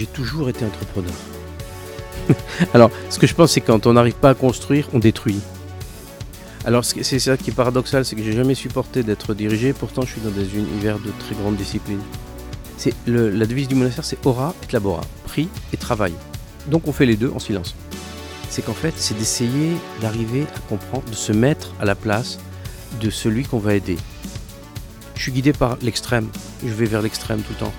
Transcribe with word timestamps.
J'ai 0.00 0.06
toujours 0.06 0.48
été 0.48 0.64
entrepreneur. 0.64 1.12
Alors, 2.74 2.90
ce 3.10 3.18
que 3.18 3.26
je 3.26 3.34
pense, 3.34 3.52
c'est 3.52 3.60
quand 3.60 3.86
on 3.86 3.92
n'arrive 3.92 4.14
pas 4.14 4.30
à 4.30 4.34
construire, 4.34 4.88
on 4.94 4.98
détruit. 4.98 5.38
Alors, 6.64 6.86
c'est 6.86 7.18
ça 7.18 7.36
qui 7.36 7.50
est 7.50 7.52
paradoxal, 7.52 8.06
c'est 8.06 8.16
que 8.16 8.22
j'ai 8.22 8.32
jamais 8.32 8.54
supporté 8.54 9.02
d'être 9.02 9.34
dirigé, 9.34 9.74
pourtant 9.74 10.00
je 10.00 10.12
suis 10.12 10.22
dans 10.22 10.30
des 10.30 10.56
univers 10.56 10.98
de 11.00 11.10
très 11.18 11.34
grande 11.34 11.56
discipline. 11.56 12.00
C'est 12.78 12.94
la 13.06 13.44
devise 13.44 13.68
du 13.68 13.74
monastère, 13.74 14.06
c'est 14.06 14.26
aura 14.26 14.54
et 14.62 14.72
labora, 14.72 15.02
prix 15.26 15.50
et 15.74 15.76
travail. 15.76 16.14
Donc 16.68 16.88
on 16.88 16.92
fait 16.92 17.04
les 17.04 17.16
deux 17.16 17.30
en 17.34 17.38
silence. 17.38 17.74
C'est 18.48 18.64
qu'en 18.64 18.72
fait, 18.72 18.94
c'est 18.96 19.18
d'essayer 19.18 19.76
d'arriver 20.00 20.46
à 20.56 20.60
comprendre, 20.60 21.04
de 21.10 21.14
se 21.14 21.32
mettre 21.32 21.74
à 21.78 21.84
la 21.84 21.94
place 21.94 22.38
de 23.02 23.10
celui 23.10 23.44
qu'on 23.44 23.58
va 23.58 23.74
aider. 23.74 23.98
Je 25.14 25.20
suis 25.20 25.32
guidé 25.32 25.52
par 25.52 25.76
l'extrême, 25.82 26.30
je 26.64 26.72
vais 26.72 26.86
vers 26.86 27.02
l'extrême 27.02 27.42
tout 27.42 27.52
le 27.52 27.66
temps. 27.66 27.72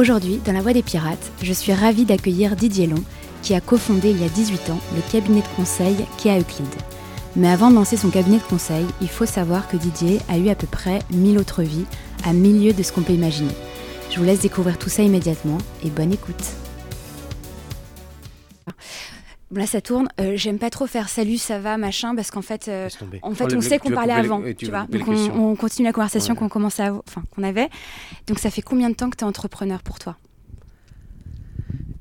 Aujourd'hui, 0.00 0.40
dans 0.46 0.54
la 0.54 0.62
Voix 0.62 0.72
des 0.72 0.82
Pirates, 0.82 1.30
je 1.42 1.52
suis 1.52 1.74
ravie 1.74 2.06
d'accueillir 2.06 2.56
Didier 2.56 2.86
Long, 2.86 3.04
qui 3.42 3.52
a 3.52 3.60
cofondé 3.60 4.08
il 4.08 4.18
y 4.18 4.24
a 4.24 4.30
18 4.30 4.70
ans 4.70 4.80
le 4.96 5.02
cabinet 5.12 5.42
de 5.42 5.56
conseil 5.56 5.94
Kea 6.16 6.40
Euclide. 6.40 6.74
Mais 7.36 7.50
avant 7.50 7.70
de 7.70 7.74
lancer 7.74 7.98
son 7.98 8.08
cabinet 8.08 8.38
de 8.38 8.42
conseil, 8.44 8.86
il 9.02 9.10
faut 9.10 9.26
savoir 9.26 9.68
que 9.68 9.76
Didier 9.76 10.20
a 10.30 10.38
eu 10.38 10.48
à 10.48 10.54
peu 10.54 10.66
près 10.66 11.00
1000 11.10 11.36
autres 11.36 11.62
vies, 11.62 11.84
à 12.24 12.32
milieu 12.32 12.72
de 12.72 12.82
ce 12.82 12.92
qu'on 12.92 13.02
peut 13.02 13.12
imaginer. 13.12 13.52
Je 14.10 14.16
vous 14.16 14.24
laisse 14.24 14.40
découvrir 14.40 14.78
tout 14.78 14.88
ça 14.88 15.02
immédiatement 15.02 15.58
et 15.84 15.90
bonne 15.90 16.14
écoute. 16.14 16.46
Là, 19.52 19.66
ça 19.66 19.80
tourne. 19.80 20.08
Euh, 20.20 20.36
j'aime 20.36 20.58
pas 20.58 20.70
trop 20.70 20.86
faire 20.86 21.08
salut, 21.08 21.36
ça 21.36 21.58
va, 21.58 21.76
machin, 21.76 22.14
parce 22.14 22.30
qu'en 22.30 22.42
fait, 22.42 22.68
euh, 22.68 22.88
en 23.22 23.34
fait, 23.34 23.46
oh, 23.50 23.56
on 23.56 23.60
sait 23.60 23.78
qu'on 23.78 23.90
parlait 23.90 24.12
avant, 24.12 24.42
tu, 24.56 24.66
vois. 24.66 24.86
Donc 24.86 25.08
on, 25.08 25.56
continue 25.56 25.86
la 25.86 25.92
conversation 25.92 26.34
qu'on 26.36 26.48
commençait, 26.48 26.88
enfin 26.88 27.24
qu'on 27.34 27.42
avait. 27.42 27.68
Donc 28.28 28.38
ça 28.38 28.50
fait 28.50 28.62
combien 28.62 28.90
de 28.90 28.94
temps 28.94 29.10
que 29.10 29.16
tu 29.16 29.24
es 29.24 29.26
entrepreneur 29.26 29.82
pour 29.82 29.98
toi? 29.98 30.16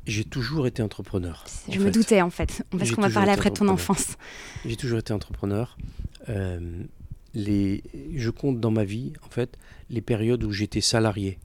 J'ai 0.05 0.23
toujours 0.23 0.67
été 0.67 0.81
entrepreneur. 0.81 1.43
Je 1.69 1.79
me 1.79 1.91
doutais 1.91 2.21
en 2.21 2.29
fait, 2.29 2.63
parce 2.77 2.91
qu'on 2.91 3.01
va 3.01 3.09
parler 3.09 3.31
après 3.31 3.49
de 3.49 3.55
ton 3.55 3.67
enfance. 3.67 4.15
J'ai 4.65 4.75
toujours 4.75 4.99
été 4.99 5.13
entrepreneur. 5.13 5.75
Euh, 6.29 6.83
les, 7.33 7.83
je 8.15 8.29
compte 8.29 8.59
dans 8.59 8.71
ma 8.71 8.83
vie, 8.83 9.13
en 9.25 9.29
fait, 9.29 9.57
les 9.89 10.01
périodes 10.01 10.43
où 10.43 10.51
j'étais 10.51 10.81
salarié. 10.81 11.39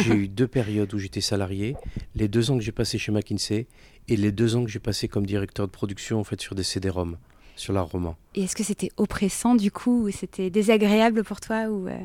j'ai 0.00 0.14
eu 0.14 0.28
deux 0.28 0.48
périodes 0.48 0.92
où 0.94 0.98
j'étais 0.98 1.20
salarié, 1.20 1.76
les 2.14 2.28
deux 2.28 2.50
ans 2.50 2.56
que 2.56 2.64
j'ai 2.64 2.72
passé 2.72 2.96
chez 2.96 3.12
McKinsey 3.12 3.66
et 4.08 4.16
les 4.16 4.32
deux 4.32 4.56
ans 4.56 4.64
que 4.64 4.70
j'ai 4.70 4.78
passé 4.78 5.08
comme 5.08 5.26
directeur 5.26 5.66
de 5.66 5.72
production 5.72 6.18
en 6.20 6.24
fait 6.24 6.40
sur 6.40 6.54
des 6.54 6.62
CD-ROM, 6.62 7.16
sur 7.56 7.72
l'art 7.72 7.88
roman. 7.88 8.16
Et 8.34 8.42
est-ce 8.42 8.56
que 8.56 8.64
c'était 8.64 8.90
oppressant 8.96 9.54
du 9.54 9.70
coup, 9.70 10.06
ou 10.06 10.10
c'était 10.10 10.50
désagréable 10.50 11.24
pour 11.24 11.40
toi 11.40 11.68
ou, 11.68 11.88
euh, 11.88 11.98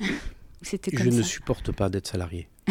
c'était 0.62 0.96
Je 0.96 1.10
ne 1.10 1.22
supporte 1.22 1.72
pas 1.72 1.88
d'être 1.88 2.06
salarié. 2.06 2.48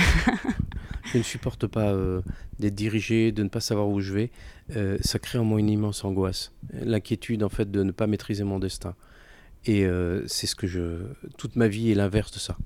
je 1.05 1.17
ne 1.17 1.23
supporte 1.23 1.67
pas 1.67 1.91
euh, 1.91 2.21
d'être 2.59 2.75
dirigé, 2.75 3.31
de 3.31 3.43
ne 3.43 3.49
pas 3.49 3.59
savoir 3.59 3.87
où 3.87 4.01
je 4.01 4.13
vais. 4.13 4.31
Euh, 4.75 4.97
ça 5.01 5.19
crée 5.19 5.37
en 5.37 5.43
moi 5.43 5.59
une 5.59 5.69
immense 5.69 6.03
angoisse, 6.03 6.51
l'inquiétude 6.73 7.43
en 7.43 7.49
fait 7.49 7.69
de 7.69 7.83
ne 7.83 7.91
pas 7.91 8.07
maîtriser 8.07 8.43
mon 8.43 8.59
destin. 8.59 8.95
Et 9.65 9.85
c'est 10.25 10.47
ce 10.47 10.55
que 10.55 10.65
je, 10.65 11.03
toute 11.37 11.55
ma 11.55 11.67
vie 11.67 11.91
est 11.91 11.93
l'inverse 11.93 12.31
de 12.31 12.39
ça. 12.39 12.57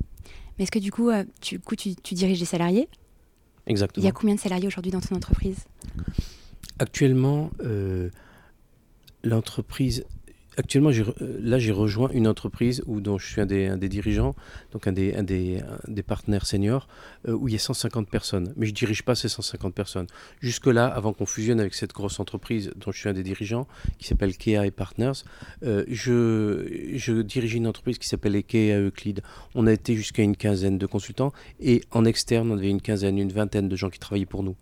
Mais 0.57 0.63
est-ce 0.63 0.71
que 0.71 0.79
du 0.79 0.93
coup, 0.93 1.11
tu, 1.41 1.59
coup 1.59 1.75
tu, 1.75 1.93
tu, 1.93 2.13
diriges 2.13 2.39
des 2.39 2.45
salariés? 2.45 2.87
Exactement. 3.67 4.03
Il 4.03 4.05
y 4.05 4.09
a 4.09 4.11
combien 4.11 4.35
de 4.35 4.39
salariés 4.39 4.67
aujourd'hui 4.67 4.91
dans 4.91 5.02
ton 5.02 5.16
entreprise? 5.16 5.66
Actuellement, 6.80 7.52
l'entreprise 9.23 10.05
actuellement, 10.57 10.89
euh, 10.89 11.39
là, 11.41 11.59
j'ai 11.59 11.71
rejoint 11.71 12.09
une 12.09 12.27
entreprise 12.27 12.83
où, 12.85 13.01
dont 13.01 13.17
je 13.17 13.27
suis 13.27 13.41
un 13.41 13.45
des, 13.45 13.89
dirigeants, 13.89 14.35
donc 14.71 14.88
un 14.88 14.91
des, 14.91 15.13
des, 15.88 16.03
partenaires 16.03 16.45
seniors, 16.45 16.88
euh, 17.27 17.33
où 17.33 17.47
il 17.47 17.53
y 17.53 17.55
a 17.55 17.59
150 17.59 18.09
personnes. 18.09 18.53
Mais 18.55 18.65
je 18.65 18.71
ne 18.71 18.75
dirige 18.75 19.03
pas 19.03 19.15
ces 19.15 19.29
150 19.29 19.73
personnes. 19.73 20.07
Jusque-là, 20.41 20.88
avant 20.88 21.13
qu'on 21.13 21.25
fusionne 21.25 21.59
avec 21.59 21.73
cette 21.73 21.94
grosse 21.94 22.19
entreprise 22.19 22.71
dont 22.75 22.91
je 22.91 22.99
suis 22.99 23.09
un 23.09 23.13
des 23.13 23.23
dirigeants, 23.23 23.67
qui 23.97 24.07
s'appelle 24.07 24.35
Kea 24.38 24.65
et 24.65 24.71
Partners, 24.71 25.23
euh, 25.63 25.83
je, 25.88 26.94
je 26.95 27.21
dirigeais 27.21 27.57
une 27.57 27.67
entreprise 27.67 27.97
qui 27.97 28.07
s'appelle 28.07 28.41
Kea 28.44 28.73
Euclid. 28.73 29.21
On 29.53 29.67
a 29.67 29.73
été 29.73 29.95
jusqu'à 29.95 30.23
une 30.23 30.35
quinzaine 30.35 30.77
de 30.77 30.85
consultants 30.85 31.33
et 31.59 31.81
en 31.91 32.05
externe, 32.05 32.51
on 32.51 32.57
avait 32.57 32.69
une 32.69 32.81
quinzaine, 32.81 33.17
une 33.17 33.31
vingtaine 33.31 33.69
de 33.69 33.75
gens 33.75 33.89
qui 33.89 33.99
travaillaient 33.99 34.25
pour 34.25 34.44
nous. 34.44 34.55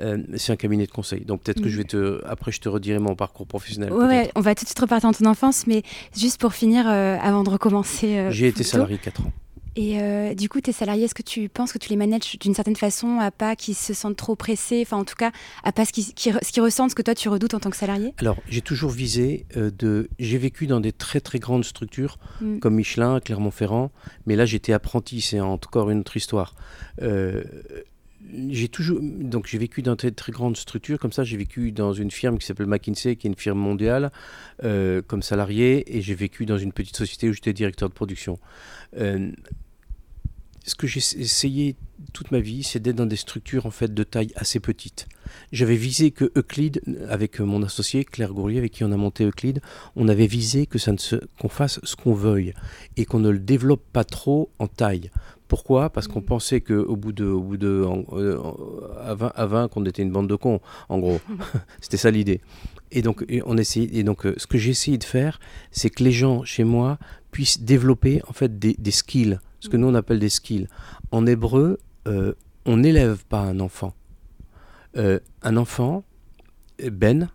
Euh, 0.00 0.18
c'est 0.36 0.52
un 0.52 0.56
cabinet 0.56 0.86
de 0.86 0.90
conseil. 0.90 1.24
Donc 1.24 1.42
peut-être 1.42 1.62
que 1.62 1.68
je 1.68 1.76
vais 1.76 1.84
te, 1.84 2.22
après 2.26 2.52
je 2.52 2.60
te 2.60 2.68
redirai 2.68 2.98
mon 2.98 3.14
parcours 3.14 3.46
professionnel. 3.46 3.92
Ouais, 3.92 4.30
on 4.34 4.40
va 4.40 4.54
tout 4.54 4.64
de 4.64 4.68
suite 4.68 4.78
repartir 4.78 5.08
en 5.08 5.12
ton 5.12 5.26
enfance, 5.26 5.66
mais 5.66 5.82
juste 6.16 6.40
pour 6.40 6.54
finir, 6.54 6.86
euh, 6.88 7.16
avant 7.20 7.42
de 7.42 7.50
recommencer. 7.50 8.18
Euh, 8.18 8.30
J'ai 8.30 8.48
été 8.48 8.62
salarié 8.62 8.98
4 8.98 9.22
ans. 9.22 9.32
Et 9.78 10.34
du 10.34 10.48
coup, 10.48 10.62
tes 10.62 10.72
salariés, 10.72 11.04
est-ce 11.04 11.14
que 11.14 11.20
tu 11.20 11.50
penses 11.50 11.70
que 11.70 11.76
tu 11.76 11.90
les 11.90 11.96
manages 11.96 12.38
d'une 12.40 12.54
certaine 12.54 12.76
façon, 12.76 13.18
à 13.20 13.30
pas 13.30 13.54
qu'ils 13.56 13.74
se 13.74 13.92
sentent 13.92 14.16
trop 14.16 14.34
pressés, 14.34 14.80
enfin 14.86 14.96
en 14.96 15.04
tout 15.04 15.16
cas, 15.16 15.32
à 15.64 15.72
pas 15.72 15.84
ce 15.84 15.92
qu'ils 15.92 16.62
ressentent, 16.62 16.92
ce 16.92 16.94
que 16.94 17.02
toi 17.02 17.14
tu 17.14 17.28
redoutes 17.28 17.52
en 17.52 17.60
tant 17.60 17.68
que 17.68 17.76
salarié? 17.76 18.14
Alors, 18.16 18.38
j'ai 18.48 18.62
toujours 18.62 18.90
visé 18.90 19.44
de. 19.54 20.08
J'ai 20.18 20.38
vécu 20.38 20.66
dans 20.66 20.80
des 20.80 20.92
très 20.92 21.20
très 21.20 21.38
grandes 21.38 21.66
structures 21.66 22.18
mm. 22.40 22.60
comme 22.60 22.74
Michelin, 22.74 23.20
Clermont-Ferrand, 23.20 23.90
mais 24.24 24.34
là 24.34 24.46
j'étais 24.46 24.72
apprenti, 24.72 25.20
c'est 25.20 25.40
encore 25.40 25.90
une 25.90 26.00
autre 26.00 26.16
histoire 26.16 26.54
j'ai 28.48 28.68
toujours 28.68 28.98
donc 29.02 29.46
j'ai 29.46 29.58
vécu 29.58 29.82
dans 29.82 29.96
très, 29.96 30.10
très 30.10 30.32
grandes 30.32 30.56
structures 30.56 30.98
comme 30.98 31.12
ça 31.12 31.24
j'ai 31.24 31.36
vécu 31.36 31.72
dans 31.72 31.92
une 31.92 32.10
firme 32.10 32.38
qui 32.38 32.46
s'appelle 32.46 32.66
McKinsey 32.66 33.16
qui 33.16 33.26
est 33.26 33.30
une 33.30 33.36
firme 33.36 33.58
mondiale 33.58 34.10
euh, 34.64 35.02
comme 35.06 35.22
salarié 35.22 35.96
et 35.96 36.02
j'ai 36.02 36.14
vécu 36.14 36.46
dans 36.46 36.58
une 36.58 36.72
petite 36.72 36.96
société 36.96 37.28
où 37.28 37.32
j'étais 37.32 37.52
directeur 37.52 37.88
de 37.88 37.94
production 37.94 38.38
euh, 38.96 39.30
ce 40.66 40.74
que 40.74 40.86
j'ai 40.86 40.98
essayé 40.98 41.76
toute 42.12 42.32
ma 42.32 42.40
vie, 42.40 42.62
c'est 42.62 42.80
d'être 42.80 42.96
dans 42.96 43.06
des 43.06 43.16
structures 43.16 43.66
en 43.66 43.70
fait 43.70 43.94
de 43.94 44.02
taille 44.02 44.32
assez 44.34 44.60
petite. 44.60 45.06
J'avais 45.52 45.76
visé 45.76 46.10
que 46.10 46.32
Euclide, 46.36 46.82
avec 47.08 47.40
mon 47.40 47.62
associé 47.62 48.04
Claire 48.04 48.32
Gourlier, 48.32 48.58
avec 48.58 48.72
qui 48.72 48.84
on 48.84 48.92
a 48.92 48.96
monté 48.96 49.24
Euclide, 49.24 49.60
on 49.94 50.08
avait 50.08 50.26
visé 50.26 50.66
que 50.66 50.78
ça 50.78 50.92
ne 50.92 50.98
qu'on 51.40 51.48
fasse 51.48 51.80
ce 51.84 51.94
qu'on 51.94 52.14
veuille 52.14 52.52
et 52.96 53.04
qu'on 53.04 53.20
ne 53.20 53.30
le 53.30 53.38
développe 53.38 53.84
pas 53.92 54.04
trop 54.04 54.50
en 54.58 54.66
taille. 54.66 55.10
Pourquoi? 55.48 55.90
Parce 55.90 56.08
qu'on 56.08 56.22
pensait 56.22 56.60
qu'au 56.60 56.96
bout 56.96 57.12
de, 57.12 57.24
au 57.24 57.40
bout 57.40 57.56
de 57.56 57.86
euh, 58.12 58.38
à 59.00 59.14
20, 59.14 59.32
à 59.34 59.46
20 59.46 59.68
qu'on 59.68 59.84
était 59.84 60.02
une 60.02 60.10
bande 60.10 60.28
de 60.28 60.34
cons, 60.34 60.60
en 60.88 60.98
gros. 60.98 61.20
C'était 61.80 61.96
ça 61.96 62.10
l'idée. 62.10 62.40
Et 62.90 63.02
donc, 63.02 63.24
on 63.44 63.56
essayait, 63.56 63.88
et 63.92 64.02
donc, 64.02 64.26
euh, 64.26 64.34
ce 64.36 64.46
que 64.46 64.58
j'ai 64.58 64.70
essayé 64.70 64.98
de 64.98 65.04
faire, 65.04 65.38
c'est 65.70 65.90
que 65.90 66.02
les 66.02 66.12
gens 66.12 66.44
chez 66.44 66.64
moi 66.64 66.98
puissent 67.30 67.60
développer 67.60 68.22
en 68.28 68.32
fait 68.32 68.58
des, 68.58 68.74
des 68.78 68.90
skills, 68.90 69.38
ce 69.60 69.68
que 69.68 69.76
nous 69.76 69.86
on 69.86 69.94
appelle 69.94 70.18
des 70.18 70.28
skills. 70.28 70.68
En 71.10 71.26
hébreu, 71.26 71.78
euh, 72.08 72.34
on 72.64 72.78
n'élève 72.78 73.24
pas 73.24 73.40
un 73.40 73.60
enfant. 73.60 73.94
un 74.96 75.56
enfant, 75.56 76.04
ben, 76.90 77.28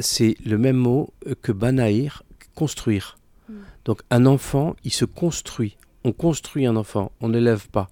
c'est 0.00 0.36
le 0.44 0.56
même 0.56 0.76
mot 0.76 1.12
que 1.42 1.52
banaïr, 1.52 2.22
construire. 2.54 3.18
Mm. 3.48 3.54
Donc 3.84 4.02
un 4.10 4.26
enfant, 4.26 4.76
il 4.84 4.92
se 4.92 5.04
construit 5.04 5.76
on 6.04 6.12
construit 6.12 6.66
un 6.66 6.76
enfant, 6.76 7.12
on 7.20 7.30
n'élève 7.30 7.68
pas. 7.68 7.90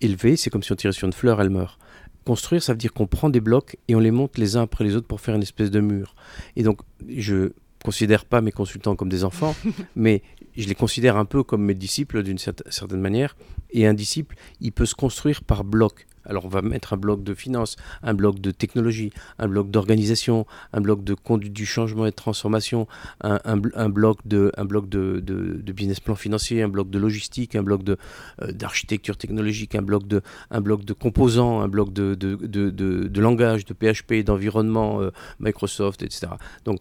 Élever, 0.00 0.36
c'est 0.36 0.50
comme 0.50 0.62
si 0.62 0.72
on 0.72 0.76
tirait 0.76 0.92
sur 0.92 1.06
une 1.06 1.12
fleur, 1.12 1.40
elle 1.40 1.50
meurt. 1.50 1.78
Construire, 2.24 2.62
ça 2.62 2.72
veut 2.72 2.78
dire 2.78 2.92
qu'on 2.92 3.06
prend 3.06 3.30
des 3.30 3.40
blocs 3.40 3.76
et 3.88 3.94
on 3.94 4.00
les 4.00 4.10
monte 4.10 4.36
les 4.36 4.56
uns 4.56 4.62
après 4.62 4.84
les 4.84 4.96
autres 4.96 5.06
pour 5.06 5.20
faire 5.20 5.34
une 5.34 5.42
espèce 5.42 5.70
de 5.70 5.80
mur. 5.80 6.14
Et 6.56 6.62
donc, 6.62 6.80
je 7.08 7.52
considère 7.82 8.24
pas 8.24 8.40
mes 8.40 8.52
consultants 8.52 8.96
comme 8.96 9.08
des 9.08 9.24
enfants, 9.24 9.54
mais 9.96 10.22
je 10.56 10.66
les 10.68 10.74
considère 10.74 11.16
un 11.16 11.24
peu 11.24 11.42
comme 11.42 11.64
mes 11.64 11.74
disciples 11.74 12.22
d'une 12.22 12.38
certaine 12.38 13.00
manière. 13.00 13.36
Et 13.70 13.86
un 13.86 13.94
disciple, 13.94 14.36
il 14.60 14.72
peut 14.72 14.86
se 14.86 14.94
construire 14.94 15.42
par 15.42 15.64
blocs. 15.64 16.06
Alors 16.28 16.44
on 16.44 16.48
va 16.48 16.62
mettre 16.62 16.92
un 16.92 16.96
bloc 16.96 17.22
de 17.22 17.34
finance, 17.34 17.76
un 18.02 18.14
bloc 18.14 18.40
de 18.40 18.50
technologie, 18.50 19.10
un 19.38 19.48
bloc 19.48 19.70
d'organisation, 19.70 20.46
un 20.72 20.80
bloc 20.80 21.02
de 21.04 21.14
conduite 21.14 21.52
du 21.52 21.66
changement 21.66 22.06
et 22.06 22.10
de 22.10 22.14
transformation, 22.16 22.86
un, 23.22 23.56
bloc, 23.88 24.18
de, 24.26 24.52
un 24.56 24.64
bloc 24.64 24.88
de, 24.88 25.62
business 25.72 26.00
plan 26.00 26.14
financier, 26.14 26.62
un 26.62 26.68
bloc 26.68 26.90
de 26.90 26.98
logistique, 26.98 27.54
un 27.54 27.62
bloc 27.62 27.82
euh, 27.88 28.52
d'architecture 28.52 29.16
technologique, 29.16 29.74
un 29.74 29.82
bloc 29.82 30.06
de, 30.06 30.22
un 30.50 30.60
bloc 30.60 30.84
de 30.84 30.92
composants, 30.92 31.60
un 31.60 31.68
bloc 31.68 31.92
de, 31.92 32.14
de, 32.14 33.20
langage, 33.20 33.64
de 33.64 33.74
PHP, 33.74 34.24
d'environnement, 34.24 35.00
euh, 35.00 35.10
Microsoft, 35.40 36.02
etc. 36.02 36.32
Donc 36.64 36.80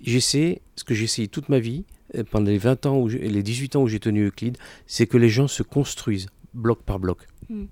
j'essaie, 0.00 0.62
ce 0.76 0.84
que 0.84 0.94
j'ai 0.94 1.04
essayé 1.04 1.28
toute 1.28 1.48
ma 1.48 1.58
vie, 1.58 1.84
euh, 2.14 2.24
pendant 2.28 2.50
les 2.50 2.58
20 2.58 2.86
ans, 2.86 3.08
et 3.08 3.28
les 3.28 3.42
18 3.42 3.76
ans 3.76 3.82
où 3.82 3.88
j'ai 3.88 4.00
tenu 4.00 4.26
Euclide, 4.26 4.56
c'est 4.86 5.06
que 5.06 5.16
les 5.16 5.28
gens 5.28 5.48
se 5.48 5.62
construisent 5.62 6.28
bloc 6.54 6.82
par 6.82 6.98
bloc. 6.98 7.26
Hmm. 7.48 7.66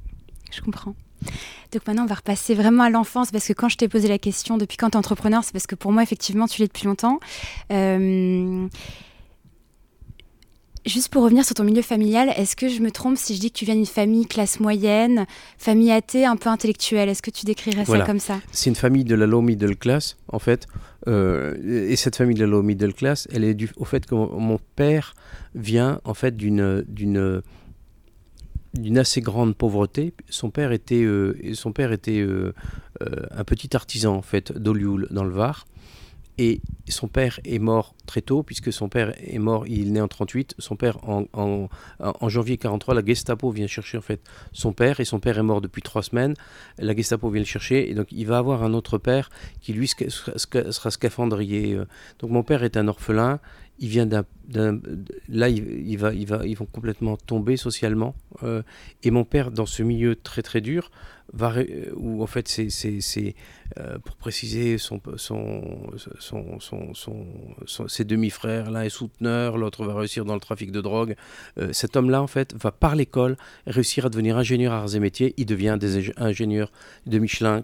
je 0.53 0.61
comprends. 0.61 0.95
Donc 1.73 1.87
maintenant, 1.87 2.05
on 2.05 2.07
va 2.07 2.15
repasser 2.15 2.55
vraiment 2.55 2.85
à 2.85 2.91
l'enfance, 2.91 3.31
parce 3.31 3.47
que 3.47 3.53
quand 3.53 3.69
je 3.69 3.77
t'ai 3.77 3.89
posé 3.89 4.09
la 4.09 4.19
question 4.19 4.57
depuis 4.57 4.77
quand 4.77 4.91
tu 4.91 4.95
es 4.95 4.99
entrepreneur, 4.99 5.45
c'est 5.45 5.53
parce 5.53 5.67
que 5.67 5.75
pour 5.75 5.93
moi, 5.93 6.03
effectivement, 6.03 6.47
tu 6.47 6.63
l'es 6.63 6.69
depuis 6.69 6.87
longtemps. 6.87 7.21
Euh, 7.71 8.67
juste 10.87 11.11
pour 11.11 11.23
revenir 11.23 11.45
sur 11.45 11.55
ton 11.55 11.65
milieu 11.65 11.83
familial, 11.83 12.33
est-ce 12.37 12.57
que 12.57 12.69
je 12.69 12.81
me 12.81 12.91
trompe 12.91 13.19
si 13.19 13.35
je 13.35 13.41
dis 13.41 13.51
que 13.51 13.59
tu 13.59 13.67
viens 13.67 13.75
d'une 13.75 13.85
famille 13.85 14.27
classe 14.27 14.61
moyenne, 14.61 15.27
famille 15.59 15.93
athée, 15.93 16.25
un 16.25 16.37
peu 16.37 16.49
intellectuelle? 16.49 17.11
Est-ce 17.11 17.21
que 17.21 17.31
tu 17.31 17.45
décrirais 17.45 17.85
ça 17.85 18.01
comme 18.01 18.21
ça? 18.21 18.41
C'est 18.51 18.71
une 18.71 18.77
famille 18.77 19.05
de 19.05 19.15
la 19.15 19.27
low 19.27 19.43
middle 19.43 19.77
class, 19.77 20.17
en 20.33 20.39
fait. 20.39 20.67
Euh, 21.07 21.89
et 21.91 21.97
cette 21.97 22.17
famille 22.17 22.35
de 22.35 22.45
la 22.45 22.51
low 22.51 22.63
middle 22.63 22.95
class, 22.95 23.29
elle 23.31 23.45
est 23.45 23.55
due 23.55 23.71
au 23.77 23.85
fait 23.85 24.07
que 24.07 24.15
mon 24.15 24.59
père 24.77 25.15
vient, 25.55 26.01
en 26.05 26.15
fait, 26.15 26.37
d'une 26.37 27.43
d'une 28.75 28.99
assez 28.99 29.21
grande 29.21 29.57
pauvreté. 29.57 30.13
Son 30.29 30.51
père 30.51 30.73
était, 30.73 31.07
son 31.55 31.73
père 31.73 31.93
était 31.93 32.27
un 33.01 33.45
petit 33.45 33.75
artisan 33.75 34.17
en 34.17 34.23
fait 34.23 34.53
d'Olioul 34.53 35.09
dans 35.11 35.25
le 35.25 35.31
Var. 35.31 35.67
Et 36.41 36.61
son 36.89 37.09
père 37.09 37.41
est 37.45 37.59
mort 37.59 37.97
très 38.07 38.23
tôt, 38.23 38.45
puisque 38.45 38.73
son 38.73 38.89
père 38.89 39.13
est 39.21 39.41
mort, 39.41 39.67
il 39.67 39.89
est 39.89 39.91
né 39.91 40.01
en 40.01 40.07
38. 40.07 40.55
Son 40.59 40.77
père, 40.77 40.99
en, 41.03 41.25
en, 41.33 41.69
en, 41.99 42.29
janvier 42.29 42.57
43, 42.57 42.95
la 42.95 43.05
Gestapo 43.05 43.51
vient 43.51 43.67
chercher 43.67 43.99
en 43.99 44.03
fait 44.03 44.21
son 44.53 44.73
père, 44.73 45.01
et 45.01 45.05
son 45.05 45.19
père 45.19 45.37
est 45.39 45.43
mort 45.43 45.61
depuis 45.61 45.83
trois 45.83 46.05
semaines. 46.05 46.35
La 46.79 46.95
Gestapo 46.95 47.29
vient 47.29 47.41
le 47.41 47.47
chercher, 47.47 47.91
et 47.91 47.95
donc 47.95 48.07
il 48.13 48.25
va 48.25 48.39
avoir 48.39 48.63
un 48.63 48.73
autre 48.73 48.99
père 48.99 49.31
qui 49.61 49.73
lui 49.73 49.89
sera 49.89 50.91
scaphandrier. 50.93 51.75
Euh. 51.75 51.87
Donc 52.21 52.31
mon 52.31 52.45
père 52.45 52.63
est 52.63 52.77
un 52.77 52.87
orphelin, 52.87 53.41
il 53.81 53.89
vient 53.89 54.07
d'un, 54.07 54.25
là 55.29 55.49
il, 55.49 55.99
va, 55.99 56.13
il 56.13 56.27
va, 56.27 56.47
ils 56.47 56.57
vont 56.57 56.67
complètement 56.67 57.17
tomber 57.17 57.57
socialement. 57.57 58.15
Euh, 58.43 58.63
et 59.03 59.11
mon 59.11 59.25
père, 59.25 59.51
dans 59.51 59.67
ce 59.67 59.83
milieu 59.83 60.17
très 60.17 60.43
très 60.43 60.61
dur, 60.61 60.91
va, 61.33 61.55
où 61.95 62.23
en 62.23 62.27
fait 62.27 62.49
c'est, 62.49 62.71
c'est 62.71 63.35
euh, 63.79 63.99
pour 63.99 64.17
préciser, 64.17 64.79
son, 64.79 65.01
son, 65.17 66.59
son, 66.59 67.87
ses 67.87 68.05
demi-frères, 68.05 68.71
l'un 68.71 68.83
est 68.83 68.89
souteneur, 68.89 69.59
l'autre 69.59 69.85
va 69.85 69.95
réussir 69.95 70.25
dans 70.25 70.33
le 70.35 70.41
trafic 70.41 70.73
de 70.73 70.81
drogue. 70.81 71.17
Euh, 71.59 71.69
cet 71.73 71.95
homme-là, 71.95 72.23
en 72.23 72.27
fait, 72.27 72.55
va 72.55 72.73
par 72.73 72.97
l'école 72.97 73.37
réussir 73.67 74.07
à 74.07 74.09
devenir 74.09 74.39
ingénieur 74.39 74.73
arts 74.73 74.95
et 74.95 75.01
métiers. 75.01 75.35
Il 75.37 75.45
devient 75.45 75.77
des 75.79 76.11
ingénieur 76.19 76.73
de 77.07 77.19
Michelin 77.19 77.63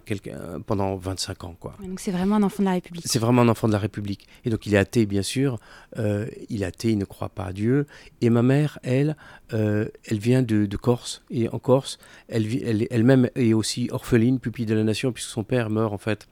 pendant 0.67 0.95
25 0.95 1.43
ans. 1.43 1.55
Quoi. 1.59 1.75
Donc 1.81 1.99
c'est 1.99 2.11
vraiment 2.11 2.35
un 2.35 2.43
enfant 2.43 2.61
de 2.61 2.65
la 2.65 2.73
République. 2.73 3.03
C'est 3.07 3.19
vraiment 3.19 3.41
un 3.41 3.49
enfant 3.49 3.67
de 3.67 3.73
la 3.73 3.79
République. 3.79 4.27
Et 4.45 4.51
donc 4.51 4.67
il 4.67 4.75
est 4.75 4.77
athée, 4.77 5.07
bien 5.07 5.23
sûr. 5.23 5.57
Euh, 6.05 6.27
il 6.49 6.63
est 6.63 6.65
athée, 6.65 6.91
il 6.91 6.97
ne 6.97 7.05
croit 7.05 7.29
pas 7.29 7.45
à 7.45 7.53
Dieu. 7.53 7.87
Et 8.21 8.29
ma 8.29 8.43
mère, 8.43 8.79
elle, 8.83 9.15
elle 9.51 10.19
vient 10.19 10.41
de, 10.41 10.77
Corse. 10.77 11.23
Et 11.29 11.49
en 11.49 11.59
Corse, 11.59 11.97
elle, 12.27 12.45
elle, 12.63 12.87
elle-même 12.89 13.29
est 13.35 13.53
aussi 13.53 13.89
orpheline, 13.91 14.39
pupille 14.39 14.65
de 14.65 14.75
la 14.75 14.83
nation, 14.83 15.11
puisque 15.11 15.29
son 15.29 15.43
père 15.43 15.69
meurt 15.69 15.93
en 15.93 15.97
fait 15.97 16.27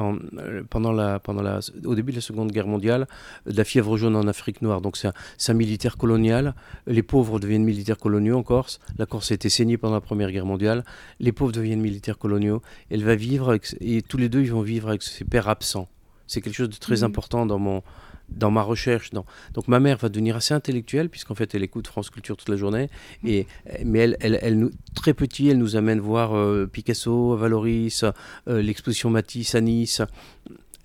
euh, 0.00 0.62
pendant 0.70 0.92
la, 0.92 1.18
pendant 1.18 1.42
la, 1.42 1.60
au 1.84 1.94
début 1.94 2.12
de 2.12 2.18
la 2.18 2.22
Seconde 2.22 2.52
Guerre 2.52 2.66
mondiale, 2.66 3.08
de 3.46 3.56
la 3.56 3.64
fièvre 3.64 3.96
jaune 3.96 4.14
en 4.16 4.28
Afrique 4.28 4.62
noire. 4.62 4.80
Donc 4.80 4.96
c'est 4.96 5.08
un, 5.50 5.54
militaire 5.54 5.96
colonial. 5.96 6.54
Les 6.86 7.02
pauvres 7.02 7.40
deviennent 7.40 7.64
militaires 7.64 7.96
coloniaux 7.96 8.36
en 8.36 8.42
Corse. 8.42 8.78
La 8.96 9.06
Corse 9.06 9.32
a 9.32 9.34
été 9.34 9.48
saignée 9.48 9.76
pendant 9.76 9.94
la 9.94 10.00
Première 10.00 10.30
Guerre 10.30 10.46
mondiale. 10.46 10.84
Les 11.18 11.32
pauvres 11.32 11.52
deviennent 11.52 11.80
militaires 11.80 12.18
coloniaux. 12.18 12.62
Elle 12.90 13.04
va 13.04 13.16
vivre 13.16 13.58
et 13.80 14.02
tous 14.02 14.18
les 14.18 14.28
deux 14.28 14.42
ils 14.42 14.52
vont 14.52 14.62
vivre 14.62 14.88
avec 14.88 15.02
ses 15.02 15.24
pères 15.24 15.48
absents. 15.48 15.88
C'est 16.26 16.42
quelque 16.42 16.56
chose 16.56 16.70
de 16.70 16.76
très 16.76 17.00
mmh. 17.00 17.04
important 17.04 17.46
dans 17.46 17.58
mon, 17.58 17.82
dans 18.28 18.50
ma 18.50 18.62
recherche. 18.62 19.10
Donc 19.12 19.68
ma 19.68 19.80
mère 19.80 19.98
va 19.98 20.08
devenir 20.08 20.36
assez 20.36 20.54
intellectuelle, 20.54 21.08
puisqu'en 21.08 21.34
fait 21.34 21.54
elle 21.54 21.62
écoute 21.62 21.86
France 21.86 22.10
Culture 22.10 22.36
toute 22.36 22.48
la 22.48 22.56
journée. 22.56 22.90
Mm. 23.22 23.28
Et, 23.28 23.46
mais 23.84 24.00
elle, 24.00 24.16
elle, 24.20 24.38
elle 24.42 24.58
nous, 24.58 24.70
très 24.94 25.14
petit, 25.14 25.48
elle 25.48 25.58
nous 25.58 25.76
amène 25.76 26.00
voir 26.00 26.36
euh, 26.36 26.66
Picasso, 26.66 27.36
Valoris, 27.36 28.04
euh, 28.48 28.62
l'exposition 28.62 29.10
Matisse 29.10 29.54
à 29.54 29.60
Nice. 29.60 30.02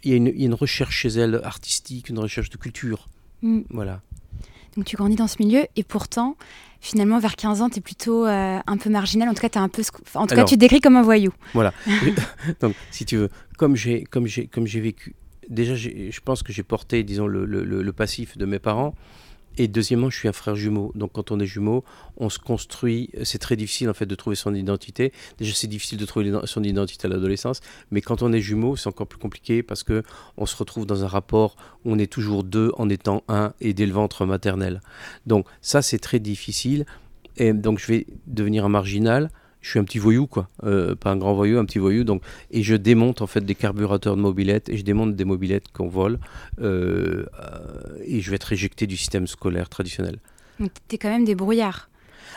Il 0.03 0.11
y, 0.11 0.13
a 0.13 0.17
une, 0.17 0.27
il 0.27 0.39
y, 0.39 0.43
a 0.43 0.47
une, 0.47 0.53
recherche 0.53 0.97
chez 0.97 1.09
elle 1.09 1.39
artistique, 1.43 2.09
une 2.09 2.19
recherche 2.19 2.49
de 2.49 2.57
culture. 2.57 3.07
Mm. 3.41 3.61
Voilà. 3.69 4.01
Donc 4.75 4.85
tu 4.85 4.95
grandis 4.95 5.15
dans 5.15 5.27
ce 5.27 5.37
milieu 5.39 5.65
et 5.75 5.83
pourtant, 5.83 6.35
finalement, 6.81 7.19
vers 7.19 7.35
15 7.35 7.61
ans, 7.61 7.69
tu 7.69 7.77
es 7.77 7.81
plutôt 7.81 8.25
euh, 8.25 8.59
un 8.65 8.77
peu 8.77 8.89
marginal. 8.89 9.29
En 9.29 9.33
tout 9.33 9.41
cas, 9.41 9.47
es 9.47 9.57
un 9.57 9.69
peu, 9.69 9.83
en 10.15 10.27
tout 10.27 10.35
cas, 10.35 10.43
tu 10.43 10.55
te 10.55 10.59
décris 10.59 10.81
comme 10.81 10.95
un 10.95 11.03
voyou. 11.03 11.31
Voilà. 11.53 11.73
Donc, 12.61 12.75
si 12.91 13.05
tu 13.05 13.17
veux, 13.17 13.29
comme 13.57 13.75
j'ai 13.75 14.05
vécu 14.81 15.15
déjà, 15.49 15.75
je 15.75 16.19
pense 16.23 16.43
que 16.43 16.53
j'ai 16.53 16.63
porté, 16.63 17.03
disons, 17.03 17.27
le, 17.27 17.91
passif 17.93 18.37
de 18.37 18.45
mes 18.45 18.59
parents. 18.59 18.95
Et 19.55 19.67
deuxièmement, 19.67 20.09
je 20.09 20.17
suis 20.17 20.27
un 20.27 20.33
frère 20.33 20.55
jumeau. 20.55 20.91
Donc, 20.95 21.11
quand 21.13 21.29
on 21.29 21.39
est 21.39 21.45
jumeau, 21.45 21.83
on 22.17 22.29
se 22.29 22.39
construit. 22.39 23.11
C'est 23.23 23.37
très 23.37 23.55
difficile, 23.55 23.87
en 23.87 23.93
fait, 23.93 24.07
de 24.07 24.15
trouver 24.15 24.35
son 24.35 24.55
identité. 24.55 25.13
Déjà, 25.37 25.53
c'est 25.53 25.67
difficile 25.67 25.99
de 25.99 26.05
trouver 26.05 26.31
son 26.45 26.63
identité 26.63 27.05
à 27.05 27.09
l'adolescence. 27.09 27.61
Mais 27.91 28.01
quand 28.01 28.23
on 28.23 28.33
est 28.33 28.41
jumeau, 28.41 28.75
c'est 28.75 28.87
encore 28.87 29.05
plus 29.05 29.19
compliqué 29.19 29.61
parce 29.61 29.83
que 29.83 30.01
on 30.37 30.47
se 30.47 30.55
retrouve 30.55 30.87
dans 30.87 31.03
un 31.03 31.07
rapport 31.07 31.55
où 31.85 31.91
on 31.91 31.99
est 31.99 32.11
toujours 32.11 32.43
deux 32.43 32.71
en 32.77 32.89
étant 32.89 33.23
un 33.27 33.53
et 33.61 33.75
dès 33.75 33.85
le 33.85 33.93
ventre 33.93 34.25
maternel. 34.25 34.81
Donc, 35.27 35.45
ça, 35.61 35.83
c'est 35.83 35.99
très 35.99 36.19
difficile. 36.19 36.87
Et 37.37 37.53
donc, 37.53 37.77
je 37.77 37.85
vais 37.85 38.07
devenir 38.25 38.65
un 38.65 38.69
marginal 38.69 39.29
je 39.63 39.69
suis 39.69 39.79
un 39.79 39.85
petit 39.85 39.97
voyou, 39.97 40.27
quoi. 40.27 40.49
Euh, 40.63 40.93
pas 40.93 41.09
un 41.09 41.15
grand 41.15 41.33
voyou, 41.33 41.57
un 41.57 41.65
petit 41.65 41.79
voyou. 41.79 42.03
Donc, 42.03 42.21
et 42.51 42.61
je 42.61 42.75
démonte 42.75 43.21
en 43.21 43.27
fait 43.27 43.41
des 43.41 43.55
carburateurs 43.55 44.17
de 44.17 44.21
mobilettes 44.21 44.67
et 44.67 44.77
je 44.77 44.83
démonte 44.83 45.15
des 45.15 45.23
mobilettes 45.23 45.69
qu'on 45.71 45.87
vole. 45.87 46.19
Euh, 46.61 47.25
et 48.05 48.19
je 48.19 48.29
vais 48.29 48.35
être 48.35 48.51
éjecté 48.51 48.85
du 48.87 48.97
système 48.97 49.25
scolaire 49.25 49.69
traditionnel. 49.69 50.19
Donc, 50.59 50.71
tu 50.89 50.95
es 50.95 50.97
quand 50.97 51.09
même 51.09 51.23
des 51.23 51.33
brouillards. 51.33 51.89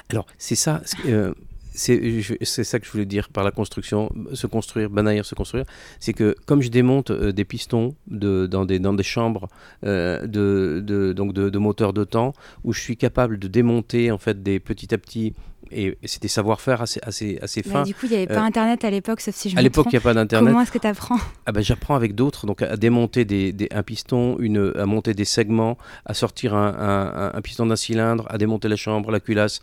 Alors, 0.08 0.26
c'est 0.38 0.54
ça. 0.54 0.82
Euh, 1.06 1.34
c'est 1.74 2.64
ça 2.64 2.78
que 2.78 2.86
je 2.86 2.92
voulais 2.92 3.04
dire 3.04 3.28
par 3.28 3.44
la 3.44 3.50
construction, 3.50 4.10
se 4.32 4.46
construire, 4.46 4.88
banaïr, 4.88 5.26
se 5.26 5.34
construire, 5.34 5.66
c'est 6.00 6.14
que 6.14 6.34
comme 6.46 6.62
je 6.62 6.70
démonte 6.70 7.12
des 7.12 7.44
pistons 7.44 7.94
de, 8.06 8.46
dans, 8.46 8.64
des, 8.64 8.78
dans 8.78 8.94
des 8.94 9.02
chambres 9.02 9.48
de, 9.82 10.24
de, 10.26 11.12
donc 11.12 11.34
de, 11.34 11.50
de, 11.50 11.58
moteurs 11.58 11.92
de 11.92 12.04
temps, 12.04 12.32
où 12.64 12.72
je 12.72 12.80
suis 12.80 12.96
capable 12.96 13.38
de 13.38 13.46
démonter 13.46 14.10
en 14.10 14.16
fait 14.16 14.42
des 14.42 14.58
petit 14.58 14.94
à 14.94 14.96
petit 14.96 15.34
et, 15.70 15.98
des 16.20 16.28
savoir-faire 16.28 16.82
assez, 16.82 17.00
assez, 17.02 17.38
assez 17.42 17.62
bah, 17.62 17.70
fins. 17.70 17.82
du 17.82 17.94
coup, 17.94 18.06
il 18.06 18.10
n'y 18.10 18.16
avait 18.16 18.26
pas 18.26 18.42
euh, 18.42 18.46
Internet 18.46 18.84
à 18.84 18.90
l'époque, 18.90 19.20
sauf 19.20 19.34
si 19.34 19.50
je 19.50 19.56
À 19.56 19.62
l'époque, 19.62 19.86
il 19.90 19.94
n'y 19.94 19.98
a 19.98 20.00
pas 20.00 20.14
d'Internet. 20.14 20.48
Comment 20.48 20.62
est-ce 20.62 20.72
que 20.72 20.78
tu 20.78 20.86
apprends 20.86 21.18
ah 21.46 21.52
ben, 21.52 21.62
J'apprends 21.62 21.96
avec 21.96 22.14
d'autres, 22.14 22.46
donc 22.46 22.62
à 22.62 22.76
démonter 22.76 23.24
des, 23.24 23.52
des, 23.52 23.68
un 23.72 23.82
piston, 23.82 24.36
une, 24.38 24.72
à 24.76 24.86
monter 24.86 25.14
des 25.14 25.24
segments, 25.24 25.78
à 26.04 26.14
sortir 26.14 26.54
un, 26.54 26.74
un, 26.78 27.36
un 27.36 27.40
piston 27.42 27.66
d'un 27.66 27.76
cylindre, 27.76 28.26
à 28.28 28.38
démonter 28.38 28.68
la 28.68 28.76
chambre, 28.76 29.10
la 29.10 29.20
culasse. 29.20 29.60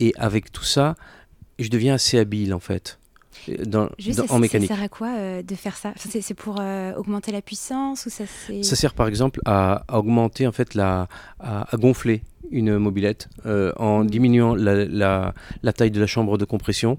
Et 0.00 0.12
avec 0.16 0.52
tout 0.52 0.64
ça, 0.64 0.96
je 1.58 1.68
deviens 1.68 1.94
assez 1.94 2.18
habile 2.18 2.54
en 2.54 2.60
fait. 2.60 2.98
Dans, 3.64 3.88
en 4.30 4.38
mécanique. 4.38 4.68
Ça 4.68 4.74
sert 4.74 4.84
à 4.84 4.88
quoi 4.88 5.08
euh, 5.08 5.42
de 5.42 5.54
faire 5.54 5.76
ça? 5.76 5.92
C'est 5.96 6.34
pour 6.34 6.56
euh, 6.58 6.94
augmenter 6.94 7.32
la 7.32 7.42
puissance 7.42 8.06
ou 8.06 8.10
ça 8.10 8.24
Ça 8.62 8.76
sert 8.76 8.94
par 8.94 9.06
exemple 9.06 9.40
à, 9.44 9.84
augmenter 9.92 10.46
en 10.46 10.52
fait 10.52 10.74
la, 10.74 11.06
à, 11.38 11.72
à 11.72 11.76
gonfler 11.76 12.22
une 12.50 12.78
mobilette 12.78 13.28
euh, 13.46 13.72
en 13.76 14.04
diminuant 14.04 14.54
la, 14.54 14.84
la, 15.62 15.72
taille 15.72 15.90
de 15.90 16.00
la 16.00 16.06
chambre 16.06 16.38
de 16.38 16.44
compression 16.44 16.98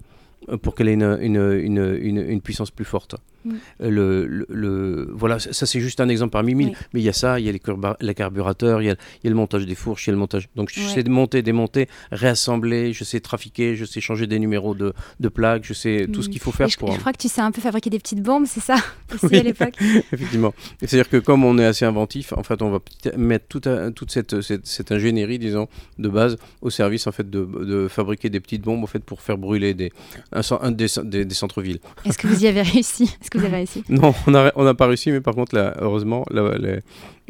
pour 0.62 0.76
qu'elle 0.76 0.88
ait 0.88 0.94
une, 0.94 1.18
une, 1.22 2.00
une, 2.02 2.18
une, 2.18 2.42
puissance 2.42 2.72
plus 2.72 2.86
forte. 2.86 3.16
Mm. 3.44 3.56
Le, 3.80 4.26
le, 4.50 5.10
voilà, 5.14 5.40
ça 5.40 5.66
c'est 5.66 5.80
juste 5.80 6.00
un 6.00 6.10
exemple 6.10 6.32
parmi 6.32 6.56
mille, 6.56 6.74
mais 6.94 7.02
il 7.02 7.04
y 7.04 7.10
a 7.10 7.14
ça, 7.14 7.40
il 7.40 7.46
y 7.46 7.50
a 7.50 7.52
les, 7.52 7.62
les 8.02 8.14
carburateurs, 8.14 8.82
il 8.82 8.86
y 8.86 8.90
a, 8.90 8.96
il 9.24 9.26
y 9.26 9.28
a, 9.28 9.30
le 9.30 9.36
montage 9.36 9.66
des 9.66 9.76
fourches, 9.76 10.08
il 10.08 10.10
y 10.10 10.12
a 10.12 10.14
le 10.14 10.20
montage. 10.20 10.50
Donc 10.56 10.70
je 10.72 10.80
sais 10.80 11.04
monter, 11.04 11.42
démonter, 11.42 11.88
réassembler, 12.12 12.94
je 12.94 13.04
sais 13.04 13.20
trafiquer, 13.20 13.76
je 13.76 13.86
sais 13.86 14.00
changer 14.00 14.28
des 14.28 14.40
numéros 14.40 14.76
de, 14.76 14.94
de 15.20 15.30
plaques, 15.30 15.66
je 15.66 15.74
sais 15.74 16.08
tout 16.12 16.22
ce 16.22 16.30
mm. 16.30 16.32
qu'il 16.32 16.42
faut 16.42 16.52
faire. 16.52 16.68
Je, 16.68 16.78
pour... 16.78 16.92
je, 16.92 17.00
crois 17.00 17.14
que 17.14 17.18
tu 17.18 17.30
sais 17.30 17.42
un 17.42 17.52
peu 17.52 17.62
fabriquer 17.62 17.90
des 17.90 18.00
petites 18.00 18.22
bombes, 18.22 18.46
c'est 18.46 18.62
ça 18.62 18.76
aussi 19.14 19.36
à 19.36 19.44
l'époque? 19.44 19.74
Effectivement. 19.82 20.54
C'est-à-dire 20.80 21.10
que 21.10 21.18
comme 21.18 21.44
on 21.44 21.58
est 21.58 21.66
assez 21.66 21.86
inventif, 21.86 22.34
en 22.34 22.44
fait, 22.44 22.62
on 22.62 22.70
va 22.70 22.80
mettre 23.18 23.48
toute, 23.48 23.68
toute 23.96 24.12
cette, 24.12 24.42
cette, 24.42 24.92
ingénierie, 24.92 25.40
disons, 25.40 25.68
de 25.98 26.10
base 26.10 26.38
au 26.62 26.70
service 26.70 27.08
en 27.08 27.12
fait 27.12 27.30
de, 27.30 27.44
de, 27.44 27.88
fabriquer 27.88 28.30
des 28.30 28.40
petites 28.40 28.62
bombes 28.62 28.84
en 28.84 28.88
fait 28.88 29.00
pour 29.00 29.22
faire 29.22 29.38
brûler 29.38 29.74
des, 29.74 29.92
un, 30.32 30.42
un 30.62 30.72
des, 30.72 30.88
des, 31.04 31.34
centres-villes. 31.34 31.80
Est-ce 32.06 32.18
que 32.18 32.28
vous 32.28 32.44
y 32.44 32.48
avez 32.48 32.62
réussi? 32.62 33.16
Que 33.32 33.38
vous 33.38 33.46
avez 33.46 33.58
réussi? 33.58 33.84
Non, 33.90 34.14
on 34.28 34.32
n'a 34.64 34.74
pas 34.74 34.88
réussi, 34.88 35.12
mais 35.12 35.22
par 35.22 35.36
contre, 35.36 35.56
là, 35.56 35.76
heureusement, 35.80 36.26
la, 36.30 36.58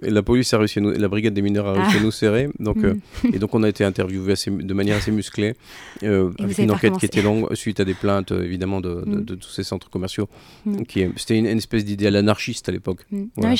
la, 0.02 0.24
police 0.24 0.54
a 0.54 0.58
réussi, 0.58 0.82
nous, 0.82 0.92
la 0.92 1.08
brigade 1.08 1.34
des 1.34 1.42
mineurs 1.42 1.68
a 1.68 1.74
réussi 1.74 1.98
à 1.98 2.00
ah. 2.00 2.04
nous 2.04 2.12
serrer. 2.12 2.50
Donc, 2.60 2.78
euh, 2.78 2.96
mm. 3.24 3.36
et 3.36 3.40
donc, 3.40 3.54
on 3.54 3.64
a 3.64 3.70
été 3.70 3.84
interviewé 3.84 4.34
de 4.48 4.74
manière 4.74 4.98
assez 4.98 5.12
musclée, 5.12 5.56
euh, 6.04 6.32
avec 6.40 6.58
une 6.58 6.72
enquête 6.72 6.98
qui 6.98 7.06
était 7.06 7.22
longue, 7.22 7.54
suite 7.56 7.80
à 7.80 7.86
des 7.86 7.94
plaintes, 7.94 8.32
euh, 8.32 8.44
évidemment, 8.44 8.82
de, 8.82 9.04
mm. 9.06 9.26
de, 9.26 9.36
tous 9.36 9.50
ces 9.50 9.64
centres 9.64 9.90
commerciaux. 9.90 10.28
Mm. 10.66 10.84
C'était 11.16 11.38
une, 11.38 11.46
espèce 11.46 11.86
d'idéal 11.86 12.16
anarchiste 12.16 12.70
à 12.70 12.72
l'époque. 12.72 13.06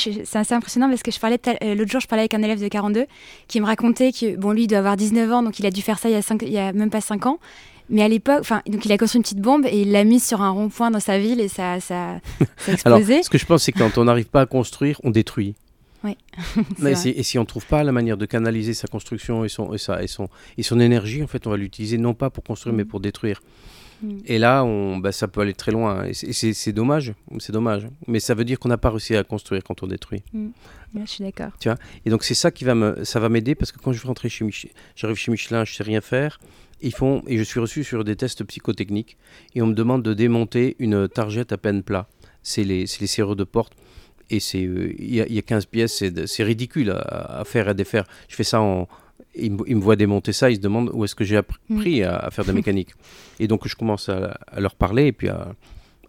C'est 0.04 0.36
assez 0.36 0.54
impressionnant 0.54 0.88
parce 0.88 1.02
que 1.02 1.10
je 1.10 1.18
parlais 1.20 1.38
l'autre 1.74 1.90
jour, 1.90 2.00
je 2.00 2.06
parlais 2.06 2.22
avec 2.22 2.34
un 2.34 2.42
élève 2.42 2.60
de 2.60 2.68
42 2.68 3.06
qui 3.46 3.60
me 3.60 3.66
racontait 3.66 4.12
que, 4.12 4.36
bon, 4.36 4.52
lui, 4.52 4.64
il 4.64 4.66
doit 4.66 4.78
avoir 4.78 4.96
19 4.96 5.32
ans, 5.32 5.42
donc 5.42 5.58
il 5.58 5.66
a 5.66 5.70
dû 5.70 5.82
faire 5.82 5.98
ça 5.98 6.08
il 6.08 6.12
y 6.12 6.16
a, 6.16 6.22
il 6.42 6.52
y 6.52 6.58
a 6.58 6.72
même 6.72 6.90
pas 6.90 7.00
5 7.00 7.26
ans. 7.26 7.38
Mais 7.90 8.02
à 8.02 8.08
l'époque, 8.08 8.40
enfin, 8.40 8.62
donc 8.66 8.84
il 8.84 8.92
a 8.92 8.98
construit 8.98 9.18
une 9.18 9.22
petite 9.22 9.40
bombe 9.40 9.66
et 9.66 9.82
il 9.82 9.92
l'a 9.92 10.04
mise 10.04 10.26
sur 10.26 10.42
un 10.42 10.50
rond-point 10.50 10.90
dans 10.90 11.00
sa 11.00 11.18
ville 11.18 11.40
et 11.40 11.48
ça, 11.48 11.80
ça, 11.80 12.20
ça 12.38 12.70
a 12.70 12.72
explosé. 12.72 13.12
Alors, 13.14 13.24
ce 13.24 13.30
que 13.30 13.38
je 13.38 13.46
pense, 13.46 13.62
c'est 13.62 13.72
que 13.72 13.78
quand 13.78 13.98
on 13.98 14.04
n'arrive 14.04 14.26
pas 14.26 14.42
à 14.42 14.46
construire, 14.46 15.00
on 15.04 15.10
détruit. 15.10 15.54
Oui. 16.04 16.16
et, 16.86 16.94
si, 16.94 17.08
et, 17.10 17.22
si, 17.22 17.38
on 17.38 17.42
ne 17.42 17.46
trouve 17.46 17.66
pas 17.66 17.82
la 17.82 17.92
manière 17.92 18.16
de 18.16 18.26
canaliser 18.26 18.74
sa 18.74 18.88
construction 18.88 19.44
et 19.44 19.48
son, 19.48 19.72
et 19.74 19.78
sa, 19.78 20.02
et 20.02 20.06
son, 20.06 20.28
et 20.56 20.62
son 20.62 20.80
énergie, 20.80 21.22
en 21.22 21.26
fait, 21.26 21.46
on 21.46 21.50
va 21.50 21.56
l'utiliser 21.56 21.98
non 21.98 22.14
pas 22.14 22.30
pour 22.30 22.44
construire, 22.44 22.74
mais 22.74 22.84
mm. 22.84 22.88
pour 22.88 23.00
détruire. 23.00 23.40
Mm. 24.02 24.18
Et 24.26 24.38
là, 24.38 24.64
on, 24.64 24.98
bah, 24.98 25.10
ça 25.10 25.26
peut 25.26 25.40
aller 25.40 25.54
très 25.54 25.72
loin. 25.72 26.04
Et 26.04 26.12
c'est 26.12 26.72
dommage, 26.72 27.14
c'est 27.38 27.52
dommage. 27.52 27.88
Mais 28.06 28.20
ça 28.20 28.34
veut 28.34 28.44
dire 28.44 28.58
qu'on 28.58 28.68
n'a 28.68 28.78
pas 28.78 28.90
réussi 28.90 29.16
à 29.16 29.24
construire 29.24 29.64
quand 29.64 29.82
on 29.82 29.86
détruit. 29.86 30.22
Mm. 30.32 30.48
je 31.00 31.06
suis 31.06 31.24
d'accord. 31.24 31.50
Tu 31.58 31.68
vois? 31.68 31.78
Et 32.04 32.10
donc 32.10 32.22
c'est 32.22 32.34
ça 32.34 32.50
qui 32.50 32.64
va 32.64 32.74
me, 32.74 33.02
ça 33.04 33.18
va 33.18 33.28
m'aider 33.28 33.54
parce 33.54 33.72
que 33.72 33.78
quand 33.78 33.92
je 33.92 34.00
vais 34.00 34.06
rentrer 34.06 34.28
chez 34.28 34.44
Michelin, 34.44 34.70
j'arrive 34.94 35.16
chez 35.16 35.32
Michelin, 35.32 35.64
je 35.64 35.74
sais 35.74 35.82
rien 35.82 36.00
faire 36.00 36.38
ils 36.80 36.94
font, 36.94 37.22
et 37.26 37.38
je 37.38 37.42
suis 37.42 37.60
reçu 37.60 37.84
sur 37.84 38.04
des 38.04 38.16
tests 38.16 38.44
psychotechniques, 38.44 39.16
et 39.54 39.62
on 39.62 39.66
me 39.66 39.74
demande 39.74 40.02
de 40.02 40.14
démonter 40.14 40.76
une 40.78 41.08
targette 41.08 41.52
à 41.52 41.58
peine 41.58 41.82
plat. 41.82 42.08
C'est 42.42 42.64
les, 42.64 42.84
les 43.00 43.06
serrures 43.06 43.36
de 43.36 43.44
porte, 43.44 43.74
et 44.30 44.40
c'est 44.40 44.64
euh, 44.64 44.94
il 44.98 45.14
y, 45.14 45.38
a 45.38 45.42
15 45.42 45.66
pièces, 45.66 46.04
c'est 46.26 46.42
ridicule 46.42 46.90
à, 46.90 47.42
faire 47.44 47.66
et 47.68 47.70
à 47.70 47.74
défaire. 47.74 48.04
Je 48.28 48.36
fais 48.36 48.44
ça 48.44 48.60
en 48.60 48.88
il, 49.34 49.52
me 49.52 49.80
voit 49.80 49.96
démonter 49.96 50.32
ça, 50.32 50.50
il 50.50 50.56
se 50.56 50.60
demande 50.60 50.90
où 50.92 51.04
est-ce 51.04 51.14
que 51.14 51.24
j'ai 51.24 51.36
appris 51.36 52.02
à, 52.02 52.28
faire 52.30 52.44
de 52.44 52.50
la 52.50 52.54
mécanique. 52.56 52.90
et 53.38 53.46
donc 53.46 53.68
je 53.68 53.76
commence 53.76 54.08
à, 54.08 54.38
leur 54.56 54.74
parler 54.74 55.06
et 55.06 55.12
puis 55.12 55.28
à, 55.28 55.54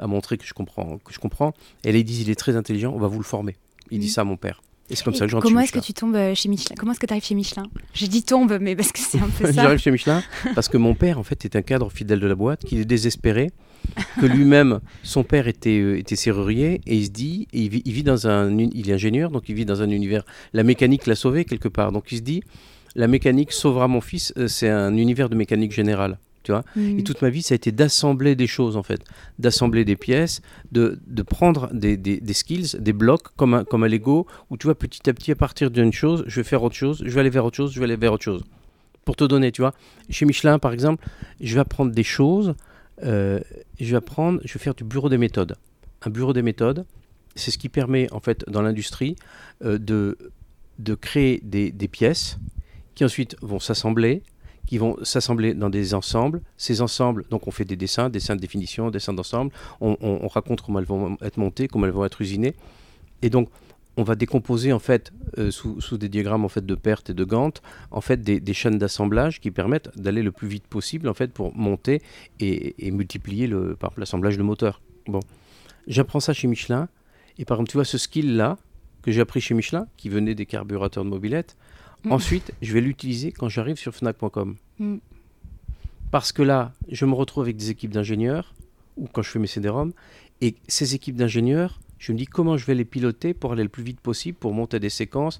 montrer 0.02 0.38
que 0.38 0.46
je 0.46 0.54
comprends. 0.54 0.98
Que 1.00 1.14
je 1.14 1.20
comprends. 1.20 1.54
Et 1.84 1.92
là, 1.92 1.98
ils 1.98 2.06
disent, 2.06 2.22
il 2.22 2.30
est 2.30 2.40
très 2.40 2.56
intelligent, 2.56 2.94
on 2.94 3.00
va 3.00 3.08
vous 3.08 3.20
le 3.20 3.26
former. 3.26 3.58
Il 3.92 4.00
dit 4.00 4.10
ça 4.10 4.22
à 4.22 4.24
mon 4.24 4.38
père. 4.38 4.62
Et 4.90 4.96
c'est 4.96 5.04
comme 5.04 5.14
ça 5.14 5.26
que 5.26 5.32
j'en 5.32 5.40
Comment 5.40 5.60
est-ce 5.60 5.72
que 5.72 5.80
tu 5.80 5.94
tombes 5.94 6.16
euh, 6.16 6.34
chez 6.34 6.50
Michelin? 6.50 6.76
Comment 6.78 6.94
est-ce 6.94 7.00
que 7.00 7.06
tu 7.06 7.14
arrives 7.14 7.24
chez 7.24 7.36
Michelin? 7.36 7.64
J'ai 7.94 8.08
dit 8.08 8.24
tombe, 8.24 8.58
mais 8.60 8.76
parce 8.76 8.92
que 8.92 9.00
c'est 9.00 9.20
un 9.20 9.30
peu 9.30 9.46
ça. 9.52 9.52
J'arrive 9.52 9.80
chez 9.80 9.92
Michelin 9.92 10.24
parce 10.56 10.68
que 10.68 10.78
mon 10.78 10.96
père, 10.96 11.20
en 11.20 11.24
fait, 11.24 11.46
est 11.46 11.56
un 11.56 11.62
cadre 11.62 11.92
fidèle 11.92 12.20
de 12.20 12.28
la 12.28 12.36
boîte, 12.36 12.66
qui 12.66 12.80
est 12.80 12.86
désespéré, 12.86 13.52
que 14.20 14.26
lui-même, 14.26 14.80
son 15.04 15.24
père 15.24 15.48
était, 15.48 15.80
euh, 15.80 16.00
était 16.00 16.16
serrurier, 16.16 16.82
et 16.88 16.96
il 16.96 17.06
se 17.06 17.12
dit, 17.12 17.48
il, 17.54 17.70
vit, 17.70 18.04
dans 18.04 18.28
un, 18.28 18.58
il 18.58 18.90
est 18.90 18.94
ingénieur, 18.94 19.30
donc 19.30 19.48
il 19.48 19.56
vit 19.56 19.66
dans 19.66 19.82
un 19.82 19.90
univers. 19.90 20.24
La 20.54 20.64
mécanique 20.64 21.06
l'a 21.06 21.16
sauvé 21.16 21.46
quelque 21.46 21.68
part, 21.68 21.92
donc 21.92 22.12
il 22.12 22.18
se 22.18 22.24
dit, 22.24 22.42
la 22.96 23.08
mécanique 23.08 23.52
sauvera 23.52 23.88
mon 23.88 24.02
fils. 24.02 24.34
Euh, 24.38 24.48
c'est 24.48 24.70
un 24.70 24.96
univers 24.98 25.30
de 25.30 25.36
mécanique 25.36 25.72
générale. 25.72 26.18
Tu 26.50 26.54
vois 26.54 26.64
Et 26.98 27.04
toute 27.04 27.22
ma 27.22 27.30
vie, 27.30 27.44
ça 27.44 27.54
a 27.54 27.58
été 27.58 27.72
d'assembler 27.72 28.36
des 28.36 28.48
choses, 28.48 28.76
en 28.76 28.82
fait. 28.82 29.02
D'assembler 29.38 29.86
des 29.86 29.96
pièces, 29.96 30.42
de, 30.72 31.00
de 31.06 31.22
prendre 31.22 31.72
des, 31.74 31.96
des, 31.96 32.20
des, 32.20 32.34
skills, 32.34 32.76
des 32.80 32.94
blocs, 32.94 33.28
comme 33.36 33.54
un, 33.54 33.64
comme 33.64 33.84
un 33.84 33.88
Lego, 33.88 34.26
où 34.50 34.58
tu 34.58 34.66
vois, 34.66 34.74
petit 34.74 35.08
à 35.08 35.14
petit, 35.14 35.32
à 35.32 35.36
partir 35.36 35.70
d'une 35.70 35.94
chose, 35.94 36.24
je 36.26 36.40
vais 36.40 36.44
faire 36.44 36.64
autre 36.64 36.76
chose, 36.76 37.04
je 37.06 37.12
vais 37.12 37.20
aller 37.20 37.30
vers 37.30 37.46
autre 37.46 37.56
chose, 37.56 37.72
je 37.72 37.80
vais 37.80 37.86
aller 37.86 37.98
vers 37.98 38.14
autre 38.14 38.24
chose. 38.24 38.44
Pour 39.06 39.16
te 39.16 39.24
donner, 39.24 39.52
tu 39.52 39.62
vois, 39.62 39.76
chez 40.10 40.26
Michelin, 40.26 40.58
par 40.58 40.74
exemple, 40.74 41.06
je 41.40 41.54
vais 41.54 41.62
apprendre 41.62 41.92
des 41.92 42.04
choses, 42.04 42.56
euh, 43.04 43.40
je 43.80 43.92
vais 43.92 43.98
apprendre, 43.98 44.42
je 44.44 44.52
vais 44.52 44.60
faire 44.60 44.74
du 44.74 44.84
bureau 44.84 45.10
des 45.10 45.20
méthodes. 45.20 45.56
Un 46.02 46.10
bureau 46.10 46.34
des 46.34 46.42
méthodes, 46.42 46.84
c'est 47.36 47.52
ce 47.52 47.60
qui 47.60 47.70
permet, 47.70 48.12
en 48.12 48.22
fait, 48.22 48.44
dans 48.50 48.64
l'industrie, 48.64 49.16
euh, 49.64 49.78
de, 49.78 50.18
de 50.80 50.96
créer 50.96 51.42
des, 51.44 51.72
des 51.72 51.88
pièces 51.88 52.40
qui 52.96 53.06
ensuite 53.06 53.36
vont 53.44 53.60
s'assembler, 53.60 54.24
qui 54.70 54.78
vont 54.78 54.98
s'assembler 55.02 55.56
dans 55.56 55.72
des 55.72 55.96
ensembles. 55.96 56.44
Ces 56.56 56.82
ensembles, 56.82 57.26
donc 57.32 57.48
on 57.48 57.52
fait 57.52 57.66
des 57.66 57.76
dessins, 57.76 58.08
dessins 58.08 58.36
de 58.36 58.40
définition, 58.40 58.92
dessins 58.92 59.14
d'ensemble, 59.14 59.52
on, 59.82 60.28
raconte 60.28 60.62
comment 60.62 60.78
elles 60.78 60.86
vont 60.86 61.18
être 61.24 61.38
montées, 61.38 61.68
comment 61.68 61.88
elles 61.88 61.92
vont 61.92 62.06
être 62.06 62.22
usinées. 62.22 62.54
Et 63.24 63.32
donc, 63.32 63.50
on 63.98 64.04
va 64.04 64.14
décomposer 64.14 64.72
en 64.72 64.78
fait 64.78 65.12
euh, 65.40 65.50
sous, 65.50 65.98
des 65.98 66.08
diagrammes 66.08 66.46
en 66.46 66.50
fait 66.50 66.64
de 66.64 66.76
perte 66.76 67.10
et 67.10 67.16
de 67.16 67.24
Gantt 67.24 67.64
en 67.90 68.00
fait 68.00 68.22
des, 68.22 68.54
chaînes 68.54 68.78
d'assemblage 68.78 69.42
qui 69.42 69.50
permettent 69.50 69.90
d'aller 69.98 70.22
le 70.22 70.32
plus 70.32 70.48
vite 70.48 70.68
possible 70.68 71.10
en 71.10 71.16
fait 71.16 71.34
pour 71.34 71.56
monter 71.56 72.04
et, 72.40 72.92
multiplier 72.92 73.48
le 73.48 73.76
par 73.76 73.94
l'assemblage 73.98 74.38
de 74.38 74.44
moteurs. 74.44 74.82
Bon, 75.08 75.22
j'apprends 75.88 76.20
ça 76.20 76.34
chez 76.34 76.48
Michelin 76.48 76.90
et 77.40 77.46
par 77.46 77.58
exemple 77.58 77.72
tu 77.72 77.78
vois 77.78 77.86
ce 77.86 77.98
skill 77.98 78.36
là 78.36 78.60
que 79.02 79.12
j'ai 79.12 79.22
appris 79.22 79.42
chez 79.42 79.56
Michelin 79.56 79.88
qui 79.98 80.10
venait 80.10 80.36
des 80.36 80.46
carburateurs 80.46 81.04
de 81.04 81.10
mobilette, 81.10 81.58
Mm. 82.04 82.12
Ensuite, 82.12 82.54
je 82.62 82.74
vais 82.74 82.82
l'utiliser 82.82 83.32
quand 83.32 83.50
j'arrive 83.50 83.78
sur 83.78 83.94
Fnac.com. 83.94 84.56
Mm. 84.80 84.98
Parce 86.12 86.32
que 86.32 86.42
là, 86.42 86.74
je 86.90 87.06
me 87.06 87.14
retrouve 87.14 87.44
avec 87.44 87.58
des 87.58 87.70
équipes 87.70 87.92
d'ingénieurs, 87.92 88.54
ou 88.98 89.08
quand 89.08 89.22
je 89.22 89.30
fais 89.30 89.40
mes 89.40 89.48
CD-ROM, 89.48 89.94
et 90.42 90.56
ces 90.68 90.96
équipes 90.96 91.16
d'ingénieurs, 91.16 91.80
je 92.00 92.12
me 92.14 92.18
dis 92.18 92.26
comment 92.26 92.58
je 92.58 92.66
vais 92.66 92.76
les 92.76 92.86
piloter 92.86 93.34
pour 93.34 93.52
aller 93.52 93.64
le 93.64 93.70
plus 93.70 93.84
vite 93.84 94.00
possible, 94.00 94.38
pour 94.38 94.54
monter 94.54 94.80
des 94.80 94.90
séquences, 94.90 95.40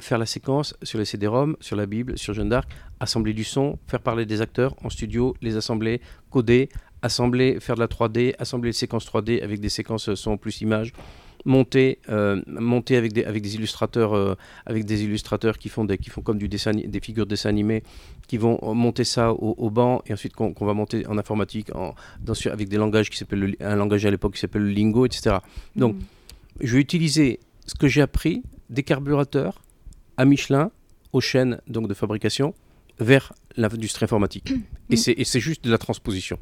faire 0.00 0.18
la 0.18 0.26
séquence 0.26 0.74
sur 0.82 0.98
les 0.98 1.04
CD-ROM, 1.04 1.56
sur 1.60 1.76
la 1.76 1.86
Bible, 1.86 2.18
sur 2.18 2.34
Jeanne 2.34 2.48
d'Arc, 2.48 2.68
assembler 2.98 3.34
du 3.34 3.44
son, 3.44 3.78
faire 3.86 4.00
parler 4.00 4.26
des 4.26 4.40
acteurs 4.40 4.74
en 4.82 4.90
studio, 4.90 5.36
les 5.42 5.56
assembler, 5.56 6.00
coder, 6.30 6.68
assembler, 7.02 7.60
faire 7.60 7.74
de 7.74 7.80
la 7.80 7.86
3D, 7.86 8.34
assembler 8.38 8.70
les 8.70 8.74
séquences 8.74 9.06
3D 9.06 9.42
avec 9.42 9.60
des 9.60 9.68
séquences 9.68 10.14
son 10.14 10.36
plus 10.36 10.60
images 10.62 10.92
monter, 11.48 11.98
euh, 12.10 12.40
monter 12.46 12.96
avec, 12.96 13.12
des, 13.12 13.24
avec 13.24 13.42
des 13.42 13.54
illustrateurs, 13.56 14.14
euh, 14.14 14.34
avec 14.66 14.84
des 14.84 15.02
illustrateurs 15.02 15.58
qui 15.58 15.70
font, 15.70 15.84
des, 15.84 15.96
qui 15.96 16.10
font 16.10 16.20
comme 16.20 16.38
du 16.38 16.46
dessin, 16.46 16.72
des 16.72 17.00
figures 17.00 17.24
de 17.24 17.30
dessin 17.30 17.48
animé, 17.48 17.82
qui 18.28 18.36
vont 18.36 18.58
monter 18.74 19.04
ça 19.04 19.32
au, 19.32 19.70
banc 19.70 20.02
et 20.06 20.12
ensuite 20.12 20.34
qu'on 20.34 20.66
va 20.66 20.74
monter 20.74 21.06
en 21.06 21.16
informatique 21.16 21.74
en, 21.74 21.94
dans, 22.20 22.34
avec 22.52 22.68
des 22.68 22.76
langages 22.76 23.08
qui 23.08 23.16
s'appellent 23.16 23.56
un 23.60 23.76
langage 23.76 24.04
à 24.04 24.10
l'époque 24.10 24.34
qui 24.34 24.40
s'appelle 24.40 24.62
le 24.62 24.70
Lingo, 24.70 25.06
etc. 25.06 25.38
Donc, 25.74 25.96
mm. 25.96 26.00
je 26.60 26.74
vais 26.74 26.80
utiliser 26.80 27.40
ce 27.66 27.74
que 27.74 27.88
j'ai 27.88 28.02
appris 28.02 28.42
des 28.68 28.82
carburateurs 28.82 29.62
à 30.18 30.26
Michelin, 30.26 30.70
aux 31.14 31.22
chaînes 31.22 31.60
donc 31.66 31.88
de 31.88 31.94
fabrication, 31.94 32.52
vers 32.98 33.32
l'industrie 33.56 34.04
informatique. 34.04 34.50
Mm. 34.50 34.94
Et 35.18 35.24
c'est 35.24 35.40
juste 35.40 35.64
de 35.64 35.70
la 35.70 35.78
transposition. 35.78 36.38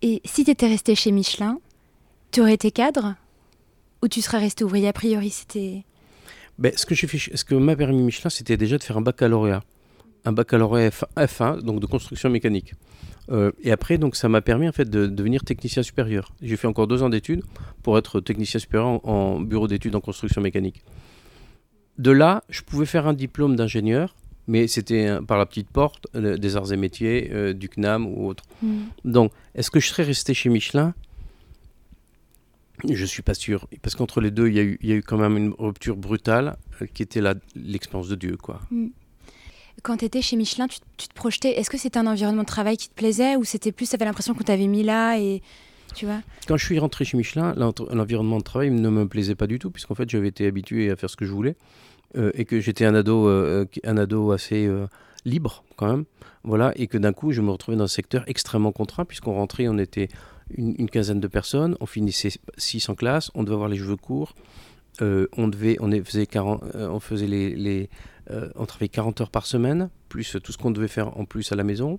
Et 0.00 0.22
si 0.24 0.44
tu 0.44 0.50
étais 0.50 0.68
resté 0.68 0.94
chez 0.94 1.12
Michelin, 1.12 1.58
tu 2.30 2.40
aurais 2.40 2.54
été 2.54 2.70
cadre? 2.70 3.16
Ou 4.02 4.08
tu 4.08 4.22
serais 4.22 4.38
resté 4.38 4.64
ouvrier 4.64 4.88
A 4.88 4.92
priori, 4.92 5.30
c'était. 5.30 5.84
Ben, 6.58 6.72
ce 6.76 6.84
que 6.84 6.94
j'ai 6.94 7.06
fait, 7.06 7.36
ce 7.36 7.44
que 7.44 7.54
m'a 7.54 7.76
permis 7.76 8.02
Michelin, 8.02 8.30
c'était 8.30 8.56
déjà 8.56 8.76
de 8.76 8.82
faire 8.82 8.98
un 8.98 9.02
baccalauréat, 9.02 9.62
un 10.24 10.32
baccalauréat 10.32 10.90
F1, 11.16 11.62
donc 11.62 11.80
de 11.80 11.86
construction 11.86 12.28
mécanique. 12.28 12.74
Euh, 13.30 13.52
et 13.62 13.72
après, 13.72 13.98
donc, 13.98 14.16
ça 14.16 14.28
m'a 14.28 14.40
permis 14.40 14.68
en 14.68 14.72
fait 14.72 14.88
de, 14.88 15.06
devenir 15.06 15.42
technicien 15.44 15.82
supérieur. 15.82 16.32
J'ai 16.42 16.56
fait 16.56 16.66
encore 16.66 16.86
deux 16.86 17.02
ans 17.02 17.08
d'études 17.08 17.42
pour 17.82 17.96
être 17.96 18.20
technicien 18.20 18.60
supérieur 18.60 19.06
en, 19.08 19.40
bureau 19.40 19.68
d'études 19.68 19.94
en 19.94 20.00
construction 20.00 20.40
mécanique. 20.40 20.82
De 21.98 22.10
là, 22.10 22.42
je 22.48 22.62
pouvais 22.62 22.86
faire 22.86 23.06
un 23.06 23.12
diplôme 23.12 23.56
d'ingénieur, 23.56 24.14
mais 24.46 24.66
c'était 24.66 25.18
par 25.26 25.38
la 25.38 25.46
petite 25.46 25.68
porte 25.68 26.06
euh, 26.14 26.36
des 26.36 26.56
arts 26.56 26.72
et 26.72 26.76
métiers, 26.76 27.30
euh, 27.32 27.52
du 27.52 27.68
CNAM 27.68 28.06
ou 28.06 28.26
autre. 28.26 28.44
Hmm. 28.62 28.84
Donc, 29.04 29.32
est-ce 29.54 29.70
que 29.70 29.80
je 29.80 29.88
serais 29.88 30.02
resté 30.02 30.34
chez 30.34 30.48
Michelin? 30.48 30.94
Je 32.88 33.04
suis 33.04 33.22
pas 33.22 33.34
sûr, 33.34 33.66
parce 33.82 33.94
qu'entre 33.94 34.20
les 34.20 34.30
deux, 34.30 34.48
il 34.48 34.54
y, 34.54 34.60
a 34.60 34.62
eu, 34.62 34.78
il 34.82 34.88
y, 34.88 34.92
a 34.92 34.96
eu, 34.96 35.02
quand 35.02 35.18
même 35.18 35.36
une 35.36 35.54
rupture 35.58 35.96
brutale 35.96 36.56
euh, 36.80 36.86
qui 36.86 37.02
était 37.02 37.22
l'expérience 37.54 38.08
de 38.08 38.14
Dieu. 38.14 38.36
quoi. 38.36 38.60
Mm. 38.70 38.88
Quand 39.82 39.96
tu 39.96 40.04
étais 40.04 40.20
chez 40.20 40.36
Michelin, 40.36 40.66
tu, 40.66 41.08
te 41.08 41.14
projetais, 41.14 41.58
est-ce 41.58 41.70
que 41.70 41.78
c'était 41.78 41.98
un 41.98 42.06
environnement 42.06 42.42
de 42.42 42.46
travail 42.46 42.76
qui 42.76 42.88
te 42.88 42.94
plaisait 42.94 43.36
ou 43.36 43.44
c'était 43.44 43.72
plus, 43.72 43.88
tu 43.88 43.94
avais 43.94 44.04
l'impression 44.04 44.34
qu'on 44.34 44.44
t'avait 44.44 44.66
mis 44.66 44.82
là 44.82 45.18
et 45.18 45.42
tu 45.94 46.04
vois? 46.04 46.20
Quand 46.46 46.56
je 46.56 46.64
suis 46.64 46.78
rentré 46.78 47.04
chez 47.04 47.16
Michelin, 47.16 47.54
l'environnement 47.56 48.38
de 48.38 48.42
travail 48.42 48.70
ne 48.70 48.88
me 48.90 49.08
plaisait 49.08 49.34
pas 49.34 49.46
du 49.46 49.58
tout, 49.58 49.70
puisqu'en 49.70 49.94
fait 49.94 50.08
j'avais 50.08 50.28
été 50.28 50.46
habitué 50.46 50.90
à 50.90 50.96
faire 50.96 51.08
ce 51.08 51.16
que 51.16 51.24
je 51.24 51.32
voulais 51.32 51.56
euh, 52.16 52.30
et 52.34 52.44
que 52.44 52.60
j'étais 52.60 52.84
un 52.84 52.94
ado, 52.94 53.26
euh, 53.28 53.64
un 53.84 53.96
ado 53.96 54.32
assez 54.32 54.68
libre 55.24 55.64
quand 55.76 55.90
même. 55.90 56.04
Voilà, 56.44 56.72
et 56.76 56.86
que 56.86 56.98
d'un 56.98 57.12
coup 57.12 57.32
je 57.32 57.40
me 57.40 57.50
retrouvais 57.50 57.76
dans 57.76 57.84
un 57.84 57.88
secteur 57.88 58.24
extrêmement 58.26 58.72
contraint, 58.72 59.04
puisqu'on 59.06 59.34
rentrait, 59.34 59.66
on 59.68 59.78
était 59.78 60.08
une, 60.56 60.88
quinzaine 60.88 61.20
de 61.20 61.28
personnes, 61.28 61.76
on 61.80 61.86
finissait 61.86 62.30
600 62.58 62.94
classes, 62.94 63.30
on 63.34 63.42
devait 63.42 63.54
avoir 63.54 63.68
les 63.68 63.78
cheveux 63.78 63.96
courts, 63.96 64.34
euh, 65.02 65.26
on, 65.36 65.48
devait, 65.48 65.76
on, 65.80 65.90
faisait 66.04 66.26
40, 66.26 66.62
euh, 66.74 66.88
on 66.88 67.00
faisait 67.00 67.26
les, 67.26 67.54
les 67.54 67.88
euh, 68.30 68.48
on 68.56 68.66
travaillait 68.66 68.88
40 68.88 69.20
heures 69.22 69.30
par 69.30 69.46
semaine, 69.46 69.90
plus 70.08 70.36
tout 70.42 70.52
ce 70.52 70.58
qu'on 70.58 70.70
devait 70.70 70.88
faire 70.88 71.16
en 71.18 71.24
plus 71.24 71.52
à 71.52 71.56
la 71.56 71.64
maison. 71.64 71.98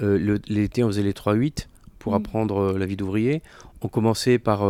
L'été, 0.00 0.84
on 0.84 0.88
faisait 0.88 1.02
les 1.02 1.12
3-8 1.12 1.66
pour 1.98 2.12
mmh. 2.12 2.16
apprendre 2.16 2.78
la 2.78 2.86
vie 2.86 2.96
d'ouvrier. 2.96 3.42
On 3.82 3.88
commençait 3.88 4.38
par, 4.38 4.60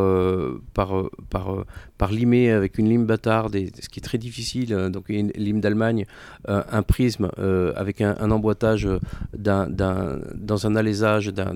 par, 0.73 1.05
par, 1.29 1.65
par 1.99 2.11
limer 2.11 2.51
avec 2.51 2.79
une 2.79 2.89
lime 2.89 3.05
bâtarde, 3.05 3.55
ce 3.55 3.89
qui 3.91 4.01
est 4.01 4.03
très 4.03 4.17
difficile, 4.17 4.75
donc 4.91 5.11
une 5.11 5.31
lime 5.33 5.61
d'Allemagne, 5.61 6.07
un 6.47 6.83
prisme 6.83 7.31
avec 7.77 8.01
un, 8.01 8.17
un 8.19 8.31
emboîtage 8.31 8.89
d'un, 9.35 9.69
dans 9.69 10.67
un 10.67 10.77
alésage 10.77 11.27
d'un 11.27 11.55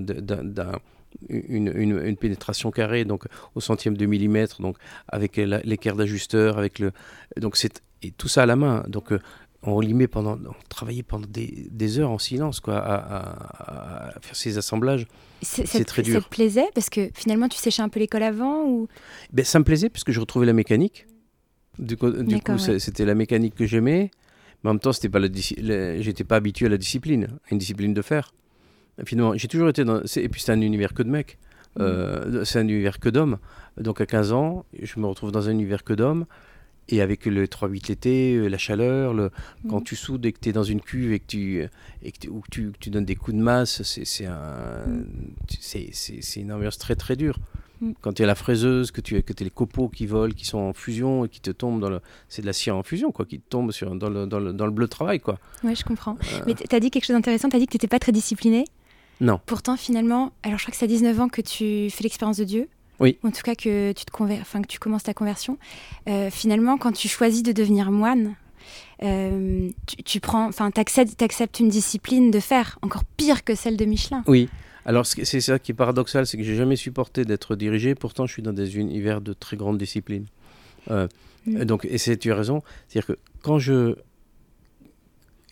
une, 1.29 1.71
une, 1.75 2.17
pénétration 2.17 2.71
carrée, 2.71 3.05
donc 3.05 3.25
au 3.55 3.61
centième 3.61 3.97
de 3.97 4.05
millimètre, 4.05 4.61
donc 4.61 4.77
avec 5.07 5.37
l'équerre 5.37 5.95
d'ajusteur, 5.95 6.57
avec 6.57 6.79
le, 6.79 6.91
donc 7.37 7.57
c'est 7.57 7.81
et 8.03 8.11
tout 8.11 8.27
ça 8.27 8.43
à 8.43 8.45
la 8.45 8.55
main. 8.55 8.83
Donc 8.87 9.11
euh, 9.11 9.19
on 9.63 9.79
limait 9.79 10.07
pendant, 10.07 10.33
on 10.33 10.67
travaillait 10.69 11.03
pendant 11.03 11.27
des, 11.27 11.67
des, 11.71 11.99
heures 11.99 12.11
en 12.11 12.19
silence, 12.19 12.59
quoi, 12.59 12.77
à, 12.77 14.13
faire 14.21 14.35
ces 14.35 14.57
assemblages. 14.57 15.07
C'est 15.41 15.85
très 15.85 16.01
dur. 16.01 16.15
Ça 16.15 16.21
te 16.21 16.29
plaisait? 16.29 16.67
Parce 16.75 16.89
que 16.89 17.09
finalement 17.13 17.47
tu 17.47 17.57
séchais 17.57 17.81
un 17.81 17.89
peu 17.89 17.99
l'école 17.99 18.23
avant 18.23 18.65
ou? 18.65 18.87
Ben, 19.31 19.45
ça 19.45 19.59
me 19.59 19.63
plaisait 19.63 19.89
puisque 19.89 20.11
je 20.11 20.19
retrouvais 20.19 20.45
la 20.45 20.53
mécanique. 20.53 21.07
Du 21.79 21.97
coup, 21.97 22.11
c'était 22.57 23.05
la 23.05 23.15
mécanique 23.15 23.55
que 23.55 23.65
j'aimais, 23.65 24.11
mais 24.63 24.69
en 24.69 24.73
même 24.73 24.79
temps, 24.79 24.93
c'était 24.93 25.09
pas 25.09 25.19
la, 25.19 25.27
j'étais 26.01 26.23
pas 26.23 26.35
habitué 26.35 26.67
à 26.67 26.69
la 26.69 26.77
discipline, 26.77 27.39
à 27.45 27.51
une 27.51 27.57
discipline 27.57 27.93
de 27.93 28.01
fer. 28.01 28.33
Finalement, 29.05 29.35
j'ai 29.35 29.47
toujours 29.47 29.69
été 29.69 29.83
dans. 29.83 30.01
Et 30.01 30.29
puis 30.29 30.41
c'est 30.41 30.51
un 30.51 30.61
univers 30.61 30.93
que 30.93 31.03
de 31.03 31.09
mecs. 31.09 31.37
Mm. 31.77 31.81
Euh, 31.81 32.45
c'est 32.45 32.59
un 32.59 32.67
univers 32.67 32.99
que 32.99 33.09
d'hommes. 33.09 33.37
Donc 33.77 34.01
à 34.01 34.05
15 34.05 34.31
ans, 34.33 34.65
je 34.79 34.99
me 34.99 35.07
retrouve 35.07 35.31
dans 35.31 35.49
un 35.49 35.51
univers 35.51 35.83
que 35.83 35.93
d'hommes. 35.93 36.25
Et 36.89 37.01
avec 37.01 37.25
le 37.25 37.47
3-8 37.47 37.87
l'été, 37.87 38.35
euh, 38.35 38.49
la 38.49 38.57
chaleur, 38.57 39.13
le, 39.13 39.31
mm. 39.63 39.69
quand 39.69 39.81
tu 39.81 39.95
soudes 39.95 40.25
et 40.25 40.33
que 40.33 40.39
tu 40.39 40.49
es 40.49 40.51
dans 40.51 40.63
une 40.63 40.81
cuve 40.81 41.13
et 41.13 41.19
que 41.19 41.25
tu, 41.25 41.67
et 42.03 42.11
que 42.11 42.27
ou 42.27 42.43
tu, 42.51 42.71
tu, 42.79 42.89
donnes 42.89 43.05
des 43.05 43.15
coups 43.15 43.37
de 43.37 43.41
masse, 43.41 43.81
c'est 43.83 44.25
un, 44.25 44.85
mm. 44.85 45.35
c'est 45.49 46.39
une 46.39 46.51
ambiance 46.51 46.77
très 46.77 46.95
très 46.95 47.15
dure. 47.15 47.39
Quand 48.01 48.13
tu 48.13 48.21
es 48.21 48.25
à 48.25 48.27
la 48.27 48.35
fraiseuse, 48.35 48.91
que 48.91 49.01
tu 49.01 49.21
que 49.23 49.33
es 49.33 49.43
les 49.43 49.49
copeaux 49.49 49.89
qui 49.89 50.05
volent, 50.05 50.33
qui 50.33 50.45
sont 50.45 50.57
en 50.57 50.73
fusion 50.73 51.25
et 51.25 51.29
qui 51.29 51.41
te 51.41 51.51
tombent 51.51 51.81
dans 51.81 51.89
le. 51.89 51.99
C'est 52.29 52.41
de 52.41 52.47
la 52.47 52.53
cire 52.53 52.77
en 52.77 52.83
fusion, 52.83 53.11
quoi, 53.11 53.25
qui 53.25 53.39
te 53.39 53.49
tombe 53.49 53.71
sur, 53.71 53.93
dans, 53.95 54.09
le, 54.09 54.25
dans, 54.25 54.39
le, 54.39 54.53
dans 54.53 54.65
le 54.65 54.71
bleu 54.71 54.85
de 54.85 54.89
travail, 54.89 55.19
quoi. 55.19 55.37
Ouais, 55.63 55.75
je 55.75 55.83
comprends. 55.83 56.17
Euh. 56.33 56.39
Mais 56.45 56.53
tu 56.53 56.75
as 56.75 56.79
dit 56.79 56.91
quelque 56.91 57.05
chose 57.05 57.15
d'intéressant, 57.15 57.49
tu 57.49 57.55
as 57.55 57.59
dit 57.59 57.65
que 57.65 57.71
tu 57.71 57.75
n'étais 57.75 57.87
pas 57.87 57.99
très 57.99 58.11
discipliné. 58.11 58.65
Non. 59.21 59.39
Pourtant, 59.45 59.77
finalement, 59.77 60.31
alors 60.43 60.57
je 60.57 60.63
crois 60.63 60.71
que 60.71 60.77
c'est 60.77 60.85
à 60.85 60.87
19 60.87 61.19
ans 61.19 61.29
que 61.29 61.41
tu 61.41 61.89
fais 61.89 62.03
l'expérience 62.03 62.37
de 62.37 62.43
Dieu. 62.43 62.69
Oui. 62.99 63.17
En 63.23 63.31
tout 63.31 63.41
cas, 63.41 63.55
que 63.55 63.91
tu, 63.91 64.05
te 64.05 64.23
enfin, 64.41 64.61
que 64.61 64.67
tu 64.67 64.79
commences 64.79 65.03
ta 65.03 65.13
conversion. 65.13 65.57
Euh, 66.07 66.29
finalement, 66.29 66.77
quand 66.77 66.91
tu 66.91 67.07
choisis 67.07 67.43
de 67.43 67.51
devenir 67.51 67.91
moine, 67.91 68.35
euh, 69.03 69.69
tu, 70.05 70.19
prends, 70.19 70.47
enfin, 70.47 70.71
t'acceptes, 70.71 71.21
acceptes 71.21 71.59
une 71.59 71.69
discipline 71.69 72.31
de 72.31 72.39
fer 72.39 72.77
encore 72.81 73.03
pire 73.17 73.43
que 73.43 73.55
celle 73.55 73.77
de 73.77 73.85
Michelin. 73.85 74.23
Oui. 74.27 74.49
Alors 74.85 75.05
c'est 75.05 75.39
ça 75.39 75.59
qui 75.59 75.71
est 75.71 75.75
paradoxal, 75.75 76.27
c'est 76.27 76.37
que 76.37 76.43
j'ai 76.43 76.57
jamais 76.57 76.75
supporté 76.75 77.23
d'être 77.23 77.55
dirigé. 77.55 77.95
Pourtant, 77.95 78.25
je 78.25 78.33
suis 78.33 78.41
dans 78.41 78.51
des 78.51 78.77
univers 78.77 79.21
de 79.21 79.31
très 79.31 79.55
grande 79.55 79.77
discipline. 79.77 80.25
Euh, 80.91 81.07
mm. 81.45 81.63
Donc, 81.63 81.85
et 81.85 81.97
c'est 81.97 82.17
tu 82.17 82.31
as 82.33 82.35
raison. 82.35 82.61
C'est-à-dire 82.87 83.15
que 83.15 83.19
quand 83.41 83.59
je 83.59 83.95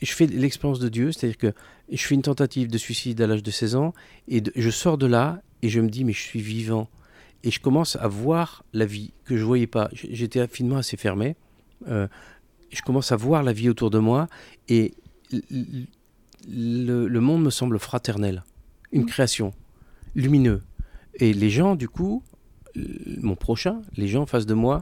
je 0.02 0.14
fais 0.14 0.26
l'expérience 0.26 0.80
de 0.80 0.90
Dieu, 0.90 1.12
c'est-à-dire 1.12 1.38
que 1.38 1.54
je 1.92 2.06
fais 2.06 2.16
une 2.16 2.22
tentative 2.22 2.70
de 2.70 2.78
suicide 2.78 3.22
à 3.22 3.28
l'âge 3.28 3.44
de 3.44 3.52
16 3.52 3.76
ans 3.76 3.94
et 4.28 4.42
je 4.56 4.70
sors 4.70 4.98
de 4.98 5.06
là 5.06 5.42
et 5.62 5.70
je 5.70 5.80
me 5.80 5.90
dis 5.90 6.04
mais 6.04 6.14
je 6.14 6.22
suis 6.22 6.42
vivant 6.42 6.90
et 7.44 7.52
je 7.52 7.60
commence 7.60 7.96
à 7.96 8.08
voir 8.08 8.64
la 8.74 8.86
vie 8.86 9.14
que 9.26 9.38
je 9.38 9.44
voyais 9.44 9.68
pas. 9.68 9.90
J'étais 9.94 10.46
finement 10.48 10.78
assez 10.78 10.98
fermé. 10.98 11.36
Euh, 11.88 12.08
je 12.72 12.82
commence 12.82 13.12
à 13.12 13.16
voir 13.16 13.44
la 13.44 13.54
vie 13.54 13.70
autour 13.70 13.90
de 13.90 14.00
moi 14.00 14.28
et 14.70 14.94
le, 16.48 17.20
monde 17.20 17.44
me 17.44 17.50
semble 17.50 17.80
fraternel, 17.80 18.44
une 18.92 19.04
mmh. 19.04 19.08
création, 19.08 19.54
lumineux. 20.16 20.62
Et 21.16 21.34
les 21.34 21.50
gens, 21.50 21.76
du 21.76 21.90
coup, 21.90 22.24
mon 22.76 23.36
prochain, 23.36 23.82
les 23.96 24.08
gens 24.08 24.24
en 24.24 24.26
face 24.26 24.46
de 24.46 24.54
moi, 24.54 24.82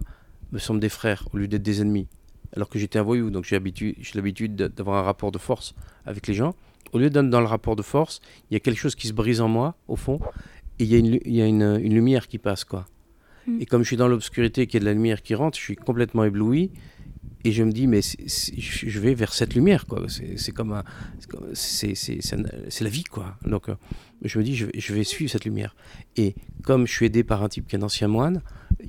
me 0.52 0.60
semblent 0.60 0.80
des 0.80 0.90
frères 0.90 1.28
au 1.34 1.38
lieu 1.38 1.48
d'être 1.48 1.64
des 1.64 1.82
ennemis. 1.82 2.08
Alors 2.56 2.70
que 2.70 2.80
j'étais 2.80 3.00
un 3.00 3.04
voyou, 3.04 3.30
donc 3.30 3.46
j'ai 3.46 3.56
l'habitude 3.56 4.56
d'avoir 4.56 4.98
un 4.98 5.04
rapport 5.04 5.32
de 5.32 5.38
force 5.38 5.76
avec 6.06 6.28
les 6.28 6.34
gens. 6.34 6.56
Au 6.94 6.98
lieu 6.98 7.10
d'être 7.10 7.30
dans 7.30 7.42
le 7.42 7.46
rapport 7.46 7.76
de 7.76 7.84
force, 7.84 8.20
il 8.50 8.56
y 8.56 8.58
a 8.58 8.60
quelque 8.60 8.80
chose 8.80 8.96
qui 8.96 9.08
se 9.08 9.14
brise 9.14 9.42
en 9.42 9.48
moi, 9.48 9.76
au 9.88 9.96
fond, 9.96 10.20
et 10.80 10.86
il 10.86 10.90
y 10.90 10.96
a, 10.96 10.98
une, 10.98 11.20
y 11.26 11.42
a 11.42 11.46
une, 11.46 11.94
lumière 11.94 12.28
qui 12.28 12.40
passe, 12.40 12.64
quoi. 12.64 12.88
Mm. 13.46 13.62
Et 13.62 13.66
comme 13.66 13.84
je 13.84 13.88
suis 13.88 13.98
dans 13.98 14.08
l'obscurité, 14.08 14.66
qu'il 14.66 14.76
y 14.76 14.78
a 14.78 14.80
de 14.82 14.86
la 14.86 14.94
lumière 14.94 15.22
qui 15.22 15.36
rentre, 15.36 15.58
je 15.58 15.64
suis 15.64 15.76
complètement 15.76 16.24
ébloui. 16.24 16.72
Et 17.46 17.54
je 17.54 17.64
me 17.64 17.72
dis, 17.72 17.88
mais 17.88 18.02
je 18.02 19.00
vais 19.00 19.14
vers 19.14 19.34
cette 19.34 19.56
lumière, 19.56 19.86
quoi. 19.86 20.06
C'est 20.36 20.52
comme. 20.52 20.82
C'est 21.54 22.82
la 22.82 22.90
vie, 22.90 23.06
quoi. 23.06 23.38
Donc, 23.46 23.70
euh, 23.70 23.76
je 24.24 24.38
me 24.40 24.44
dis, 24.44 24.56
je, 24.56 24.66
je, 24.74 24.94
vais 24.94 25.06
suivre 25.06 25.32
cette 25.32 25.46
lumière. 25.46 25.74
Et 26.18 26.36
comme 26.64 26.86
je 26.86 26.92
suis 26.92 27.06
aidé 27.06 27.24
par 27.24 27.42
un 27.42 27.48
type 27.48 27.66
qui 27.68 27.78
est 27.78 27.80
un 27.80 27.84
ancien 27.84 28.10
moine, 28.10 28.42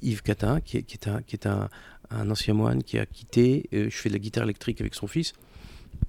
Yves 0.02 0.22
Catin, 0.22 0.60
qui 0.60 0.78
est, 0.78 0.82
qui 0.82 0.94
est, 0.94 1.08
un, 1.08 1.22
qui 1.22 1.36
est 1.36 1.46
un, 1.46 1.68
un, 2.10 2.30
ancien 2.30 2.54
moine 2.54 2.82
qui 2.82 2.98
a 2.98 3.06
quitté, 3.06 3.68
euh, 3.72 3.88
je 3.90 3.96
fais 3.96 4.08
de 4.08 4.14
la 4.14 4.18
guitare 4.18 4.44
électrique 4.44 4.80
avec 4.80 4.94
son 4.94 5.06
fils. 5.06 5.32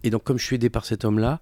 Et 0.03 0.09
donc, 0.09 0.23
comme 0.23 0.37
je 0.37 0.45
suis 0.45 0.55
aidé 0.55 0.69
par 0.69 0.85
cet 0.85 1.05
homme-là, 1.05 1.39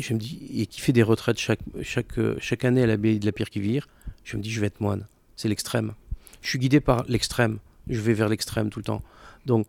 je 0.00 0.14
me 0.14 0.18
dis, 0.18 0.48
et 0.54 0.66
qui 0.66 0.80
fait 0.80 0.92
des 0.92 1.02
retraites 1.02 1.38
chaque, 1.38 1.60
chaque, 1.82 2.18
chaque 2.38 2.64
année 2.64 2.82
à 2.82 2.86
l'abbaye 2.86 3.18
de 3.18 3.26
la 3.26 3.32
Pierre 3.32 3.50
qui 3.50 3.60
vire, 3.60 3.88
je 4.24 4.36
me 4.36 4.42
dis, 4.42 4.50
je 4.50 4.60
vais 4.60 4.66
être 4.66 4.80
moine. 4.80 5.06
C'est 5.36 5.48
l'extrême. 5.48 5.94
Je 6.40 6.48
suis 6.48 6.58
guidé 6.58 6.80
par 6.80 7.04
l'extrême. 7.08 7.58
Je 7.88 8.00
vais 8.00 8.14
vers 8.14 8.28
l'extrême 8.28 8.70
tout 8.70 8.78
le 8.78 8.84
temps. 8.84 9.02
Donc, 9.46 9.66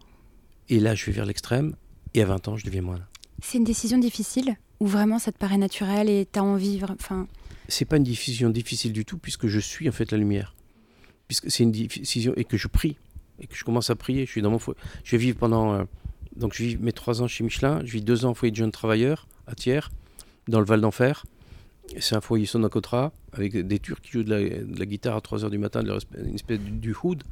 et 0.69 0.79
là, 0.79 0.95
je 0.95 1.05
vais 1.05 1.11
vers 1.11 1.25
l'extrême, 1.25 1.75
et 2.13 2.21
à 2.21 2.25
20 2.25 2.47
ans, 2.47 2.57
je 2.57 2.65
deviens 2.65 2.81
moine. 2.81 3.05
C'est 3.41 3.57
une 3.57 3.63
décision 3.63 3.97
difficile 3.97 4.55
Ou 4.79 4.87
vraiment 4.87 5.19
ça 5.19 5.31
te 5.31 5.37
paraît 5.37 5.57
naturel 5.57 6.09
et 6.09 6.27
tu 6.31 6.39
as 6.39 6.43
envie 6.43 6.79
enfin... 6.83 7.27
C'est 7.67 7.85
pas 7.85 7.97
une 7.97 8.03
décision 8.03 8.49
difficile 8.49 8.93
du 8.93 9.05
tout, 9.05 9.17
puisque 9.17 9.47
je 9.47 9.59
suis 9.59 9.87
en 9.87 9.91
fait 9.91 10.11
la 10.11 10.17
lumière. 10.17 10.55
Puisque 11.27 11.49
c'est 11.49 11.63
une 11.63 11.71
décision, 11.71 12.33
et 12.35 12.43
que 12.43 12.57
je 12.57 12.67
prie, 12.67 12.97
et 13.39 13.47
que 13.47 13.55
je 13.55 13.63
commence 13.63 13.89
à 13.89 13.95
prier. 13.95 14.25
Je 14.25 14.31
suis 14.31 14.41
dans 14.41 14.51
mon 14.51 14.59
foyer. 14.59 14.79
Je 15.03 15.11
vais 15.11 15.17
vivre 15.17 15.37
pendant. 15.37 15.73
Euh, 15.73 15.83
donc, 16.35 16.53
je 16.53 16.63
vis 16.63 16.77
mes 16.77 16.93
trois 16.93 17.21
ans 17.21 17.27
chez 17.27 17.43
Michelin, 17.43 17.81
je 17.85 17.91
vis 17.91 18.01
deux 18.01 18.25
ans 18.25 18.31
au 18.31 18.33
foyer 18.33 18.51
de 18.51 18.55
jeunes 18.55 18.71
travailleurs 18.71 19.27
à 19.45 19.55
Thiers 19.55 19.81
dans 20.47 20.59
le 20.59 20.65
Val 20.65 20.81
d'Enfer. 20.81 21.25
C'est 21.99 22.15
un 22.15 22.21
foyer 22.21 22.45
sonocotra 22.45 23.11
avec 23.33 23.55
des 23.67 23.77
Turcs 23.77 23.99
qui 24.01 24.13
jouent 24.13 24.23
de 24.23 24.65
la, 24.79 24.85
guitare 24.85 25.17
à 25.17 25.19
3h 25.19 25.49
du 25.49 25.57
matin, 25.57 25.83
une 26.17 26.33
espèce 26.33 26.59
du 26.59 26.95
hood. 27.03 27.23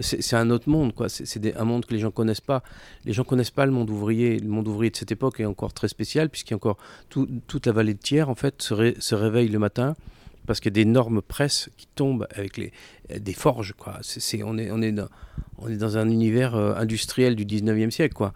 C'est 0.00 0.36
un 0.36 0.48
autre 0.50 0.68
monde, 0.68 0.94
quoi. 0.94 1.08
C'est 1.08 1.56
un 1.56 1.64
monde 1.64 1.84
que 1.84 1.92
les 1.92 1.98
gens 1.98 2.12
connaissent 2.12 2.40
pas. 2.40 2.62
Les 3.04 3.12
gens 3.12 3.24
connaissent 3.24 3.50
pas 3.50 3.66
le 3.66 3.72
monde 3.72 3.90
ouvrier. 3.90 4.38
Le 4.38 4.48
monde 4.48 4.68
ouvrier 4.68 4.90
de 4.90 4.96
cette 4.96 5.10
époque 5.10 5.40
est 5.40 5.44
encore 5.44 5.72
très 5.72 5.88
spécial 5.88 6.30
puisqu'il 6.30 6.52
y 6.52 6.54
a 6.54 6.56
encore 6.56 6.78
toute 7.08 7.66
la 7.66 7.72
vallée 7.72 7.94
de 7.94 7.98
Thiers 7.98 8.22
en 8.22 8.36
fait 8.36 8.62
se, 8.62 8.94
se 8.98 9.14
réveille 9.14 9.48
le 9.48 9.58
matin 9.58 9.96
parce 10.46 10.60
qu'il 10.60 10.70
y 10.70 10.80
a 10.80 10.84
d'énormes 10.84 11.22
presses 11.22 11.70
qui 11.76 11.86
tombent 11.94 12.26
avec 12.34 12.56
les, 12.56 12.72
des 13.18 13.32
forges, 13.32 13.74
quoi. 13.76 13.98
c'est 14.02 14.42
on, 14.42 14.58
est, 14.58 14.70
on, 14.70 14.82
est 14.82 14.92
dans, 14.92 15.08
on 15.58 15.68
est 15.68 15.76
dans 15.76 15.96
un 15.96 16.08
univers 16.08 16.54
euh, 16.54 16.74
industriel 16.74 17.36
du 17.36 17.44
19e 17.44 17.90
siècle, 17.90 18.14
quoi. 18.14 18.32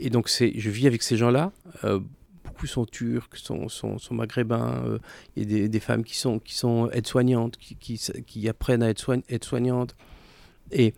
Et 0.00 0.10
donc, 0.10 0.28
je 0.28 0.70
vis 0.70 0.86
avec 0.86 1.02
ces 1.02 1.16
gens-là. 1.16 1.52
Euh, 1.84 2.00
beaucoup 2.44 2.66
sont 2.66 2.84
turcs, 2.84 3.36
sont, 3.36 3.68
sont, 3.68 4.14
maghrébins. 4.14 4.82
Euh, 4.84 4.98
il 5.36 5.42
y 5.42 5.46
a 5.46 5.58
des, 5.58 5.68
des, 5.68 5.80
femmes 5.80 6.04
qui 6.04 6.16
sont, 6.16 6.38
qui 6.38 6.54
sont 6.54 6.90
aides-soignantes, 6.90 7.56
qui, 7.56 7.76
qui, 7.76 8.48
apprennent 8.48 8.82
à 8.82 8.90
être, 8.90 8.98
soign 8.98 9.22
soignantes. 9.42 9.96
Et 10.70 10.94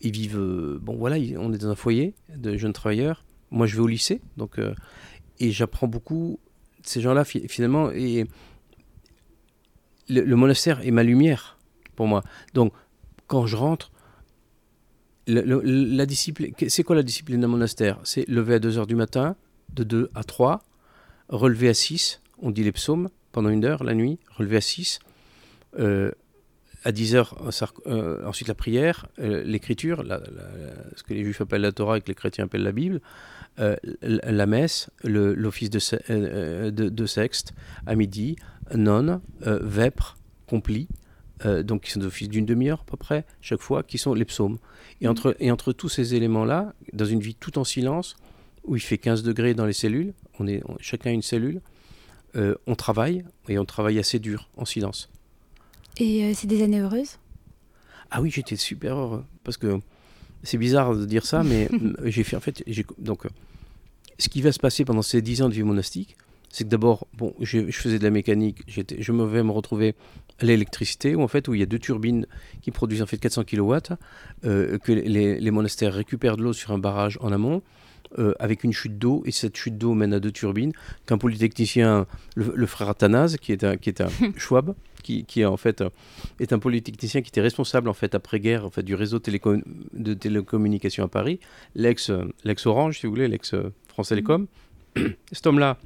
ils 0.00 0.12
vivent. 0.12 0.38
Euh, 0.38 0.78
bon, 0.80 0.96
voilà, 0.96 1.16
on 1.38 1.52
est 1.52 1.58
dans 1.58 1.70
un 1.70 1.74
foyer 1.74 2.14
de 2.34 2.56
jeunes 2.56 2.72
travailleurs. 2.72 3.24
Moi, 3.50 3.66
je 3.66 3.76
vais 3.76 3.82
au 3.82 3.86
lycée, 3.86 4.20
donc. 4.36 4.58
Euh, 4.58 4.74
et 5.38 5.50
j'apprends 5.50 5.88
beaucoup 5.88 6.38
ces 6.82 7.00
gens-là, 7.00 7.24
finalement. 7.24 7.90
Et 7.92 8.26
le, 10.08 10.36
monastère 10.36 10.86
est 10.86 10.90
ma 10.90 11.02
lumière 11.02 11.58
pour 11.94 12.06
moi. 12.06 12.22
Donc, 12.54 12.72
quand 13.26 13.46
je 13.46 13.56
rentre, 13.56 13.90
la 15.26 16.06
discipline, 16.06 16.52
c'est 16.68 16.84
quoi 16.84 16.94
la 16.94 17.02
discipline 17.02 17.40
d'un 17.40 17.48
monastère? 17.48 17.98
C'est 18.04 18.28
lever 18.28 18.54
à 18.54 18.58
2h 18.58 18.86
du 18.86 18.94
matin, 18.94 19.36
de 19.74 19.82
2 19.82 20.10
à 20.14 20.22
3, 20.22 20.62
relevé 21.28 21.68
à 21.68 21.74
6, 21.74 22.20
on 22.38 22.50
dit 22.50 22.62
les 22.62 22.72
psaumes 22.72 23.08
pendant 23.32 23.48
une 23.48 23.64
heure 23.64 23.84
la 23.84 23.94
nuit, 23.94 24.18
relevé 24.30 24.58
à 24.58 24.60
6. 24.60 25.00
Euh, 25.78 26.10
à 26.84 26.92
10 26.92 27.16
heures, 27.16 27.36
euh, 27.88 28.24
ensuite 28.24 28.46
la 28.46 28.54
prière, 28.54 29.08
euh, 29.18 29.42
l'écriture, 29.42 30.04
ce 30.94 31.02
que 31.02 31.14
les 31.14 31.24
juifs 31.24 31.40
appellent 31.40 31.62
la 31.62 31.72
Torah 31.72 31.98
et 31.98 32.00
que 32.00 32.06
les 32.06 32.14
chrétiens 32.14 32.44
appellent 32.44 32.62
la 32.62 32.70
Bible, 32.70 33.00
la 33.58 34.46
messe, 34.46 34.88
l'office 35.02 35.70
de, 35.70 36.70
de, 36.70 37.06
sexte 37.06 37.54
à 37.86 37.96
midi, 37.96 38.36
nonne, 38.74 39.20
vêpres, 39.40 40.16
complis, 40.46 40.88
donc 41.44 41.82
qui 41.82 41.90
sont 41.90 42.00
d'office 42.00 42.28
d'une 42.28 42.46
demi-heure 42.46 42.80
à 42.80 42.84
peu 42.84 42.96
près, 42.96 43.24
chaque 43.40 43.60
fois, 43.60 43.82
qui 43.82 43.98
sont 43.98 44.14
les 44.14 44.24
psaumes. 44.24 44.58
Et 45.00 45.08
entre, 45.08 45.36
et 45.40 45.50
entre 45.50 45.72
tous 45.72 45.88
ces 45.88 46.14
éléments-là, 46.14 46.74
dans 46.92 47.04
une 47.04 47.20
vie 47.20 47.34
tout 47.34 47.58
en 47.58 47.64
silence, 47.64 48.16
où 48.64 48.76
il 48.76 48.80
fait 48.80 48.98
15 48.98 49.22
degrés 49.22 49.54
dans 49.54 49.66
les 49.66 49.72
cellules, 49.72 50.12
on 50.38 50.46
est 50.46 50.62
chacun 50.80 51.12
une 51.12 51.22
cellule, 51.22 51.60
euh, 52.36 52.54
on 52.66 52.74
travaille, 52.74 53.24
et 53.48 53.58
on 53.58 53.64
travaille 53.64 53.98
assez 53.98 54.18
dur, 54.18 54.48
en 54.56 54.64
silence. 54.64 55.08
Et 55.98 56.24
euh, 56.24 56.32
c'est 56.34 56.46
des 56.46 56.62
années 56.62 56.80
heureuses? 56.80 57.18
Ah 58.10 58.20
oui, 58.20 58.30
j'étais 58.30 58.56
super 58.56 58.96
heureux, 58.96 59.24
parce 59.44 59.56
que 59.56 59.80
c'est 60.42 60.58
bizarre 60.58 60.94
de 60.94 61.06
dire 61.06 61.24
ça, 61.24 61.42
mais 61.42 61.68
j'ai 62.04 62.24
fait 62.24 62.36
en 62.36 62.40
fait, 62.40 62.62
donc 62.98 63.26
ce 64.18 64.28
qui 64.28 64.42
va 64.42 64.52
se 64.52 64.58
passer 64.58 64.84
pendant 64.84 65.02
ces 65.02 65.22
10 65.22 65.42
ans 65.42 65.48
de 65.48 65.54
vie 65.54 65.62
monastique, 65.62 66.16
c'est 66.56 66.64
que 66.64 66.70
d'abord, 66.70 67.06
bon, 67.12 67.34
je, 67.38 67.70
faisais 67.70 67.98
de 67.98 68.02
la 68.02 68.08
mécanique, 68.08 68.62
je 68.66 69.12
me 69.12 69.26
vais 69.26 69.42
me 69.42 69.50
retrouver 69.50 69.94
à 70.40 70.46
l'électricité, 70.46 71.14
où 71.14 71.20
en 71.20 71.28
fait, 71.28 71.48
où 71.48 71.54
il 71.54 71.60
y 71.60 71.62
a 71.62 71.66
deux 71.66 71.78
turbines 71.78 72.26
qui 72.62 72.70
produisent 72.70 73.02
en 73.02 73.06
fait 73.06 73.18
400 73.18 73.44
kW, 73.44 73.74
euh, 74.46 74.78
que 74.78 74.92
les, 74.92 75.38
les, 75.38 75.50
monastères 75.50 75.92
récupèrent 75.92 76.38
de 76.38 76.42
l'eau 76.42 76.54
sur 76.54 76.70
un 76.70 76.78
barrage 76.78 77.18
en 77.20 77.30
amont, 77.30 77.60
euh, 78.18 78.32
avec 78.38 78.64
une 78.64 78.72
chute 78.72 78.96
d'eau, 78.96 79.22
et 79.26 79.32
cette 79.32 79.54
chute 79.54 79.76
d'eau 79.76 79.92
mène 79.92 80.14
à 80.14 80.18
deux 80.18 80.32
turbines, 80.32 80.72
qu'un 81.04 81.18
polytechnicien, 81.18 82.06
le, 82.36 82.66
frère 82.66 82.88
Athanase, 82.88 83.36
qui 83.36 83.52
est 83.52 83.62
un, 83.62 83.76
qui 83.76 83.90
est 83.90 84.00
un 84.00 84.08
Schwab, 84.38 84.74
qui, 85.02 85.26
qui, 85.26 85.44
en 85.44 85.58
fait 85.58 85.84
est 86.40 86.54
un 86.54 86.58
polytechnicien 86.58 87.20
qui 87.20 87.28
était 87.28 87.42
responsable 87.42 87.90
en 87.90 87.94
fait 87.94 88.14
après-guerre 88.14 88.64
en 88.64 88.70
fait 88.70 88.82
du 88.82 88.94
réseau 88.94 89.18
de 89.18 90.14
télécommunications 90.14 91.04
à 91.04 91.08
Paris, 91.08 91.38
l'ex 91.74 92.10
l'ex 92.44 92.64
Orange 92.64 92.98
si 92.98 93.06
vous 93.06 93.12
voulez, 93.12 93.28
l'ex 93.28 93.54
France 93.88 94.08
Télécom. 94.08 94.46
Cet 95.32 95.46
homme-là 95.46 95.78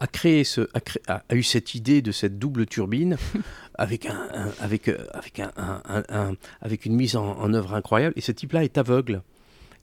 a 0.00 0.06
créé 0.06 0.44
ce, 0.44 0.62
a, 1.06 1.22
a, 1.28 1.34
eu 1.34 1.42
cette 1.42 1.74
idée 1.74 2.02
de 2.02 2.12
cette 2.12 2.38
double 2.38 2.66
turbine 2.66 3.16
avec 3.74 4.06
un, 4.06 4.28
avec 4.60 4.88
avec 4.88 5.40
un, 5.40 5.52
un, 5.56 6.34
avec 6.60 6.84
une 6.84 6.94
mise 6.94 7.16
en, 7.16 7.38
en 7.38 7.54
œuvre 7.54 7.74
incroyable. 7.74 8.14
Et 8.16 8.20
ce 8.20 8.32
type-là 8.32 8.64
est 8.64 8.78
aveugle. 8.78 9.22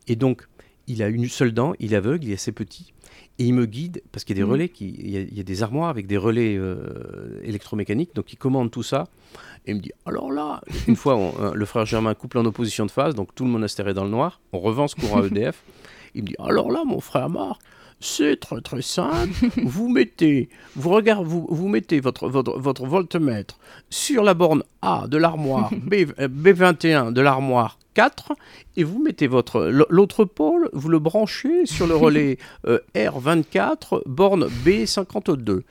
Et 0.08 0.16
donc 0.16 0.48
il 0.88 1.04
a 1.04 1.08
une 1.08 1.28
seule 1.28 1.54
dent, 1.54 1.74
il 1.80 1.94
est 1.94 1.98
aveugle, 1.98 2.26
il 2.26 2.32
est 2.32 2.36
assez 2.36 2.52
petit. 2.52 2.94
Et 3.40 3.46
il 3.46 3.54
me 3.54 3.66
guide, 3.66 4.04
parce 4.12 4.24
qu'il 4.24 4.38
y 4.38 4.40
a 4.40 4.44
des 4.44 4.48
mm. 4.48 4.52
relais, 4.52 4.70
qui, 4.70 4.90
il, 4.90 5.10
y 5.10 5.40
a, 5.40 5.44
des 5.44 5.64
armoires 5.64 5.90
avec 5.90 6.06
des 6.06 6.18
relais 6.18 6.56
euh, 6.58 7.40
électromécaniques, 7.44 8.14
donc 8.14 8.32
il 8.34 8.36
commande 8.36 8.72
tout 8.72 8.84
ça. 8.84 9.08
Et 9.66 9.72
il 9.72 9.78
me 9.78 9.82
dit, 9.82 9.92
alors 10.06 10.32
là, 10.32 10.62
une 10.88 10.96
fois, 10.96 11.18
euh, 11.18 11.54
le 11.54 11.66
frère 11.66 11.86
Germain 11.86 12.14
couple 12.14 12.38
en 12.38 12.46
opposition 12.46 12.86
de 12.86 12.92
phase, 12.92 13.16
donc 13.16 13.34
tout 13.34 13.46
le 13.46 13.50
monastère 13.50 13.88
est 13.88 13.94
dans 13.94 14.04
le 14.04 14.10
noir, 14.10 14.42
on 14.54 14.60
revend 14.60 14.88
ce 14.88 14.96
courant 14.96 15.22
à 15.24 15.26
EDF. 15.26 15.64
il 16.14 16.24
me 16.24 16.28
dit, 16.28 16.36
alors 16.40 16.72
là, 16.72 16.84
mon 16.86 17.00
frère 17.00 17.30
Marc, 17.30 17.62
c'est 18.02 18.40
très 18.40 18.62
très 18.62 18.82
simple. 18.82 19.30
vous 19.64 19.88
mettez, 19.88 20.50
vous 20.76 20.90
regardez, 20.90 21.28
vous, 21.28 21.48
vous 21.50 21.68
mettez 21.68 22.00
votre, 22.00 22.28
votre, 22.28 22.60
votre 22.60 22.86
voltmètre 22.86 23.58
sur 23.90 24.24
la 24.24 24.34
borne 24.34 24.64
A 24.82 25.06
de 25.08 25.18
l'armoire 25.18 25.70
B, 25.74 25.94
B21 26.20 27.08
euh, 27.08 27.12
de 27.12 27.22
l'armoire 27.22 27.78
4 27.94 28.34
et 28.78 28.84
vous 28.84 29.02
mettez 29.04 29.28
votre 29.28 29.70
l'autre 29.90 30.26
pôle, 30.26 30.70
vous 30.74 30.90
le 30.90 31.00
branchez 31.00 31.66
sur 31.66 31.88
le 31.88 31.96
relais 31.96 32.38
euh, 32.68 32.80
R24 32.96 34.02
borne 34.06 34.48
B52 34.66 35.62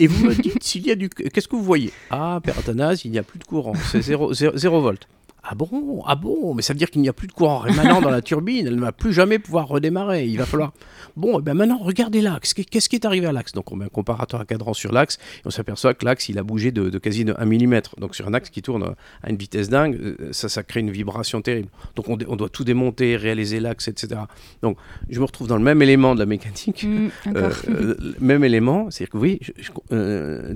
et 0.00 0.06
vous 0.06 0.26
me 0.26 0.34
dites 0.34 0.62
s'il 0.62 0.86
y 0.86 0.90
a 0.90 0.94
du 0.94 1.08
qu'est-ce 1.08 1.48
que 1.48 1.56
vous 1.56 1.62
voyez? 1.62 1.92
Ah 2.10 2.40
Père 2.42 2.58
Athanase, 2.58 3.04
il 3.04 3.12
n'y 3.12 3.18
a 3.18 3.22
plus 3.22 3.38
de 3.38 3.44
courant, 3.44 3.74
c'est 3.90 4.02
0, 4.02 4.32
0, 4.32 4.80
volts. 4.80 5.08
Ah 5.50 5.54
bon? 5.54 6.02
Ah 6.06 6.14
bon? 6.14 6.52
Mais 6.52 6.60
ça 6.60 6.74
veut 6.74 6.78
dire 6.78 6.90
qu'il 6.90 7.00
n'y 7.00 7.08
a 7.08 7.14
plus 7.14 7.26
de 7.26 7.32
courant 7.32 7.58
rémanent 7.58 8.02
dans 8.02 8.10
la 8.10 8.20
turbine, 8.20 8.66
elle 8.66 8.76
ne 8.76 8.80
va 8.80 8.92
plus 8.92 9.14
jamais 9.14 9.38
pouvoir 9.38 9.66
redémarrer. 9.66 10.26
Il 10.26 10.36
va 10.36 10.44
falloir. 10.44 10.72
Bon, 11.16 11.40
eh 11.40 11.42
ben 11.42 11.54
maintenant, 11.54 11.78
regardez 11.78 12.20
l'axe. 12.20 12.54
Qu'est-ce 12.54 12.88
qui 12.88 12.94
est 12.94 13.04
arrivé 13.04 13.26
à 13.26 13.32
l'axe? 13.32 13.52
Donc, 13.52 13.72
on 13.72 13.76
met 13.76 13.86
un 13.86 13.88
comparateur 13.88 14.40
à 14.40 14.44
cadran 14.44 14.72
sur 14.72 14.92
l'axe 14.92 15.16
et 15.38 15.46
on 15.46 15.50
s'aperçoit 15.50 15.94
que 15.94 16.04
l'axe, 16.04 16.28
il 16.28 16.38
a 16.38 16.44
bougé 16.44 16.70
de, 16.70 16.96
quasi 16.98 17.24
de 17.24 17.34
1 17.36 17.44
mm. 17.44 17.80
Donc, 17.98 18.14
sur 18.14 18.28
un 18.28 18.34
axe 18.34 18.50
qui 18.50 18.62
tourne 18.62 18.94
à 19.22 19.30
une 19.30 19.36
vitesse 19.36 19.68
dingue, 19.68 19.96
euh, 19.96 20.28
ça, 20.30 20.48
ça 20.48 20.62
crée 20.62 20.78
une 20.78 20.92
vibration 20.92 21.42
terrible. 21.42 21.70
Donc, 21.96 22.08
on, 22.08 22.16
doit 22.16 22.48
tout 22.48 22.62
démonter, 22.62 23.16
réaliser 23.16 23.58
l'axe, 23.58 23.88
etc. 23.88 24.20
Donc, 24.62 24.76
je 25.08 25.18
me 25.18 25.24
retrouve 25.24 25.48
dans 25.48 25.56
le 25.56 25.64
même 25.64 25.82
élément 25.82 26.14
de 26.14 26.20
la 26.20 26.26
mécanique. 26.26 26.84
Mmh, 26.84 27.08
euh, 27.34 27.50
euh, 27.68 27.94
même 28.20 28.44
élément, 28.44 28.88
c'est-à-dire 28.90 29.10
que 29.10 29.18
oui, 29.18 29.40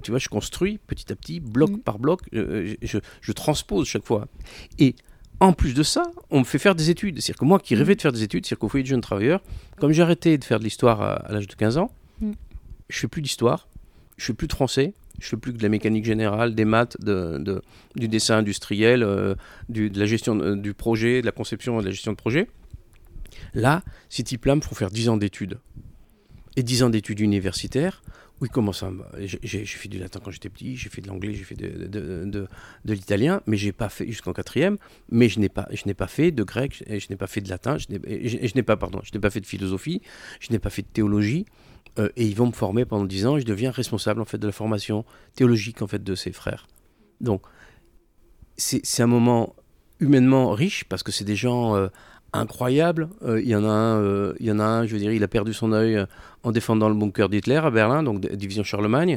tu 0.02 0.10
vois, 0.10 0.20
je 0.20 0.28
construis 0.28 0.78
petit 0.78 1.10
à 1.12 1.16
petit, 1.16 1.40
bloc 1.40 1.70
mmh. 1.70 1.78
par 1.78 1.98
bloc, 1.98 2.20
je, 2.32 2.98
je 3.20 3.32
transpose 3.32 3.88
chaque 3.88 4.04
fois. 4.04 4.28
Et 4.78 4.81
en 5.40 5.52
plus 5.52 5.74
de 5.74 5.82
ça, 5.82 6.04
on 6.30 6.40
me 6.40 6.44
fait 6.44 6.58
faire 6.58 6.74
des 6.74 6.90
études. 6.90 7.20
C'est-à-dire 7.20 7.40
que 7.40 7.44
moi 7.44 7.58
qui 7.58 7.74
rêvais 7.74 7.96
de 7.96 8.00
faire 8.00 8.12
des 8.12 8.22
études, 8.22 8.46
c'est-à-dire 8.46 8.60
qu'au 8.60 8.68
foyer 8.68 8.84
de 8.84 8.88
jeunes 8.88 9.00
travailleurs, 9.00 9.40
comme 9.78 9.92
j'ai 9.92 10.02
arrêté 10.02 10.38
de 10.38 10.44
faire 10.44 10.58
de 10.60 10.64
l'histoire 10.64 11.02
à, 11.02 11.26
l'âge 11.30 11.48
de 11.48 11.54
15 11.54 11.78
ans, 11.78 11.90
mm. 12.20 12.32
je 12.88 12.98
fais 12.98 13.08
plus 13.08 13.22
d'histoire, 13.22 13.68
je 14.16 14.26
fais 14.26 14.34
plus 14.34 14.46
de 14.46 14.52
français, 14.52 14.94
je 15.18 15.28
fais 15.28 15.36
plus 15.36 15.52
que 15.52 15.58
de 15.58 15.62
la 15.62 15.68
mécanique 15.68 16.04
générale, 16.04 16.54
des 16.54 16.64
maths, 16.64 16.96
de, 17.00 17.60
du 17.96 18.08
dessin 18.08 18.38
industriel, 18.38 19.02
euh, 19.02 19.34
de 19.68 19.90
la 19.98 20.06
gestion 20.06 20.38
euh, 20.40 20.56
du 20.56 20.74
projet, 20.74 21.20
de 21.20 21.26
la 21.26 21.32
conception 21.32 21.78
et 21.78 21.80
de 21.80 21.86
la 21.86 21.92
gestion 21.92 22.12
de 22.12 22.16
projet. 22.16 22.48
Là, 23.54 23.82
ces 24.08 24.22
types-là 24.22 24.56
me 24.56 24.60
font 24.60 24.74
faire 24.74 24.90
10 24.90 25.08
ans 25.08 25.16
d'études. 25.16 25.58
Et 26.56 26.62
10 26.62 26.84
ans 26.84 26.90
d'études 26.90 27.20
universitaires 27.20 28.02
oui, 28.42 28.48
comment 28.52 28.72
ça? 28.72 28.90
J'ai 29.20 29.64
fait 29.64 29.88
du 29.88 30.00
latin 30.00 30.18
quand 30.22 30.32
j'étais 30.32 30.48
petit, 30.48 30.76
j'ai 30.76 30.88
fait 30.88 31.00
de 31.00 31.06
l'anglais, 31.06 31.32
j'ai 31.32 31.44
fait 31.44 31.54
de, 31.54 31.86
de, 31.86 32.48
de, 32.84 32.92
l'italien, 32.92 33.40
mais 33.46 33.56
j'ai 33.56 33.70
pas 33.70 33.88
fait 33.88 34.04
jusqu'en 34.04 34.32
quatrième. 34.32 34.78
Mais 35.10 35.28
je 35.28 35.38
n'ai 35.38 35.48
pas, 35.48 35.68
je 35.70 35.84
n'ai 35.86 35.94
pas 35.94 36.08
fait 36.08 36.32
de 36.32 36.42
grec, 36.42 36.82
je, 36.88 37.06
n'ai 37.08 37.16
pas 37.16 37.28
fait 37.28 37.40
de 37.40 37.48
latin, 37.48 37.76
je 37.78 37.86
n'ai 37.88 38.62
pas, 38.64 38.76
pardon, 38.76 38.98
je 39.04 39.12
n'ai 39.14 39.20
pas 39.20 39.30
fait 39.30 39.40
de 39.40 39.46
philosophie, 39.46 40.02
je 40.40 40.50
n'ai 40.50 40.58
pas 40.58 40.70
fait 40.70 40.82
de 40.82 40.88
théologie. 40.88 41.46
Euh, 42.00 42.08
et 42.16 42.26
ils 42.26 42.34
vont 42.34 42.48
me 42.48 42.52
former 42.52 42.84
pendant 42.84 43.04
dix 43.04 43.26
ans. 43.26 43.36
Et 43.36 43.42
je 43.42 43.46
deviens 43.46 43.70
responsable 43.70 44.20
en 44.20 44.24
fait 44.24 44.38
de 44.38 44.46
la 44.46 44.52
formation 44.52 45.04
théologique 45.36 45.80
en 45.80 45.86
fait 45.86 46.02
de 46.02 46.14
ces 46.16 46.32
frères. 46.32 46.66
Donc 47.20 47.42
c'est 48.56 49.02
un 49.02 49.06
moment 49.06 49.54
humainement 50.00 50.50
riche 50.50 50.82
parce 50.82 51.04
que 51.04 51.12
c'est 51.12 51.24
des 51.24 51.36
gens 51.36 51.76
euh, 51.76 51.86
incroyable. 52.32 53.08
Euh, 53.24 53.40
il 53.40 53.48
y 53.48 53.56
en 53.56 53.64
a 53.64 53.68
un, 53.68 54.00
euh, 54.00 54.34
il 54.40 54.46
y 54.46 54.52
en 54.52 54.58
a 54.58 54.64
un, 54.64 54.86
je 54.86 54.92
veux 54.92 54.98
dire, 54.98 55.12
il 55.12 55.22
a 55.22 55.28
perdu 55.28 55.52
son 55.52 55.72
œil 55.72 55.96
euh, 55.96 56.06
en 56.42 56.52
défendant 56.52 56.88
le 56.88 56.94
bunker 56.94 57.28
d'Hitler 57.28 57.56
à 57.56 57.70
Berlin, 57.70 58.02
donc 58.02 58.20
division 58.20 58.64
Charlemagne. 58.64 59.16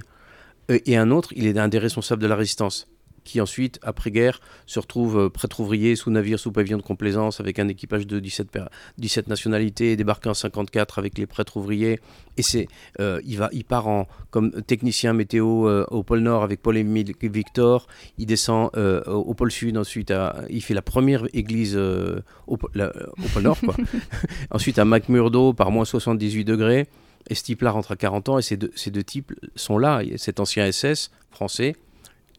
et 0.69 0.97
un 0.97 1.12
autre, 1.12 1.30
il 1.36 1.47
est 1.47 1.58
un 1.58 1.67
des 1.67 1.80
responsables 1.80 2.21
de 2.21 2.28
la 2.28 2.36
résistance 2.36 2.88
qui 3.25 3.41
ensuite, 3.41 3.79
après-guerre, 3.81 4.39
se 4.67 4.79
retrouve 4.79 5.17
euh, 5.17 5.29
prêtre 5.29 5.59
ouvrier 5.59 5.95
sous 5.97 6.11
navire, 6.11 6.39
sous 6.39 6.51
pavillon 6.51 6.77
de 6.77 6.83
complaisance, 6.83 7.41
avec 7.41 7.59
un 7.59 7.67
équipage 7.67 8.07
de 8.07 8.19
17, 8.19 8.59
17 8.99 9.27
nationalités, 9.27 9.97
débarqué 9.97 10.29
en 10.29 10.33
54 10.33 10.99
avec 10.99 11.17
les 11.17 11.25
prêtres 11.25 11.57
ouvriers. 11.57 11.99
Et 12.38 12.43
c'est, 12.43 12.67
euh, 12.99 13.19
il, 13.25 13.38
va, 13.38 13.49
il 13.51 13.65
part 13.65 13.88
en, 13.88 14.07
comme 14.29 14.51
technicien 14.61 15.13
météo 15.13 15.67
euh, 15.67 15.85
au 15.89 16.03
pôle 16.03 16.19
Nord 16.19 16.43
avec 16.43 16.61
Paul-Émile 16.61 17.13
Victor. 17.21 17.88
Il 18.17 18.27
descend 18.27 18.69
au 19.07 19.33
pôle 19.33 19.51
Sud, 19.51 19.77
ensuite 19.77 20.13
il 20.49 20.61
fait 20.61 20.75
la 20.75 20.83
première 20.83 21.25
église 21.33 21.75
au, 21.75 22.57
pôle 22.57 22.89
Nord. 23.41 23.57
ensuite 24.51 24.77
à 24.77 24.85
McMurdo 24.85 25.53
par 25.53 25.71
moins 25.71 25.85
78 25.85 26.45
degrés. 26.45 26.88
Et 27.27 27.33
ce 27.33 27.43
type-là 27.43 27.71
rentre 27.71 27.91
à 27.91 27.95
40 27.95 28.29
ans 28.29 28.38
et 28.38 28.43
ces 28.43 28.55
deux, 28.55 28.71
ces 28.75 28.91
deux 28.91 29.03
types 29.03 29.33
sont 29.55 29.79
là. 29.79 30.03
Cet 30.17 30.39
ancien 30.39 30.71
SS 30.71 31.09
français 31.31 31.75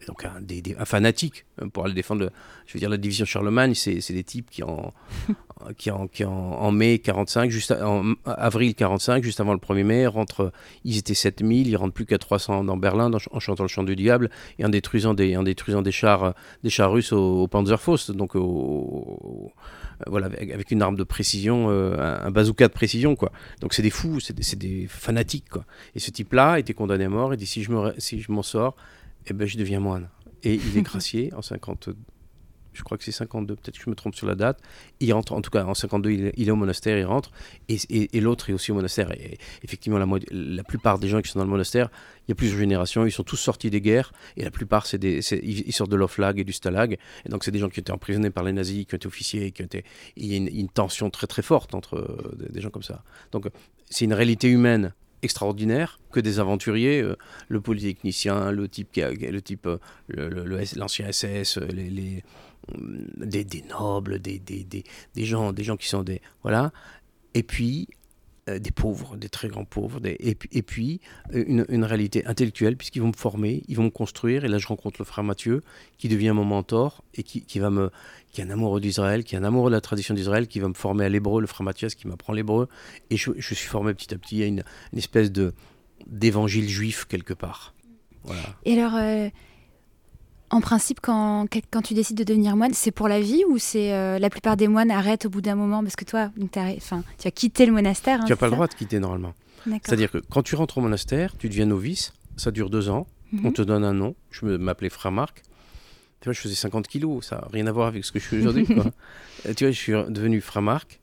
donc 0.06 0.24
un, 0.24 0.40
des, 0.40 0.62
fanatique 0.84 1.44
hein, 1.60 1.68
pour 1.68 1.84
aller 1.84 1.94
défendre, 1.94 2.30
je 2.66 2.72
veux 2.74 2.80
dire, 2.80 2.90
la 2.90 2.96
division 2.96 3.24
Charlemagne, 3.24 3.74
c'est 3.74 4.12
des 4.12 4.24
types 4.24 4.50
qui 4.50 4.62
en, 4.62 4.92
qui 5.78 5.90
en, 5.90 6.06
qui 6.06 6.24
en, 6.24 6.70
mai 6.70 6.98
45, 6.98 7.50
juste 7.50 7.72
en 7.72 8.14
avril 8.24 8.74
45, 8.74 9.22
juste 9.22 9.40
avant 9.40 9.52
le 9.52 9.58
1er 9.58 9.84
mai, 9.84 10.06
rentrent, 10.06 10.52
ils 10.84 10.98
étaient 10.98 11.14
7000, 11.14 11.68
ils 11.68 11.76
rentrent 11.76 11.94
plus 11.94 12.06
qu'à 12.06 12.18
300 12.18 12.64
dans 12.64 12.76
Berlin 12.76 13.10
en 13.30 13.40
chantant 13.40 13.64
le 13.64 13.68
chant 13.68 13.84
du 13.84 13.96
diable 13.96 14.30
et 14.58 14.64
en 14.64 14.68
détruisant 14.68 15.14
des, 15.14 15.36
en 15.36 15.42
détruisant 15.42 15.82
des 15.82 15.92
chars, 15.92 16.34
des 16.62 16.70
chars 16.70 16.92
russes 16.92 17.12
au, 17.12 17.46
Panzerfaust, 17.48 18.10
donc 18.10 18.34
voilà, 20.06 20.26
avec, 20.26 20.70
une 20.70 20.82
arme 20.82 20.96
de 20.96 21.04
précision, 21.04 21.70
euh, 21.70 21.96
un, 21.98 22.30
bazooka 22.30 22.68
de 22.68 22.72
précision, 22.72 23.16
quoi. 23.16 23.32
Donc 23.60 23.72
c'est 23.72 23.82
des 23.82 23.90
fous, 23.90 24.20
c'est 24.20 24.34
des, 24.34 24.56
des, 24.56 24.86
fanatiques, 24.88 25.48
quoi. 25.48 25.64
Et 25.94 26.00
ce 26.00 26.10
type-là 26.10 26.58
était 26.58 26.74
condamné 26.74 27.04
à 27.04 27.08
mort 27.08 27.32
et 27.32 27.36
dit 27.36 27.46
si 27.46 27.62
je 27.62 27.72
m'en 27.72 27.92
si 27.98 28.20
je 28.20 28.42
sors, 28.42 28.76
eh 29.26 29.32
ben, 29.32 29.46
je 29.46 29.56
deviens 29.58 29.80
moine. 29.80 30.08
Et 30.42 30.54
il 30.54 30.78
est 30.78 30.82
gracié 30.90 31.32
en 31.34 31.42
50, 31.42 31.90
je 32.76 32.82
crois 32.82 32.98
que 32.98 33.04
c'est 33.04 33.12
52, 33.12 33.56
peut-être 33.56 33.78
que 33.78 33.84
je 33.84 33.90
me 33.90 33.94
trompe 33.94 34.14
sur 34.14 34.26
la 34.26 34.34
date. 34.34 34.60
Il 35.00 35.12
rentre, 35.12 35.32
en 35.32 35.40
tout 35.40 35.50
cas 35.50 35.64
en 35.64 35.74
52, 35.74 36.10
il, 36.10 36.48
est 36.48 36.50
au 36.50 36.56
monastère, 36.56 36.98
il 36.98 37.04
rentre, 37.04 37.30
et, 37.68 37.78
et, 37.90 38.20
l'autre 38.20 38.50
est 38.50 38.52
aussi 38.52 38.70
au 38.70 38.74
monastère. 38.74 39.10
Et 39.12 39.38
effectivement, 39.62 39.98
la, 39.98 40.06
la, 40.30 40.62
plupart 40.62 40.98
des 40.98 41.08
gens 41.08 41.20
qui 41.22 41.30
sont 41.30 41.38
dans 41.38 41.44
le 41.44 41.50
monastère, 41.50 41.90
il 42.26 42.30
y 42.30 42.32
a 42.32 42.34
plusieurs 42.34 42.58
générations, 42.58 43.06
ils 43.06 43.12
sont 43.12 43.24
tous 43.24 43.36
sortis 43.36 43.70
des 43.70 43.80
guerres, 43.80 44.12
et 44.36 44.44
la 44.44 44.50
plupart, 44.50 44.86
c'est 44.86 44.98
des, 44.98 45.20
ils 45.42 45.72
sortent 45.72 45.90
de 45.90 45.96
l'Oflag 45.96 46.38
et 46.38 46.44
du 46.44 46.52
Stalag, 46.52 46.98
et 47.24 47.28
donc 47.28 47.44
c'est 47.44 47.50
des 47.50 47.58
gens 47.58 47.68
qui 47.68 47.80
ont 47.80 47.82
été 47.82 47.92
emprisonnés 47.92 48.30
par 48.30 48.44
les 48.44 48.52
nazis, 48.52 48.84
qui 48.86 48.94
ont 48.94 48.98
été 48.98 49.06
officiers, 49.06 49.50
qui 49.52 49.62
ont 49.62 49.66
été, 49.66 49.84
il 50.16 50.26
y 50.26 50.34
a 50.34 50.36
une, 50.36 50.68
tension 50.68 51.08
très 51.10 51.26
très 51.26 51.42
forte 51.42 51.74
entre 51.74 51.96
euh, 51.96 52.48
des 52.50 52.60
gens 52.60 52.70
comme 52.70 52.82
ça. 52.82 53.02
Donc 53.32 53.48
c'est 53.88 54.04
une 54.04 54.12
réalité 54.12 54.48
humaine 54.48 54.92
extraordinaire 55.26 56.00
que 56.10 56.20
des 56.20 56.40
aventuriers, 56.40 57.02
euh, 57.02 57.16
le 57.48 57.60
polytechnicien, 57.60 58.50
le 58.50 58.68
type 58.68 58.90
qui 58.92 59.02
a, 59.02 59.10
le 59.10 59.42
type 59.42 59.66
euh, 59.66 59.78
l'ancien 60.76 61.12
SS, 61.12 61.58
euh, 61.58 61.66
les, 61.72 62.24
des, 63.18 63.44
des, 63.44 63.62
nobles, 63.68 64.18
des, 64.18 64.38
des, 64.38 64.64
des, 64.64 65.24
gens, 65.24 65.52
des 65.52 65.62
gens 65.62 65.76
qui 65.76 65.88
sont 65.88 66.02
des 66.02 66.20
voilà, 66.42 66.72
et 67.34 67.42
puis 67.42 67.88
euh, 68.48 68.58
des 68.58 68.70
pauvres, 68.70 69.16
des 69.16 69.28
très 69.28 69.48
grands 69.48 69.64
pauvres, 69.64 70.00
et, 70.04 70.34
puis 70.62 71.00
euh, 71.34 71.64
une, 71.68 71.84
réalité 71.84 72.24
intellectuelle, 72.26 72.76
puisqu'ils 72.76 73.00
vont 73.00 73.08
me 73.08 73.16
former, 73.16 73.62
ils 73.68 73.76
vont 73.76 73.84
me 73.84 73.90
construire, 73.90 74.44
et 74.44 74.48
là 74.48 74.58
je 74.58 74.66
rencontre 74.66 74.96
le 75.00 75.04
frère 75.04 75.24
Mathieu, 75.24 75.62
qui 75.98 76.08
devient 76.08 76.32
mon 76.34 76.44
mentor, 76.44 77.02
et 77.14 77.22
qui, 77.22 77.42
qui 77.42 77.58
va 77.58 77.70
me, 77.70 77.90
qui 78.32 78.40
est 78.40 78.44
un 78.44 78.50
amoureux 78.50 78.80
d'Israël, 78.80 79.24
qui 79.24 79.34
est 79.34 79.38
un 79.38 79.44
amoureux 79.44 79.70
de 79.70 79.74
la 79.74 79.80
tradition 79.80 80.14
d'Israël, 80.14 80.46
qui 80.46 80.60
va 80.60 80.68
me 80.68 80.74
former 80.74 81.04
à 81.04 81.08
l'hébreu, 81.08 81.40
le 81.40 81.46
frère 81.46 81.64
Mathias 81.64 81.94
qui 81.94 82.06
m'apprend 82.06 82.32
l'hébreu, 82.32 82.68
et 83.10 83.16
je, 83.16 83.32
suis 83.40 83.56
formé 83.56 83.94
petit 83.94 84.14
à 84.14 84.18
petit. 84.18 84.42
À 84.42 84.46
une, 84.46 84.62
une 84.92 84.98
espèce 84.98 85.32
de 85.32 85.52
d'évangile 86.06 86.68
juif 86.68 87.04
quelque 87.08 87.34
part. 87.34 87.74
Et 88.64 88.78
alors, 88.78 88.94
euh, 88.96 89.28
en 90.50 90.60
principe, 90.60 91.00
quand, 91.00 91.46
quand 91.70 91.82
tu 91.82 91.94
décides 91.94 92.16
de 92.16 92.24
devenir 92.24 92.56
moine, 92.56 92.72
c'est 92.72 92.90
pour 92.90 93.08
la 93.08 93.20
vie 93.20 93.42
ou 93.48 93.58
c'est 93.58 93.92
euh, 93.92 94.18
la 94.18 94.30
plupart 94.30 94.56
des 94.56 94.68
moines 94.68 94.90
arrêtent 94.90 95.26
au 95.26 95.30
bout 95.30 95.40
d'un 95.40 95.56
moment 95.56 95.82
parce 95.82 95.96
que 95.96 96.04
toi, 96.04 96.30
donc 96.36 96.52
tu 96.52 96.58
as 96.58 97.30
quitté 97.30 97.66
le 97.66 97.72
monastère. 97.72 98.20
Hein, 98.20 98.24
tu 98.26 98.32
n'as 98.32 98.36
pas 98.36 98.46
le 98.46 98.52
droit 98.52 98.66
de 98.66 98.74
quitter 98.74 99.00
normalement. 99.00 99.34
C'est-à-dire 99.64 100.10
que 100.10 100.18
quand 100.18 100.42
tu 100.42 100.54
rentres 100.54 100.78
au 100.78 100.80
monastère, 100.80 101.36
tu 101.36 101.48
deviens 101.48 101.66
novice, 101.66 102.12
ça 102.36 102.52
dure 102.52 102.70
deux 102.70 102.88
ans, 102.88 103.06
on 103.32 103.48
mhm. 103.48 103.52
te 103.52 103.62
donne 103.62 103.84
un 103.84 103.94
nom. 103.94 104.14
Je 104.30 104.46
m'appelais 104.46 104.90
Frère 104.90 105.10
Marc. 105.10 105.42
Tu 106.20 106.26
vois, 106.26 106.32
je 106.32 106.40
faisais 106.40 106.54
50 106.54 106.86
kilos, 106.86 107.26
ça 107.26 107.36
n'a 107.36 107.48
rien 107.52 107.66
à 107.66 107.72
voir 107.72 107.88
avec 107.88 108.04
ce 108.04 108.12
que 108.12 108.18
je 108.18 108.24
suis 108.24 108.38
aujourd'hui. 108.38 108.66
Tu 109.56 109.64
vois, 109.64 109.70
je 109.70 109.78
suis 109.78 109.92
devenu 109.92 110.40
Frère 110.40 110.62
Marc. 110.62 111.00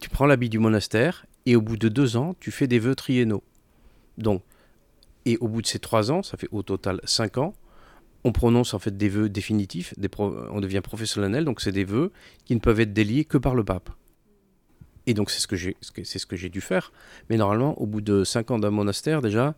Tu 0.00 0.08
prends 0.08 0.26
l'habit 0.26 0.48
du 0.48 0.58
monastère 0.58 1.26
et 1.44 1.56
au 1.56 1.60
bout 1.60 1.76
de 1.76 1.88
deux 1.88 2.16
ans, 2.16 2.34
tu 2.40 2.50
fais 2.50 2.66
des 2.66 2.78
vœux 2.78 2.94
triennaux. 2.94 3.42
Donc, 4.16 4.42
et 5.26 5.36
au 5.38 5.48
bout 5.48 5.62
de 5.62 5.66
ces 5.66 5.78
trois 5.78 6.10
ans, 6.10 6.22
ça 6.22 6.36
fait 6.36 6.48
au 6.50 6.62
total 6.62 7.00
cinq 7.04 7.38
ans, 7.38 7.54
on 8.24 8.32
prononce 8.32 8.74
en 8.74 8.78
fait 8.78 8.96
des 8.96 9.08
vœux 9.08 9.28
définitifs, 9.28 9.94
on 10.18 10.60
devient 10.60 10.80
professionnel, 10.82 11.44
donc 11.44 11.60
c'est 11.60 11.72
des 11.72 11.84
vœux 11.84 12.12
qui 12.44 12.54
ne 12.54 12.60
peuvent 12.60 12.80
être 12.80 12.92
déliés 12.92 13.24
que 13.24 13.38
par 13.38 13.54
le 13.54 13.64
pape. 13.64 13.90
Et 15.06 15.14
donc 15.14 15.30
c'est 15.30 15.40
ce 15.40 15.46
que 15.46 15.56
j'ai, 15.56 15.76
ce 15.80 16.26
que 16.26 16.36
j'ai 16.36 16.50
dû 16.50 16.60
faire. 16.60 16.92
Mais 17.30 17.36
normalement, 17.36 17.80
au 17.80 17.86
bout 17.86 18.02
de 18.02 18.24
cinq 18.24 18.50
ans 18.50 18.58
d'un 18.58 18.70
monastère 18.70 19.22
déjà, 19.22 19.54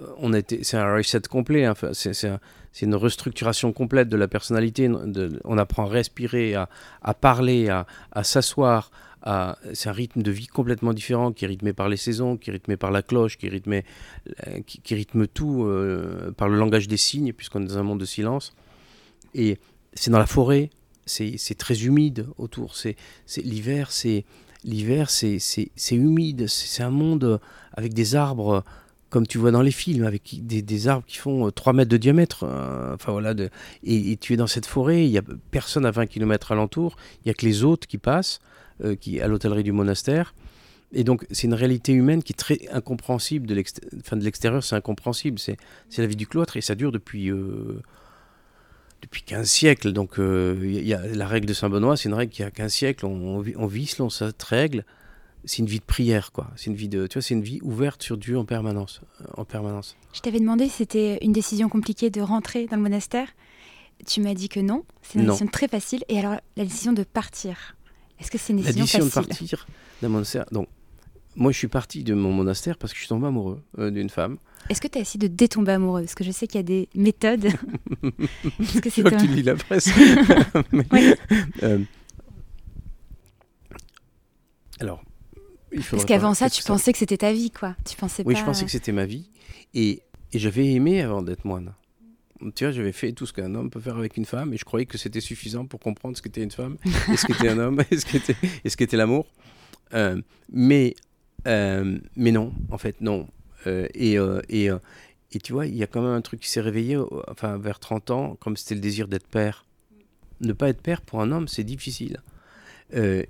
euh, 0.00 0.06
on 0.18 0.32
c'est 0.62 0.76
un 0.76 0.94
reset 0.94 1.20
complet. 1.28 1.66
Hein. 1.66 1.74
c'est, 1.92 2.38
une 2.80 2.94
restructuration 2.94 3.72
complète 3.72 4.08
de 4.08 4.16
la 4.16 4.28
personnalité. 4.28 4.90
on 5.44 5.58
apprend 5.58 5.84
à 5.84 5.88
respirer, 5.88 6.54
à, 6.54 6.68
parler, 7.14 7.68
à 7.68 8.24
s'asseoir, 8.24 8.90
c'est 9.24 9.88
un 9.88 9.92
rythme 9.92 10.22
de 10.22 10.30
vie 10.30 10.46
complètement 10.46 10.92
différent 10.92 11.32
qui 11.32 11.44
est 11.44 11.48
rythmé 11.48 11.72
par 11.72 11.88
les 11.88 11.96
saisons, 11.96 12.36
qui 12.36 12.50
est 12.50 12.54
rythmé 12.54 12.76
par 12.76 12.90
la 12.90 13.02
cloche, 13.02 13.36
qui, 13.36 13.46
est 13.46 13.68
euh, 13.68 14.60
qui, 14.66 14.94
rythme 14.94 15.26
tout 15.26 15.64
euh, 15.64 16.32
par 16.32 16.48
le 16.48 16.56
langage 16.56 16.88
des 16.88 16.96
signes, 16.96 17.32
puisqu'on 17.32 17.62
est 17.62 17.66
dans 17.66 17.78
un 17.78 17.82
monde 17.82 18.00
de 18.00 18.06
silence. 18.06 18.54
Et 19.34 19.58
c'est 19.92 20.10
dans 20.10 20.18
la 20.18 20.26
forêt, 20.26 20.70
c'est 21.06 21.58
très 21.58 21.84
humide 21.84 22.26
autour. 22.38 22.76
C'est 22.76 22.96
l'hiver, 23.36 23.92
c'est 23.92 24.24
l'hiver, 24.64 25.10
c'est 25.10 25.38
humide. 25.90 26.46
C'est 26.48 26.82
un 26.82 26.90
monde 26.90 27.40
avec 27.74 27.92
des 27.94 28.14
arbres 28.14 28.64
comme 29.10 29.26
tu 29.26 29.38
vois 29.38 29.50
dans 29.50 29.62
les 29.62 29.72
films, 29.72 30.04
avec 30.04 30.46
des, 30.46 30.88
arbres 30.88 31.04
qui 31.04 31.18
font 31.18 31.50
3 31.50 31.72
mètres 31.72 31.90
de 31.90 31.96
diamètre. 31.96 32.44
Euh, 32.44 32.94
enfin 32.94 33.10
voilà, 33.10 33.34
et, 33.82 34.12
et, 34.12 34.16
tu 34.16 34.32
es 34.32 34.36
dans 34.36 34.46
cette 34.46 34.66
forêt, 34.66 35.04
il 35.04 35.10
n'y 35.10 35.18
a 35.18 35.22
personne 35.50 35.84
à 35.84 35.90
20 35.90 36.06
km 36.06 36.52
alentour, 36.52 36.96
il 37.16 37.22
n'y 37.26 37.30
a 37.32 37.34
que 37.34 37.44
les 37.44 37.64
hôtes 37.64 37.86
qui 37.86 37.98
passent. 37.98 38.38
Euh, 38.82 38.96
qui, 38.96 39.20
à 39.20 39.28
l'hôtellerie 39.28 39.62
du 39.62 39.72
monastère. 39.72 40.34
Et 40.92 41.04
donc, 41.04 41.26
c'est 41.30 41.46
une 41.46 41.54
réalité 41.54 41.92
humaine 41.92 42.22
qui 42.22 42.32
est 42.32 42.36
très 42.36 42.58
incompréhensible. 42.72 43.46
De 43.46 43.54
l'extérieur, 43.54 44.64
c'est 44.64 44.74
incompréhensible. 44.74 45.38
C'est 45.38 45.58
la 45.98 46.06
vie 46.06 46.16
du 46.16 46.26
cloître 46.26 46.56
et 46.56 46.62
ça 46.62 46.74
dure 46.74 46.90
depuis. 46.90 47.30
Euh, 47.30 47.82
depuis 49.02 49.22
15 49.22 49.48
siècles. 49.48 49.92
Donc, 49.92 50.14
il 50.18 50.86
y 50.86 50.92
a, 50.92 51.06
la 51.06 51.26
règle 51.26 51.46
de 51.46 51.54
Saint-Benoît, 51.54 51.96
c'est 51.96 52.10
une 52.10 52.14
règle 52.14 52.32
qui 52.32 52.42
a 52.42 52.50
15 52.50 52.72
siècles. 52.72 53.06
On, 53.06 53.42
on, 53.56 53.66
vit 53.66 53.86
selon 53.86 54.10
cette 54.10 54.42
règle. 54.42 54.84
C'est 55.46 55.58
une 55.58 55.66
vie 55.66 55.78
de 55.78 55.84
prière, 55.84 56.32
quoi. 56.32 56.50
C'est 56.56 56.66
une 56.66 56.76
vie 56.76 56.88
de, 56.88 57.06
tu 57.06 57.14
vois, 57.14 57.22
c'est 57.22 57.32
une 57.32 57.42
vie 57.42 57.60
ouverte 57.62 58.02
sur 58.02 58.18
Dieu 58.18 58.38
en 58.38 58.44
permanence, 58.44 59.00
en 59.38 59.46
permanence. 59.46 59.96
Je 60.12 60.20
t'avais 60.20 60.38
demandé 60.38 60.66
si 60.68 60.76
c'était 60.76 61.18
une 61.22 61.32
décision 61.32 61.70
compliquée 61.70 62.10
de 62.10 62.20
rentrer 62.20 62.66
dans 62.66 62.76
le 62.76 62.82
monastère. 62.82 63.28
Tu 64.06 64.20
m'as 64.20 64.34
dit 64.34 64.50
que 64.50 64.60
non. 64.60 64.84
C'est 65.00 65.18
une 65.18 65.26
décision 65.26 65.46
très 65.46 65.68
facile. 65.68 66.04
Et 66.08 66.18
alors, 66.18 66.40
la 66.56 66.64
décision 66.64 66.92
de 66.92 67.04
partir. 67.04 67.74
Est-ce 68.20 68.30
que 68.30 68.38
c'est 68.38 68.52
une 68.52 68.60
décision, 68.60 68.84
facile 68.84 69.00
La 69.00 69.04
décision 69.04 69.22
de 69.22 69.26
partir 69.28 69.66
d'un 70.02 70.08
monastère. 70.08 70.44
Donc, 70.52 70.68
moi, 71.36 71.52
je 71.52 71.58
suis 71.58 71.68
parti 71.68 72.04
de 72.04 72.14
mon 72.14 72.32
monastère 72.32 72.76
parce 72.76 72.92
que 72.92 72.96
je 72.96 73.02
suis 73.02 73.08
tombé 73.08 73.26
amoureux 73.28 73.62
euh, 73.78 73.90
d'une 73.90 74.10
femme. 74.10 74.36
Est-ce 74.68 74.80
que 74.80 74.88
tu 74.88 74.98
as 74.98 75.00
essayé 75.00 75.18
de 75.18 75.34
détomber 75.34 75.72
amoureux? 75.72 76.02
Parce 76.02 76.14
que 76.14 76.24
je 76.24 76.30
sais 76.30 76.46
qu'il 76.46 76.58
y 76.58 76.60
a 76.60 76.64
des 76.64 76.88
méthodes. 76.94 77.46
Est-ce 78.60 78.80
que 78.80 78.90
c'est 78.90 79.02
tu 79.02 79.26
lis 79.26 79.42
la 79.42 79.56
presse. 79.56 79.90
Euh, 81.62 81.78
alors, 84.80 85.02
parce 85.90 86.04
qu'avant 86.04 86.34
ça, 86.34 86.50
tu 86.50 86.62
pensais 86.62 86.92
que 86.92 86.98
c'était 86.98 87.18
ta 87.18 87.32
vie, 87.32 87.50
quoi. 87.50 87.76
Tu 87.88 87.96
pensais 87.96 88.22
oui, 88.26 88.34
je 88.34 88.44
pensais 88.44 88.64
que 88.64 88.70
c'était 88.70 88.92
ma 88.92 89.06
vie. 89.06 89.30
Et, 89.74 90.02
et 90.32 90.38
j'avais 90.38 90.72
aimé 90.72 91.02
avant 91.02 91.22
d'être 91.22 91.44
moine. 91.44 91.74
Tu 92.54 92.64
vois, 92.64 92.72
j'avais 92.72 92.92
fait 92.92 93.12
tout 93.12 93.26
ce 93.26 93.32
qu'un 93.32 93.54
homme 93.54 93.70
peut 93.70 93.80
faire 93.80 93.96
avec 93.96 94.16
une 94.16 94.24
femme 94.24 94.54
et 94.54 94.56
je 94.56 94.64
croyais 94.64 94.86
que 94.86 94.96
c'était 94.96 95.20
suffisant 95.20 95.66
pour 95.66 95.78
comprendre 95.78 96.16
ce 96.16 96.22
qu'était 96.22 96.42
une 96.42 96.50
femme, 96.50 96.78
et 97.12 97.16
ce 97.16 97.26
qu'était 97.26 97.48
un 97.48 97.58
homme, 97.58 97.82
et 97.90 97.98
ce 97.98 98.06
qu'était, 98.06 98.36
qu'était 98.76 98.96
l'amour. 98.96 99.26
Euh, 99.92 100.20
mais, 100.50 100.94
euh, 101.46 101.98
mais 102.16 102.32
non, 102.32 102.52
en 102.70 102.78
fait, 102.78 103.00
non. 103.00 103.28
Euh, 103.66 103.86
et, 103.94 104.16
et, 104.48 104.70
et 105.32 105.38
tu 105.38 105.52
vois, 105.52 105.66
il 105.66 105.76
y 105.76 105.82
a 105.82 105.86
quand 105.86 106.00
même 106.00 106.12
un 106.12 106.20
truc 106.22 106.40
qui 106.40 106.48
s'est 106.48 106.62
réveillé 106.62 106.98
enfin, 107.28 107.58
vers 107.58 107.78
30 107.78 108.10
ans, 108.10 108.36
comme 108.40 108.56
c'était 108.56 108.74
le 108.74 108.80
désir 108.80 109.06
d'être 109.06 109.28
père. 109.28 109.66
Ne 110.40 110.54
pas 110.54 110.70
être 110.70 110.80
père 110.80 111.02
pour 111.02 111.20
un 111.20 111.32
homme, 111.32 111.46
c'est 111.46 111.64
difficile. 111.64 112.22
Il 112.94 113.26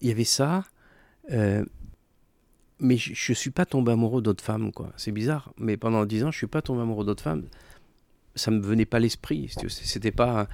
y 0.00 0.10
avait 0.10 0.24
ça. 0.24 0.64
mais 1.28 2.96
je 2.96 3.32
ne 3.32 3.34
suis 3.34 3.50
pas 3.50 3.66
tombé 3.66 3.92
amoureux 3.92 4.22
d'autres 4.22 4.44
femmes, 4.44 4.72
quoi. 4.72 4.92
C'est 4.96 5.12
bizarre. 5.12 5.52
Mais 5.58 5.76
pendant 5.76 6.06
10 6.06 6.24
ans, 6.24 6.30
je 6.30 6.36
ne 6.36 6.38
suis 6.38 6.46
pas 6.46 6.62
tombé 6.62 6.80
amoureux 6.80 7.04
d'autres 7.04 7.22
femmes 7.22 7.44
ça 8.36 8.50
me 8.50 8.60
venait 8.60 8.84
pas 8.84 9.00
l'esprit. 9.00 9.50
C'était 9.68 10.12
pas. 10.12 10.48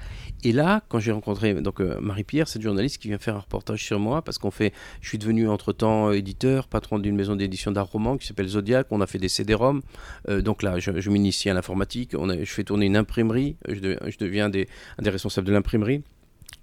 Et 0.45 0.53
là, 0.53 0.83
quand 0.89 0.99
j'ai 0.99 1.13
rencontré 1.13 1.55
donc 1.55 1.81
euh, 1.81 2.01
Marie-Pierre, 2.01 2.49
cette 2.49 2.63
journaliste 2.63 2.99
qui 2.99 3.09
vient 3.09 3.19
faire 3.19 3.37
un 3.37 3.41
reportage 3.41 3.85
sur 3.85 3.99
moi, 3.99 4.23
parce 4.23 4.39
qu'on 4.39 4.51
fait, 4.51 4.73
je 5.01 5.09
suis 5.09 5.19
devenu 5.19 5.49
entre 5.49 5.73
temps 5.73 6.09
euh, 6.09 6.13
éditeur, 6.13 6.69
patron 6.69 6.99
d'une 6.99 7.17
maison 7.17 7.37
d'édition 7.37 7.71
d'art 7.73 7.91
roman 7.91 8.17
qui 8.17 8.27
s'appelle 8.27 8.49
Zodiac. 8.49 8.87
On 8.91 9.01
a 9.01 9.07
fait 9.07 9.19
des 9.19 9.29
CD-ROM. 9.29 9.83
Euh, 10.29 10.41
donc 10.41 10.63
là, 10.63 10.79
je, 10.79 11.11
m'initie 11.11 11.51
à 11.51 11.55
l'informatique. 11.55 12.15
On 12.17 12.29
je 12.33 12.45
fais 12.45 12.65
tourner 12.65 12.87
une 12.87 12.97
imprimerie. 12.97 13.57
Je, 13.69 14.19
deviens 14.19 14.47
un 14.47 14.51
des 14.51 14.69
responsables 15.11 15.47
de 15.47 15.53
l'imprimerie 15.53 16.03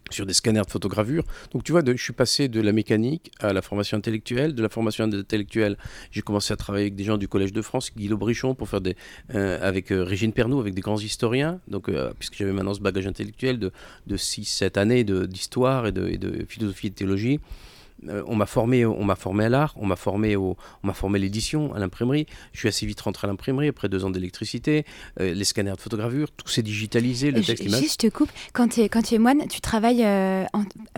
sur 0.09 0.25
des 0.25 0.33
scanners 0.33 0.61
de 0.65 0.71
photogravure. 0.71 1.23
Donc 1.51 1.63
tu 1.63 1.71
vois, 1.71 1.81
je 1.85 2.01
suis 2.01 2.13
passé 2.13 2.47
de 2.47 2.61
la 2.61 2.71
mécanique 2.71 3.31
à 3.39 3.53
la 3.53 3.61
formation 3.61 3.97
intellectuelle. 3.97 4.53
De 4.53 4.61
la 4.61 4.69
formation 4.69 5.05
intellectuelle, 5.05 5.77
j'ai 6.11 6.21
commencé 6.21 6.53
à 6.53 6.57
travailler 6.57 6.85
avec 6.85 6.95
des 6.95 7.03
gens 7.03 7.17
du 7.17 7.27
Collège 7.27 7.53
de 7.53 7.61
France, 7.61 7.91
Guy 7.95 8.07
Brichon, 8.09 8.55
pour 8.55 8.69
faire 8.69 8.81
des, 8.81 8.95
euh, 9.35 9.59
avec 9.61 9.91
euh, 9.91 10.03
Régine 10.03 10.33
Pernoud, 10.33 10.59
avec 10.59 10.73
des 10.73 10.81
grands 10.81 10.99
historiens. 10.99 11.59
Donc, 11.67 11.89
euh, 11.89 12.11
puisque 12.17 12.35
j'avais 12.35 12.51
maintenant 12.51 12.73
ce 12.73 12.81
bagage 12.81 13.07
intellectuel 13.07 13.59
de, 13.59 13.71
de 14.07 14.17
6-7 14.17 14.77
années 14.79 15.03
d'histoire 15.03 15.87
et 15.87 15.91
de, 15.91 16.07
et 16.07 16.17
de 16.17 16.45
philosophie 16.47 16.87
et 16.87 16.89
de 16.89 16.95
théologie. 16.95 17.39
Euh, 18.07 18.23
on 18.27 18.35
m'a 18.35 18.45
formé, 18.45 18.85
on 18.85 19.03
m'a 19.03 19.15
formé 19.15 19.45
à 19.45 19.49
l'art, 19.49 19.73
on 19.77 19.85
m'a 19.85 19.95
formé 19.95 20.35
au, 20.35 20.55
on 20.83 20.87
m'a 20.87 20.93
formé 20.93 21.17
à 21.17 21.21
l'édition, 21.21 21.73
à 21.73 21.79
l'imprimerie. 21.79 22.27
Je 22.53 22.59
suis 22.59 22.67
assez 22.67 22.85
vite 22.85 23.01
rentré 23.01 23.27
à 23.27 23.29
l'imprimerie 23.29 23.67
après 23.67 23.89
deux 23.89 24.05
ans 24.05 24.09
d'électricité, 24.09 24.85
euh, 25.19 25.33
les 25.33 25.43
scanners 25.43 25.75
de 25.75 25.81
photogravure, 25.81 26.31
tout 26.31 26.47
s'est 26.47 26.61
digitalisé, 26.61 27.31
le 27.31 27.43
texte. 27.43 27.63
Juste, 27.63 28.01
je 28.01 28.07
te 28.07 28.13
coupe. 28.13 28.31
Quand 28.53 28.69
tu 28.69 28.81
es, 28.81 28.89
quand 28.89 29.01
tu 29.01 29.15
es 29.15 29.19
moine, 29.19 29.47
tu 29.47 29.61
travailles 29.61 30.03
euh, 30.03 30.45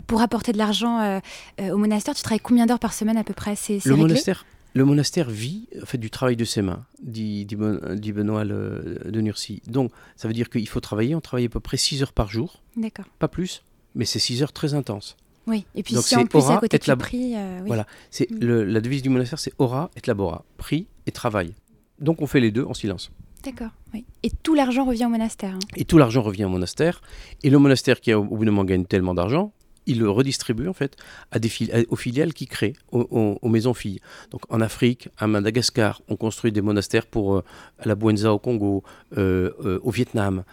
pour 0.08 0.22
apporter 0.22 0.52
de 0.52 0.58
l'argent 0.58 1.22
au 1.60 1.78
monastère. 1.78 2.16
Tu 2.16 2.24
travailles 2.24 2.40
combien 2.40 2.66
d'heures 2.66 2.80
par 2.80 2.94
semaine 2.94 3.18
à 3.18 3.24
peu 3.24 3.34
près? 3.34 3.56
C'est 3.56 3.84
le 3.86 3.96
monastère. 3.96 4.46
Le 4.74 4.86
monastère 4.86 5.30
vit 5.30 5.68
fait 5.84 5.98
du 5.98 6.10
travail 6.10 6.38
de 6.38 6.46
ses 6.46 6.62
mains, 6.62 6.86
dit, 7.04 7.46
dit, 7.46 7.56
Benoît 7.56 8.46
de 8.46 9.22
Nurcy. 9.22 9.62
Donc, 9.68 9.92
ça 10.16 10.30
veut 10.30 10.34
dire 10.34 10.50
qu'il 10.50 10.68
faut 10.68 10.80
travailler. 10.80 11.14
On 11.14 11.20
travaille 11.20 11.46
à 11.46 11.50
peu 11.50 11.60
près 11.60 11.76
6 11.76 12.04
heures 12.04 12.14
par 12.14 12.30
jour. 12.30 12.62
D'accord. 12.78 13.06
Pas 13.20 13.28
plus, 13.28 13.64
mais 13.96 14.06
c'est 14.06 14.20
6 14.20 14.44
heures 14.44 14.54
très 14.54 14.74
intenses. 14.74 15.18
Oui, 15.52 15.66
et 15.76 15.84
puis 15.84 15.96
si 15.98 16.16
en 16.16 16.26
plus 16.26 16.50
à 16.50 16.58
côté 16.58 16.80
tu. 16.80 16.90
Euh, 16.90 17.62
voilà, 17.66 17.86
c'est 18.10 18.32
mm. 18.32 18.40
la 18.40 18.80
devise 18.80 19.02
du 19.02 19.10
monastère, 19.10 19.38
c'est 19.38 19.52
aura 19.58 19.92
et 19.98 20.08
labora, 20.08 20.46
prix 20.58 20.88
et 21.08 21.12
travail. 21.12 21.54
Donc 22.00 22.22
on 22.22 22.28
fait 22.28 22.40
les 22.40 22.52
deux 22.52 22.64
en 22.64 22.74
silence. 22.74 23.12
D'accord, 23.44 23.72
oui. 23.94 24.06
Et 24.24 24.30
tout 24.30 24.54
l'argent 24.54 24.86
revient 24.86 25.06
au 25.06 25.10
monastère. 25.10 25.56
Hein. 25.56 25.60
Et 25.76 25.84
tout 25.84 25.98
l'argent 25.98 26.22
revient 26.22 26.46
au 26.46 26.50
monastère. 26.50 27.02
Et 27.44 27.50
le 27.50 27.60
monastère 27.60 28.00
qui, 28.00 28.14
au 28.14 28.24
bout 28.24 28.46
d'un 28.46 28.52
moment, 28.52 28.64
gagne 28.64 28.86
tellement 28.86 29.14
d'argent, 29.14 29.52
il 29.86 30.00
le 30.00 30.10
redistribue 30.10 30.67
en 30.67 30.74
fait 30.74 30.96
à 31.32 31.39
des 31.39 31.50
aux 31.89 31.96
filiales 31.96 32.34
qui 32.34 32.48
créent, 32.48 32.74
aux, 32.91 33.50
maisons 33.50 33.74
filles. 33.74 34.00
Donc 34.30 34.41
en 34.50 34.62
Afrique, 34.62 35.10
à 35.17 35.28
Madagascar, 35.28 36.02
on 36.08 36.15
construit 36.15 36.52
des 36.52 36.62
monastères 36.62 37.06
pour 37.06 37.36
euh, 37.36 37.44
à 37.80 37.88
la 37.88 37.96
Buenza 37.96 38.34
au 38.34 38.39
Congo, 38.39 38.84
euh, 39.17 39.80
au 39.84 39.91
Vietnam, 39.91 40.44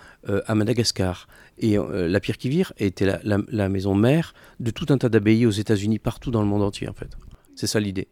à 0.47 0.55
Madagascar. 0.55 1.27
Et 1.59 1.79
euh, 1.79 2.09
la 2.09 2.21
pierre 2.21 2.38
qui 2.38 2.49
vire 2.49 2.73
était 2.79 3.07
la, 3.23 3.69
maison 3.69 3.95
mère 3.95 4.35
de 4.61 4.71
tout 4.71 4.87
un 4.91 4.99
tas 4.99 5.09
d'abbayes 5.09 5.47
aux 5.47 5.51
États-Unis, 5.51 5.99
partout 5.99 6.31
dans 6.31 6.43
le 6.43 6.49
monde 6.49 6.62
entier 6.62 6.88
en 6.88 6.93
fait. 6.93 7.17
C'est 7.55 7.67
ça 7.67 7.81
l'idée. 7.81 8.09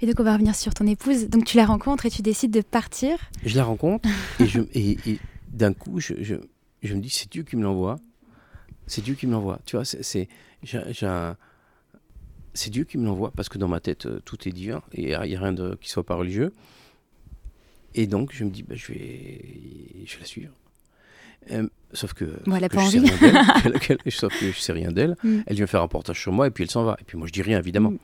Et 0.00 0.06
donc 0.06 0.18
on 0.20 0.24
va 0.24 0.34
revenir 0.34 0.54
sur 0.54 0.74
ton 0.74 0.86
épouse. 0.86 1.28
Donc 1.28 1.44
tu 1.44 1.56
la 1.56 1.66
rencontres 1.66 2.06
et 2.06 2.10
tu 2.10 2.22
décides 2.22 2.52
de 2.52 2.60
partir. 2.60 3.18
Je 3.44 3.56
la 3.56 3.64
rencontre 3.64 4.08
et, 4.74 4.96
d'un 5.52 5.72
coup 5.72 6.00
je, 6.00 6.14
je, 6.20 6.36
je, 6.82 6.94
me 6.94 7.00
dis 7.00 7.10
c'est 7.10 7.30
Dieu 7.30 7.42
qui 7.42 7.56
me 7.56 7.62
l'envoie. 7.62 7.96
C'est 8.90 9.02
Dieu 9.02 9.14
qui 9.14 9.28
me 9.28 9.32
l'envoie. 9.32 9.60
Tu 9.66 9.76
vois, 9.76 9.84
c'est 9.84 10.28
c'est 12.52 12.70
Dieu 12.70 12.82
qui 12.82 12.98
me 12.98 13.06
l'envoie 13.06 13.30
parce 13.30 13.48
que 13.48 13.56
dans 13.56 13.68
ma 13.68 13.78
tête 13.78 14.06
euh, 14.06 14.20
tout 14.24 14.48
est 14.48 14.50
divin 14.50 14.82
et 14.92 15.02
il 15.02 15.06
n'y 15.06 15.14
a 15.14 15.20
rien 15.40 15.52
de, 15.52 15.78
qui 15.80 15.88
soit 15.88 16.04
pas 16.04 16.16
religieux. 16.16 16.52
Et 17.94 18.08
donc 18.08 18.32
je 18.32 18.42
me 18.42 18.50
dis 18.50 18.64
bah, 18.64 18.74
je 18.74 18.92
vais 18.92 19.40
je 20.04 20.14
vais 20.14 20.20
la 20.20 20.26
suivre. 20.26 20.52
Euh, 21.52 21.68
sauf 21.92 22.14
que, 22.14 22.24
moi, 22.46 22.58
que 22.60 22.80
je, 22.80 22.86
sais 22.86 22.98
rien 22.98 23.96
sauf 24.10 24.38
que 24.38 24.50
je 24.50 24.58
sais 24.58 24.72
rien 24.72 24.90
d'elle. 24.90 25.16
Mm. 25.22 25.40
Elle 25.46 25.56
vient 25.56 25.68
faire 25.68 25.80
un 25.80 25.84
reportage 25.84 26.20
sur 26.20 26.32
moi 26.32 26.48
et 26.48 26.50
puis 26.50 26.64
elle 26.64 26.70
s'en 26.70 26.82
va. 26.82 26.96
Et 27.00 27.04
puis 27.04 27.16
moi 27.16 27.28
je 27.28 27.32
dis 27.32 27.42
rien 27.42 27.60
évidemment. 27.60 27.92
Mm. 27.92 27.98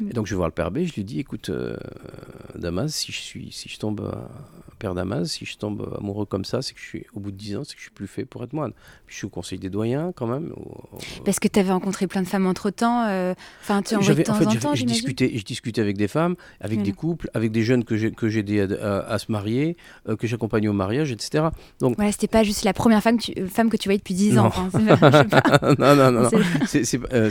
Et 0.00 0.12
donc 0.12 0.26
je 0.26 0.32
vais 0.32 0.36
voir 0.36 0.48
le 0.48 0.54
père 0.54 0.70
B, 0.70 0.80
je 0.84 0.94
lui 0.94 1.04
dis 1.04 1.20
écoute, 1.20 1.50
euh, 1.50 1.76
Damas, 2.54 2.92
si 2.92 3.12
je, 3.12 3.18
suis, 3.20 3.52
si 3.52 3.68
je 3.68 3.78
tombe, 3.78 4.14
père 4.78 4.94
Damas, 4.94 5.28
si 5.28 5.44
je 5.44 5.56
tombe 5.56 5.96
amoureux 5.98 6.26
comme 6.26 6.44
ça, 6.44 6.62
c'est 6.62 6.74
que 6.74 6.80
je 6.80 6.86
suis, 6.86 7.06
au 7.14 7.20
bout 7.20 7.30
de 7.30 7.36
10 7.36 7.56
ans, 7.56 7.62
c'est 7.64 7.74
que 7.74 7.78
je 7.78 7.84
suis 7.84 7.90
plus 7.90 8.06
fait 8.06 8.24
pour 8.24 8.42
être 8.44 8.52
moine. 8.52 8.72
Puis 9.06 9.14
je 9.14 9.16
suis 9.16 9.26
au 9.26 9.30
conseil 9.30 9.58
des 9.58 9.70
doyens 9.70 10.12
quand 10.14 10.26
même. 10.26 10.52
Parce 11.24 11.40
que 11.40 11.48
tu 11.48 11.58
avais 11.58 11.72
rencontré 11.72 12.06
plein 12.06 12.22
de 12.22 12.28
femmes 12.28 12.46
entre 12.46 12.70
temps. 12.70 13.04
Euh, 13.06 13.34
enfin, 13.62 13.82
tu 13.82 13.96
en 13.96 14.00
de 14.00 14.22
temps 14.22 14.32
en, 14.32 14.36
fait, 14.36 14.58
temps, 14.58 14.74
je 14.74 14.84
discutais, 14.84 15.30
je 15.34 15.44
discutais 15.44 15.80
avec 15.80 15.96
des 15.96 16.08
femmes, 16.08 16.36
avec 16.60 16.82
des 16.82 16.92
couples, 16.92 17.30
avec 17.34 17.52
des 17.52 17.62
jeunes 17.62 17.84
que 17.84 17.96
j'ai 17.96 18.38
aidé 18.38 18.60
à, 18.60 19.00
à, 19.00 19.18
se 19.18 19.30
marier, 19.30 19.76
euh, 20.08 20.16
que 20.16 20.26
j'accompagnais 20.26 20.68
au 20.68 20.72
mariage, 20.72 21.12
etc. 21.12 21.48
Donc 21.80 21.96
voilà, 21.96 22.12
c'était 22.12 22.28
pas 22.28 22.42
juste 22.42 22.64
la 22.64 22.72
première 22.72 23.02
femme 23.02 23.18
que 23.18 23.24
tu, 23.24 23.46
femme 23.46 23.70
que 23.70 23.76
tu 23.76 23.88
voyais 23.88 23.98
depuis 23.98 24.14
10 24.14 24.38
ans. 24.38 24.52
non, 25.78 25.96
non, 25.96 26.12
non, 26.12 26.22
non. 26.22 26.30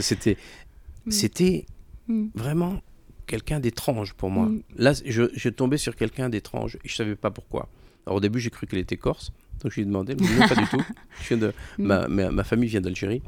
C'était. 1.10 1.66
C'était 2.08 2.12
Mm. 2.12 2.28
Vraiment 2.34 2.80
quelqu'un 3.26 3.60
d'étrange 3.60 4.14
pour 4.14 4.30
moi. 4.30 4.46
Mm. 4.46 4.62
Là, 4.76 4.92
je, 5.04 5.24
je 5.32 5.48
tombais 5.48 5.76
sur 5.76 5.96
quelqu'un 5.96 6.28
d'étrange 6.28 6.76
et 6.84 6.88
je 6.88 6.94
savais 6.94 7.16
pas 7.16 7.30
pourquoi. 7.30 7.68
Alors 8.06 8.16
au 8.16 8.20
début, 8.20 8.40
j'ai 8.40 8.50
cru 8.50 8.66
qu'elle 8.66 8.78
était 8.78 8.96
corse, 8.96 9.30
donc 9.60 9.72
je 9.72 9.76
lui 9.76 9.82
ai 9.82 9.84
demandé, 9.84 10.16
mais 10.18 10.26
non, 10.26 10.48
pas 10.48 10.54
du 10.54 10.66
tout. 10.66 10.82
Je 11.28 11.34
de, 11.34 11.52
mm. 11.78 11.84
ma, 12.08 12.08
ma, 12.30 12.44
famille 12.44 12.68
vient 12.68 12.80
d'Algérie. 12.80 13.22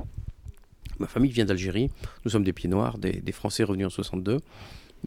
Ma 0.99 1.07
famille 1.07 1.31
vient 1.31 1.45
d'Algérie. 1.45 1.91
Nous 2.25 2.31
sommes 2.31 2.45
des 2.45 2.53
pieds 2.53 2.69
noirs, 2.69 2.99
des, 2.99 3.13
des 3.13 3.33
Français 3.33 3.65
revenus 3.65 3.87
en 3.87 3.91
62, 3.91 4.39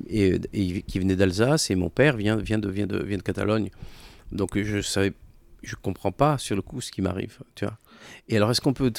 et, 0.07 0.39
qui 0.87 0.99
venaient 0.99 1.15
d'Alsace, 1.15 1.71
et 1.71 1.75
mon 1.75 1.89
père 1.89 2.17
vient, 2.17 2.37
vient, 2.37 2.59
de, 2.59 2.69
vient, 2.69 2.87
de, 2.87 3.01
vient 3.03 3.17
de 3.17 3.23
Catalogne. 3.23 3.69
Donc 4.31 4.59
je 4.59 4.81
savais, 4.81 5.13
je 5.63 5.75
comprends 5.75 6.11
pas 6.11 6.37
sur 6.37 6.55
le 6.55 6.61
coup 6.61 6.81
ce 6.81 6.91
qui 6.91 7.01
m'arrive, 7.01 7.39
tu 7.55 7.65
vois. 7.65 7.77
Et 8.27 8.37
alors, 8.37 8.51
est-ce 8.51 8.61
qu'on 8.61 8.73
peut, 8.73 8.91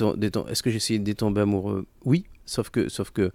est-ce 0.49 0.63
que 0.63 0.71
j'ai 0.71 0.77
essayé 0.77 0.99
de 0.99 1.13
tomber 1.13 1.43
amoureux? 1.43 1.87
Oui, 2.05 2.25
sauf 2.47 2.71
que, 2.71 2.89
sauf 2.89 3.11
que 3.11 3.33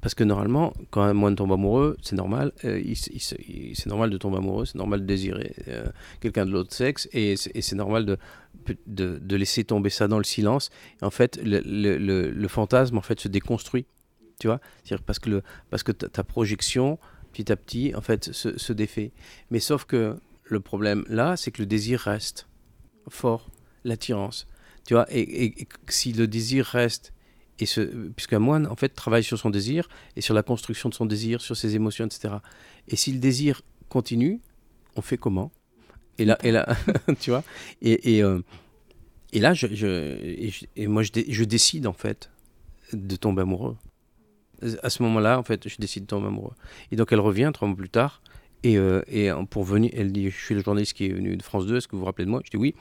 parce 0.00 0.14
que 0.14 0.22
normalement, 0.22 0.72
quand 0.90 1.02
un 1.02 1.12
moine 1.12 1.34
tombe 1.34 1.52
amoureux, 1.52 1.96
c'est 2.02 2.14
normal, 2.14 2.52
euh, 2.64 2.80
c'est 2.94 3.86
normal 3.86 4.10
de 4.10 4.16
tomber 4.16 4.36
amoureux, 4.36 4.64
c'est 4.64 4.76
normal 4.76 5.00
de 5.00 5.06
désirer 5.06 5.54
euh, 5.66 5.86
quelqu'un 6.20 6.46
de 6.46 6.52
l'autre 6.52 6.72
sexe, 6.72 7.08
et 7.12 7.36
c'est 7.36 7.74
normal 7.74 8.06
de, 8.06 8.18
de, 8.86 9.36
laisser 9.36 9.64
tomber 9.64 9.90
ça 9.90 10.06
dans 10.06 10.18
le 10.18 10.24
silence. 10.24 10.70
En 11.02 11.10
fait, 11.10 11.40
le, 11.42 12.48
fantasme 12.48 12.96
en 12.96 13.02
fait 13.02 13.18
se 13.18 13.28
déconstruit, 13.28 13.86
tu 14.38 14.46
vois, 14.46 14.60
parce 15.04 15.18
que, 15.18 15.42
parce 15.70 15.82
que 15.82 15.90
ta, 15.90 16.22
projection, 16.22 16.98
petit 17.32 17.50
à 17.50 17.56
petit, 17.56 17.92
en 17.96 18.00
fait, 18.00 18.32
se, 18.32 18.56
se 18.56 18.72
défait. 18.72 19.10
Mais 19.50 19.58
sauf 19.58 19.84
que 19.84 20.16
le 20.44 20.60
problème 20.60 21.04
là, 21.08 21.36
c'est 21.36 21.50
que 21.50 21.60
le 21.60 21.66
désir 21.66 22.00
reste 22.00 22.46
fort, 23.08 23.50
l'attirance, 23.84 24.46
tu 24.86 24.94
vois, 24.94 25.06
et 25.10 25.66
si 25.88 26.12
le 26.12 26.28
désir 26.28 26.64
reste 26.66 27.12
et 27.60 27.66
ce, 27.66 27.80
puisqu'un 27.80 28.38
moine, 28.38 28.66
en 28.66 28.76
fait, 28.76 28.90
travaille 28.90 29.24
sur 29.24 29.38
son 29.38 29.50
désir 29.50 29.88
et 30.16 30.20
sur 30.20 30.34
la 30.34 30.42
construction 30.42 30.88
de 30.88 30.94
son 30.94 31.06
désir, 31.06 31.40
sur 31.40 31.56
ses 31.56 31.74
émotions, 31.74 32.06
etc. 32.06 32.34
Et 32.88 32.96
si 32.96 33.12
le 33.12 33.18
désir 33.18 33.62
continue, 33.88 34.40
on 34.96 35.02
fait 35.02 35.18
comment? 35.18 35.50
Et 36.18 36.24
là, 36.24 36.38
tu 37.20 37.30
vois? 37.30 37.44
Euh, 37.84 38.40
Et 39.32 39.40
là, 39.40 39.54
je, 39.54 39.66
moi, 40.86 41.02
je, 41.02 41.12
dé- 41.12 41.26
je 41.28 41.44
décide 41.44 41.86
en 41.86 41.92
fait 41.92 42.30
de 42.92 43.16
tomber 43.16 43.42
amoureux. 43.42 43.76
À 44.82 44.90
ce 44.90 45.02
moment-là, 45.04 45.38
en 45.38 45.44
fait, 45.44 45.68
je 45.68 45.76
décide 45.78 46.04
de 46.04 46.08
tomber 46.08 46.26
amoureux. 46.28 46.54
Et 46.90 46.96
donc, 46.96 47.12
elle 47.12 47.20
revient 47.20 47.50
trois 47.54 47.68
mois 47.68 47.76
plus 47.76 47.90
tard. 47.90 48.22
Et, 48.64 48.76
euh, 48.76 49.02
et 49.06 49.30
pour 49.50 49.62
venir, 49.62 49.92
elle 49.94 50.10
dit 50.10 50.30
Je 50.30 50.36
suis 50.44 50.54
le 50.56 50.62
journaliste 50.62 50.94
qui 50.94 51.06
est 51.06 51.12
venu 51.12 51.36
de 51.36 51.42
France 51.44 51.66
2, 51.66 51.76
est-ce 51.76 51.86
que 51.86 51.92
vous 51.94 52.00
vous 52.00 52.06
rappelez 52.06 52.24
de 52.24 52.30
moi? 52.30 52.40
Je 52.44 52.50
dis 52.50 52.56
Oui. 52.56 52.74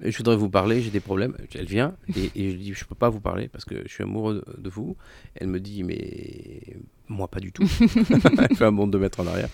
Je 0.00 0.16
voudrais 0.16 0.36
vous 0.36 0.48
parler, 0.50 0.82
j'ai 0.82 0.90
des 0.90 1.00
problèmes. 1.00 1.36
Elle 1.54 1.66
vient 1.66 1.94
et, 2.16 2.30
et 2.34 2.50
je 2.50 2.56
dis 2.56 2.74
Je 2.74 2.84
peux 2.84 2.94
pas 2.94 3.08
vous 3.10 3.20
parler 3.20 3.48
parce 3.48 3.64
que 3.64 3.76
je 3.86 3.88
suis 3.92 4.02
amoureux 4.02 4.44
de, 4.58 4.68
vous. 4.70 4.96
Elle 5.36 5.48
me 5.48 5.60
dit 5.60 5.82
Mais 5.84 6.60
moi, 7.08 7.28
pas 7.28 7.40
du 7.40 7.52
tout. 7.52 7.62
elle 7.80 8.56
fait 8.56 8.64
un 8.64 8.72
bond 8.72 8.86
de 8.86 8.98
mètres 8.98 9.20
en 9.20 9.26
arrière. 9.26 9.48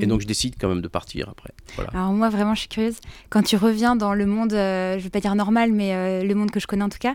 Et 0.00 0.06
donc, 0.06 0.20
je 0.20 0.26
décide 0.26 0.56
quand 0.60 0.68
même 0.68 0.82
de 0.82 0.88
partir 0.88 1.28
après. 1.28 1.50
Voilà. 1.76 1.90
Alors 1.94 2.12
moi, 2.12 2.28
vraiment, 2.28 2.54
je 2.54 2.60
suis 2.60 2.68
curieuse. 2.68 2.98
Quand 3.30 3.42
tu 3.42 3.56
reviens 3.56 3.94
dans 3.94 4.14
le 4.14 4.26
monde, 4.26 4.52
euh, 4.52 4.98
je 4.98 5.04
vais 5.04 5.10
pas 5.10 5.20
dire 5.20 5.36
normal, 5.36 5.70
mais 5.72 5.94
euh, 5.94 6.24
le 6.24 6.34
monde 6.34 6.50
que 6.50 6.58
je 6.58 6.66
connais 6.66 6.82
en 6.82 6.88
tout 6.88 6.98
cas, 6.98 7.14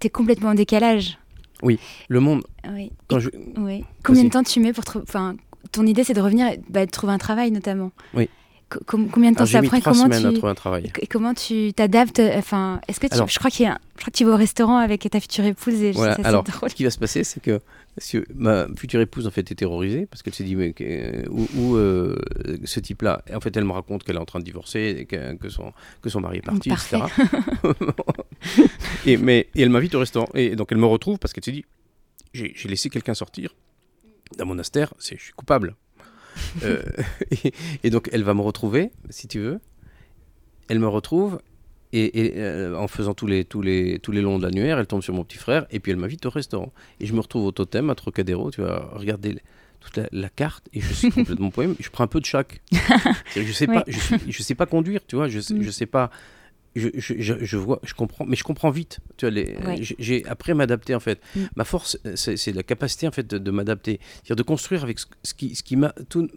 tu 0.00 0.08
es 0.08 0.10
complètement 0.10 0.50
en 0.50 0.54
décalage. 0.54 1.18
Le 2.08 2.20
monde, 2.20 2.42
Oui. 2.72 2.90
quand 3.06 3.18
Et- 3.18 3.20
je, 3.20 3.28
oui. 3.58 3.84
Combien 4.02 4.24
de 4.24 4.30
temps 4.30 4.42
tu 4.42 4.58
mets 4.60 4.72
pour... 4.72 4.84
trou- 4.84 5.02
Enfin, 5.02 5.36
ton 5.72 5.86
idée, 5.86 6.02
c'est 6.02 6.14
de 6.14 6.20
revenir 6.20 6.48
et 6.48 6.60
bah, 6.68 6.84
de 6.84 6.90
trouver 6.90 7.12
un 7.12 7.18
travail, 7.18 7.52
notamment. 7.52 7.92
Oui. 8.14 8.28
Co- 8.70 8.78
com- 8.86 9.08
combien 9.10 9.32
de 9.32 9.36
temps 9.36 9.44
alors, 9.44 9.62
mis 9.62 9.68
prend 9.68 9.80
comment 9.80 10.04
à 10.04 10.20
tu... 10.52 10.54
travail. 10.54 10.92
Comment 11.10 11.34
tu 11.34 11.72
t'adaptes 11.74 12.20
Enfin, 12.20 12.80
est-ce 12.86 13.00
que 13.00 13.08
tu... 13.08 13.14
Alors- 13.14 13.28
je 13.28 13.38
crois 13.38 13.50
qu'il 13.50 13.64
y 13.64 13.68
a... 13.68 13.72
un- 13.72 13.78
je 13.96 14.00
crois 14.02 14.12
que 14.12 14.16
tu 14.16 14.24
vas 14.24 14.32
au 14.32 14.36
restaurant 14.36 14.76
avec 14.78 15.08
ta 15.10 15.18
future 15.20 15.44
épouse 15.44 15.74
et 15.82 15.92
je- 15.92 15.98
Voilà, 15.98 16.14
alors, 16.24 16.44
drôle. 16.44 16.70
Ce 16.70 16.74
qui 16.76 16.84
va 16.84 16.90
se 16.90 16.98
passer, 16.98 17.24
c'est 17.24 17.40
que 17.42 17.60
ma 18.34 18.66
future 18.76 19.00
épouse 19.00 19.26
en 19.26 19.30
fait 19.32 19.50
est 19.50 19.54
terrorisée 19.56 20.06
parce 20.06 20.22
qu'elle 20.22 20.34
s'est 20.34 20.44
dit 20.44 20.54
mais 20.54 20.72
que- 20.72 21.28
où, 21.28 21.46
où, 21.56 21.76
euh, 21.76 22.16
ce 22.64 22.78
type-là? 22.80 23.22
En 23.34 23.40
fait, 23.40 23.56
elle 23.56 23.64
me 23.64 23.72
raconte 23.72 24.04
qu'elle 24.04 24.16
est 24.16 24.20
en 24.20 24.24
train 24.24 24.38
de 24.38 24.44
divorcer, 24.44 24.96
et 25.00 25.04
que, 25.04 25.34
que 25.34 25.48
son 25.48 25.72
que 26.00 26.08
son 26.08 26.20
mari 26.20 26.38
est 26.38 26.42
parti, 26.42 26.68
Parfait. 26.68 26.98
etc. 26.98 27.74
et 29.06 29.16
mais 29.16 29.48
et 29.54 29.62
elle 29.62 29.70
m'invite 29.70 29.94
au 29.94 29.98
restaurant 30.00 30.28
et 30.34 30.56
donc 30.56 30.68
elle 30.72 30.78
me 30.78 30.86
retrouve 30.86 31.18
parce 31.18 31.32
qu'elle 31.32 31.44
s'est 31.44 31.52
dit 31.52 31.64
j'ai 32.32 32.54
laissé 32.68 32.88
quelqu'un 32.88 33.14
sortir 33.14 33.54
d'un 34.38 34.44
monastère, 34.44 34.94
je 35.00 35.16
suis 35.16 35.32
coupable. 35.32 35.74
Euh, 36.64 36.82
et, 37.44 37.52
et 37.84 37.90
donc 37.90 38.08
elle 38.12 38.22
va 38.22 38.34
me 38.34 38.40
retrouver, 38.42 38.90
si 39.10 39.28
tu 39.28 39.38
veux. 39.40 39.60
Elle 40.68 40.78
me 40.78 40.88
retrouve 40.88 41.40
et, 41.92 42.20
et, 42.26 42.32
euh, 42.38 42.76
en 42.76 42.86
faisant 42.86 43.14
tous 43.14 43.26
les, 43.26 43.44
tous, 43.44 43.62
les, 43.62 43.98
tous 43.98 44.12
les 44.12 44.20
longs 44.20 44.38
de 44.38 44.44
l'annuaire, 44.44 44.78
elle 44.78 44.86
tombe 44.86 45.02
sur 45.02 45.12
mon 45.14 45.24
petit 45.24 45.38
frère 45.38 45.66
et 45.70 45.80
puis 45.80 45.90
elle 45.92 45.98
m'invite 45.98 46.24
au 46.26 46.30
restaurant. 46.30 46.72
Et 47.00 47.06
je 47.06 47.12
me 47.14 47.20
retrouve 47.20 47.44
au 47.46 47.50
totem 47.52 47.90
à 47.90 47.94
Trocadéro, 47.94 48.50
tu 48.52 48.60
vas 48.62 48.88
regarder 48.94 49.38
toute 49.80 49.96
la, 49.96 50.08
la 50.12 50.28
carte 50.28 50.68
et 50.72 50.80
je 50.80 50.92
suis 50.92 51.10
complètement 51.10 51.50
poème. 51.50 51.74
Je 51.80 51.88
prends 51.90 52.04
un 52.04 52.08
peu 52.08 52.20
de 52.20 52.26
chaque. 52.26 52.60
Je 53.34 53.52
sais 53.52 53.66
pas, 53.66 53.82
je, 53.88 53.98
suis- 53.98 54.20
je 54.28 54.42
sais 54.42 54.54
pas 54.54 54.66
conduire, 54.66 55.00
tu 55.06 55.16
vois. 55.16 55.28
Je, 55.28 55.38
Mm. 55.38 55.62
je 55.62 55.70
sais 55.70 55.86
pas. 55.86 56.10
Je, 56.76 56.88
je, 56.94 57.14
je, 57.44 57.56
vois, 57.56 57.80
je 57.82 57.94
comprends, 57.94 58.24
mais 58.26 58.36
je 58.36 58.44
comprends 58.44 58.70
vite. 58.70 59.00
Tu 59.16 59.26
vois, 59.26 59.30
les, 59.30 59.56
Ouais. 59.66 59.80
j'ai- 59.80 60.24
après 60.26 60.54
m'adapter 60.54 60.94
en 60.94 61.00
fait. 61.00 61.20
Mm. 61.34 61.40
Ma 61.56 61.64
force, 61.64 61.98
c'est 62.14 62.36
c'est 62.36 62.52
la 62.52 62.62
capacité 62.62 63.08
en 63.08 63.10
fait 63.10 63.26
de, 63.28 63.38
de 63.38 63.50
m'adapter, 63.50 63.98
c'est-à-dire 64.14 64.36
de 64.36 64.42
construire 64.44 64.84
avec 64.84 64.98
ce, 65.00 65.06
ce 65.24 65.34
qui, 65.34 65.54
ce 65.56 65.62
qui 65.64 65.74
m'a 65.76 65.92
tout, 66.08 66.28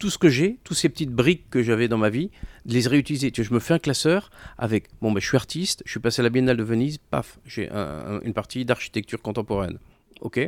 tout 0.00 0.10
ce 0.10 0.18
que 0.18 0.28
j'ai, 0.28 0.58
toutes 0.64 0.76
ces 0.76 0.88
petites 0.88 1.12
briques 1.12 1.48
que 1.50 1.62
j'avais 1.62 1.86
dans 1.86 1.98
ma 1.98 2.10
vie, 2.10 2.30
de 2.66 2.74
les 2.74 2.86
réutiliser. 2.88 3.30
Tu 3.30 3.42
vois, 3.42 3.48
je 3.48 3.54
me 3.54 3.60
fais 3.60 3.74
un 3.74 3.78
classeur 3.78 4.30
avec, 4.58 4.86
bon, 5.00 5.12
ben, 5.12 5.20
je 5.20 5.26
suis 5.28 5.36
artiste, 5.36 5.82
je 5.86 5.90
suis 5.92 6.00
passé 6.00 6.20
à 6.20 6.24
la 6.24 6.30
Biennale 6.30 6.56
de 6.56 6.62
Venise, 6.64 6.98
paf, 7.10 7.38
j'ai 7.46 7.70
un- 7.70 7.76
un- 8.16 8.20
une 8.22 8.32
partie 8.34 8.64
d'architecture 8.64 9.22
contemporaine. 9.22 9.78
Ok, 10.20 10.40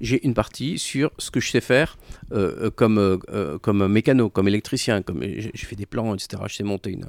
j'ai 0.00 0.24
une 0.26 0.34
partie 0.34 0.78
sur 0.78 1.10
ce 1.18 1.30
que 1.30 1.40
je 1.40 1.50
sais 1.50 1.60
faire 1.60 1.96
euh, 2.32 2.66
euh, 2.66 2.70
comme, 2.70 2.98
euh, 2.98 3.16
euh, 3.30 3.58
comme 3.58 3.86
mécano, 3.86 4.28
comme 4.28 4.48
électricien, 4.48 5.02
comme 5.02 5.22
j'ai 5.22 5.50
fait 5.56 5.76
des 5.76 5.86
plans, 5.86 6.14
etc. 6.14 6.42
Je 6.48 6.54
sais 6.56 6.64
monter 6.64 6.90
une. 6.90 7.06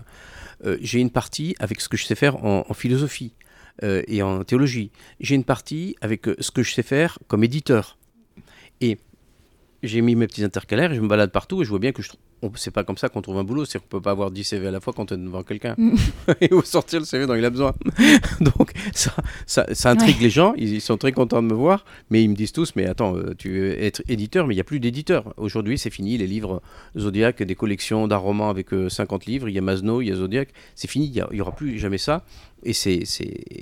J'ai 0.82 1.00
une 1.00 1.12
partie 1.12 1.56
avec 1.60 1.82
ce 1.82 1.90
que 1.90 1.98
je 1.98 2.06
sais 2.06 2.16
faire 2.16 2.44
en, 2.44 2.66
en 2.68 2.74
philosophie 2.74 3.34
et 3.84 4.24
en 4.24 4.44
théologie. 4.44 4.90
J'ai 5.20 5.36
une 5.36 5.44
partie 5.44 5.96
avec 6.02 6.26
ce 6.40 6.50
que 6.50 6.64
je 6.64 6.74
sais 6.74 6.82
faire 6.82 7.20
comme 7.28 7.44
éditeur. 7.44 8.00
Et 8.82 8.98
j'ai 9.84 10.02
mis 10.02 10.16
mes 10.16 10.26
petits 10.26 10.44
intercalaires 10.44 10.92
et 10.92 10.96
je 10.96 11.02
me 11.02 11.08
balade 11.08 11.32
partout 11.32 11.62
et 11.62 11.66
je 11.66 11.70
vois 11.70 11.78
bien 11.78 11.92
que 11.92 12.02
je 12.02 12.10
trouve. 12.10 12.22
C'est 12.56 12.72
pas 12.72 12.84
comme 12.84 12.98
ça 12.98 13.10
qu'on 13.10 13.22
trouve 13.22 13.38
un 13.38 13.44
boulot, 13.44 13.66
c'est 13.66 13.80
qu'on 13.80 13.88
peut 13.88 14.02
pas 14.02 14.12
avoir 14.12 14.32
10 14.32 14.44
CV 14.44 14.68
à 14.68 14.72
la 14.72 14.80
fois 14.80 14.94
quand 14.94 15.12
on 15.12 15.16
est 15.16 15.24
devant 15.24 15.44
quelqu'un. 15.44 15.76
Mm. 15.78 15.96
et 16.42 16.54
où 16.54 16.62
sortir 16.62 17.00
le 17.00 17.06
CV 17.06 17.26
dont 17.26 17.36
il 17.36 17.44
a 17.44 17.50
besoin. 17.50 17.74
Donc 18.40 18.72
ça, 18.94 19.14
ça, 19.46 19.66
ça 19.74 19.90
intrigue 19.92 20.22
les 20.22 20.30
gens, 20.30 20.54
ils, 20.56 20.76
ils 20.76 20.82
sont 20.82 20.98
très 20.98 21.12
contents 21.12 21.42
de 21.42 21.48
me 21.48 21.54
voir, 21.54 21.86
mais 22.10 22.24
ils 22.24 22.30
me 22.30 22.36
disent 22.36 22.52
tous, 22.52 22.76
mais 22.76 22.86
attends, 22.86 23.16
euh, 23.16 23.34
tu 23.38 23.50
veux 23.50 23.84
être 23.84 24.02
éditeur, 24.08 24.48
mais 24.48 24.54
il 24.54 24.58
n'y 24.58 24.62
a 24.62 24.66
plus 24.66 24.80
d'éditeur. 24.80 25.34
Aujourd'hui, 25.38 25.78
c'est 25.78 25.90
fini, 25.90 26.18
les 26.18 26.28
livres 26.28 26.62
Zodiac, 26.98 27.42
des 27.42 27.56
collections 27.56 28.08
d'un 28.08 28.18
roman 28.18 28.50
avec 28.50 28.74
euh, 28.74 28.90
50 28.90 29.26
livres, 29.26 29.50
il 29.50 29.56
y 29.56 29.60
a 29.60 29.62
Masno, 29.62 30.02
il 30.02 30.08
y 30.08 30.12
a 30.12 30.16
Zodiac, 30.16 30.50
c'est 30.76 30.90
fini, 30.90 31.08
il 31.08 31.26
n'y 31.32 31.42
aura 31.42 31.52
plus 31.52 31.78
jamais 31.80 31.98
ça. 31.98 32.24
Et 32.70 32.74
c'est, 32.74 33.04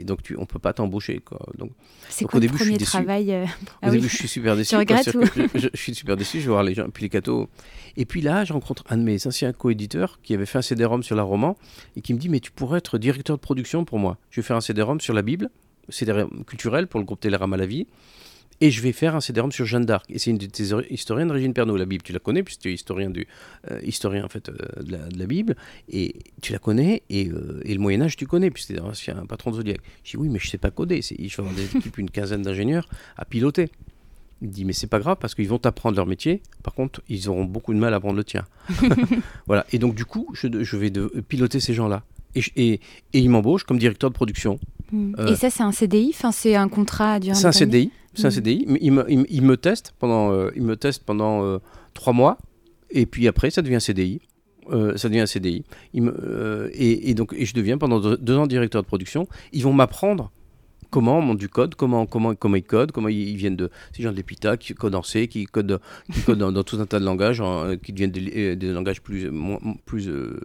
donc 0.04 0.24
tu, 0.24 0.36
on 0.38 0.48
peut 0.48 0.58
pas 0.58 0.74
t'embaucher. 0.74 1.20
Quoi. 1.24 1.40
Donc, 1.60 1.72
quoi 2.26 2.38
au 2.38 2.40
début, 2.42 2.58
je 2.58 2.64
suis 2.64 2.78
déçu. 2.80 2.92
travail 2.92 3.32
euh, 3.32 3.46
au 3.84 3.86
oui. 3.86 3.92
début, 3.92 4.10
je 4.10 4.16
suis 4.18 4.28
super 4.28 4.56
déçu. 4.56 4.74
Je, 5.36 5.60
je- 5.60 5.68
je 5.72 5.78
suis 5.80 5.94
super 5.94 6.18
déçu, 6.18 6.40
je 6.40 6.46
vais 6.46 6.52
voir 6.52 6.64
les 6.64 6.74
gens, 6.74 6.90
puis 6.90 7.04
les 7.04 7.10
cathos. 7.10 7.48
Et 7.98 8.06
puis 8.06 8.22
là, 8.22 8.46
je 8.46 8.54
rencontre 8.54 8.84
un 8.90 8.98
de 8.98 9.04
mes 9.04 9.28
anciens 9.28 9.54
co-éditeurs 9.54 10.20
qui 10.24 10.34
avait 10.34 10.48
fait 10.48 10.58
un 10.58 10.64
CD-ROM 10.64 11.04
sur 11.04 11.16
la 11.16 11.22
roman 11.24 11.56
et 11.96 12.02
qui 12.02 12.14
me 12.16 12.20
dit 12.20 12.30
Mais 12.30 12.40
tu 12.40 12.52
pourrais 12.52 12.80
être 12.80 12.98
directeur 12.98 13.36
de 13.36 13.42
production 13.42 13.86
pour 13.86 14.00
moi. 14.00 14.18
Je 14.32 14.42
vais 14.42 14.46
faire 14.46 14.56
un 14.58 14.62
CD-ROM 14.62 15.00
sur 15.00 15.14
la 15.14 15.22
Bible, 15.22 15.50
CD-ROM 15.90 16.44
culturel 16.48 16.88
pour 16.88 17.00
le 17.00 17.06
groupe 17.06 17.20
Télérama 17.20 17.58
La 17.58 17.68
Vie. 17.68 17.86
Et 18.62 18.72
je 18.72 18.82
vais 18.82 18.94
faire 18.94 19.16
un 19.16 19.22
CD-ROM 19.22 19.52
sur 19.52 19.66
Jeanne 19.66 19.86
d'Arc. 19.86 20.06
Et 20.10 20.20
c'est 20.20 20.32
une 20.32 20.38
de 20.38 20.46
tes 20.46 20.74
Régine 20.74 21.54
Pernaud. 21.54 21.76
La 21.76 21.86
Bible, 21.86 22.04
tu 22.04 22.14
la 22.14 22.20
connais, 22.20 22.44
puisque 22.44 22.62
tu 22.62 22.70
es 22.70 22.74
historien, 22.74 23.10
du, 23.10 23.28
euh, 23.70 23.80
historien 23.84 24.24
en 24.24 24.30
fait, 24.30 24.50
euh, 24.50 24.54
de, 24.82 24.92
la, 24.92 24.98
de 25.10 25.26
Bible. 25.26 25.56
Et 25.90 26.16
tu 26.42 26.54
la 26.54 26.60
connais, 26.60 27.04
et, 27.10 27.30
euh, 27.30 27.62
le 27.66 27.78
Moyen-Âge, 27.78 28.16
tu 28.16 28.28
connais, 28.28 28.50
puisque 28.52 28.74
tu 28.74 28.76
es 28.76 29.14
un 29.14 29.26
patron 29.26 29.52
de 29.52 29.58
Zodiac. 29.58 29.80
Je 30.04 30.12
dis 30.12 30.18
Oui, 30.18 30.30
mais 30.30 30.40
je 30.40 30.48
sais 30.50 30.58
pas 30.58 30.72
coder. 30.72 31.02
Je 31.02 31.16
vais 31.16 31.30
avoir 31.40 31.54
des 31.54 31.76
équipes, 31.76 31.98
une 31.98 32.10
quinzaine 32.10 32.44
d'ingénieurs 32.44 32.88
à 33.18 33.26
piloter. 33.26 33.70
Il 34.42 34.50
dit, 34.50 34.66
mais 34.66 34.74
c'est 34.74 34.88
pas 34.88 35.00
grave 35.00 35.18
parce 35.20 35.34
qu'ils 35.34 35.48
vont 35.48 35.60
t'apprendre 35.60 35.96
leur 35.96 36.06
métier. 36.06 36.42
Par 36.62 36.74
contre, 36.74 37.02
ils 37.08 37.30
auront 37.30 37.46
beaucoup 37.46 37.74
de 37.74 37.80
mal 37.80 37.94
à 37.94 37.98
apprendre 37.98 38.18
le 38.18 38.24
tien. 38.24 38.46
voilà. 39.48 39.66
Et 39.72 39.80
donc, 39.80 39.96
du 39.96 40.06
coup, 40.06 40.28
je, 40.34 40.78
vais 40.78 40.90
de, 40.90 41.08
piloter 41.28 41.60
ces 41.60 41.74
gens-là. 41.74 42.04
Et, 42.36 42.44
et, 42.58 42.74
et 42.74 43.20
ils 43.20 43.30
m'embauchent 43.30 43.64
comme 43.64 43.80
directeur 43.80 44.10
de 44.10 44.16
production. 44.16 44.60
Mm. 44.92 45.16
Euh, 45.20 45.28
Et 45.28 45.36
ça, 45.36 45.50
c'est 45.50 45.64
un 45.64 45.72
CDI 45.72 46.12
Enfin, 46.14 46.32
c'est 46.32 46.56
un 46.56 46.68
contrat 46.70 47.14
à 47.14 47.20
durée 47.20 47.36
C'est 47.36 47.48
un 47.48 47.52
CDI. 47.52 47.92
C'est 48.14 48.26
un 48.26 48.30
Mhm. 48.30 48.34
CDI. 48.34 48.66
Ils 48.82 48.92
me, 48.92 49.42
me 49.42 49.56
testent 49.58 49.94
pendant, 50.00 50.32
euh, 50.32 50.50
ils 50.56 50.62
me 50.62 50.76
testent 50.78 51.04
pendant 51.04 51.44
euh, 51.44 51.58
trois 51.94 52.14
mois. 52.14 52.38
Et 52.92 53.06
puis 53.06 53.28
après, 53.28 53.50
ça 53.50 53.62
devient 53.62 53.76
un 53.76 53.80
CDI. 53.80 54.22
Euh, 54.72 54.96
ça 54.98 55.10
devient 55.10 55.20
un 55.22 55.26
CDI. 55.26 55.64
Ils 55.94 56.02
me- 56.04 56.16
euh, 56.24 56.70
et, 56.74 57.10
et 57.10 57.14
donc, 57.14 57.34
et 57.38 57.46
je 57.46 57.54
deviens 57.54 57.78
pendant 57.78 58.00
deux, 58.00 58.18
deux 58.18 58.36
ans 58.38 58.48
directeur 58.48 58.82
de 58.82 58.88
production. 58.88 59.28
Ils 59.54 59.64
vont 59.64 59.74
m'apprendre 59.74 60.32
comment 60.90 61.20
on 61.20 61.22
monte 61.22 61.38
du 61.38 61.50
code, 61.50 61.76
comment, 61.76 62.06
comment, 62.06 62.36
comment 62.36 62.56
ils 62.56 62.64
codent, 62.64 62.92
comment 62.92 63.08
ils, 63.10 63.30
ils 63.30 63.36
viennent 63.38 63.56
de 63.56 63.70
ces 63.96 64.04
gens 64.04 64.12
de 64.12 64.16
l'EPITA 64.16 64.58
qui 64.58 64.74
codent 64.74 64.96
en 64.96 65.04
C, 65.04 65.28
qui 65.28 65.46
codent, 65.46 65.80
qui 66.14 66.22
codent 66.22 66.38
dans, 66.40 66.52
dans 66.52 66.64
tout 66.64 66.80
un 66.80 66.86
tas 66.86 67.00
de 67.00 67.06
langages, 67.06 67.42
hein, 67.42 67.76
qui 67.84 67.92
deviennent 67.94 68.12
des, 68.12 68.32
euh, 68.36 68.56
des 68.56 68.72
langages 68.72 69.02
plus, 69.02 69.30
moins- 69.30 69.60
plus, 69.86 70.10
euh, 70.10 70.40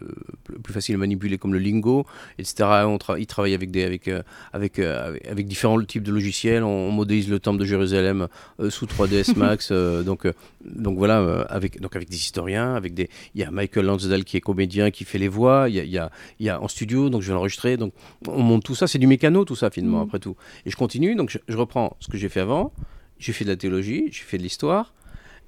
plus, 0.44 0.58
plus 0.58 0.72
faciles 0.72 0.94
à 0.94 0.98
manipuler 0.98 1.38
comme 1.38 1.52
le 1.52 1.58
lingo, 1.58 2.04
etc. 2.38 2.54
On 2.86 2.96
tra- 2.96 3.18
ils 3.20 3.26
travaillent 3.26 3.54
avec, 3.54 3.70
des, 3.70 3.84
avec, 3.84 4.08
euh, 4.08 4.22
avec, 4.52 4.78
euh, 4.78 5.08
avec, 5.08 5.26
avec 5.28 5.46
différents 5.46 5.80
types 5.82 6.02
de 6.02 6.12
logiciels. 6.12 6.62
On, 6.64 6.88
on 6.88 6.90
modélise 6.90 7.28
le 7.28 7.38
temple 7.38 7.58
de 7.58 7.64
Jérusalem 7.64 8.28
euh, 8.60 8.70
sous 8.70 8.86
3ds 8.86 9.34
Max. 9.38 9.68
euh, 9.70 10.02
donc, 10.02 10.26
euh, 10.26 10.32
donc 10.64 10.98
voilà, 10.98 11.20
euh, 11.20 11.44
avec, 11.48 11.80
donc 11.80 11.96
avec 11.96 12.08
des 12.08 12.16
historiens, 12.16 12.74
avec 12.74 12.94
des. 12.94 13.08
Il 13.34 13.40
y 13.40 13.44
a 13.44 13.50
Michael 13.50 13.86
Lansdale 13.86 14.24
qui 14.24 14.36
est 14.36 14.40
comédien, 14.40 14.90
qui 14.90 15.04
fait 15.04 15.18
les 15.18 15.28
voix. 15.28 15.68
Il 15.68 15.74
y 15.76 15.80
a, 15.80 15.84
y 15.84 15.98
a, 15.98 16.10
il 16.38 16.46
y 16.46 16.48
a 16.48 16.60
en 16.60 16.68
studio, 16.68 17.08
donc 17.10 17.22
je 17.22 17.28
vais 17.28 17.34
l'enregistrer. 17.34 17.76
Donc 17.76 17.92
on 18.26 18.42
monte 18.42 18.64
tout 18.64 18.74
ça. 18.74 18.86
C'est 18.86 18.98
du 18.98 19.06
mécano, 19.06 19.44
tout 19.44 19.56
ça, 19.56 19.70
finalement, 19.70 19.98
Mhm. 20.00 20.04
après 20.06 20.18
tout. 20.18 20.29
Et 20.66 20.70
je 20.70 20.76
continue. 20.76 21.14
Donc 21.14 21.30
je, 21.30 21.38
je 21.48 21.56
reprends 21.56 21.96
ce 22.00 22.08
que 22.08 22.16
j'ai 22.18 22.28
fait 22.28 22.40
avant. 22.40 22.72
J'ai 23.18 23.32
fait 23.32 23.44
de 23.44 23.50
la 23.50 23.56
théologie, 23.56 24.08
j'ai 24.10 24.22
fait 24.24 24.38
de 24.38 24.42
l'histoire, 24.42 24.94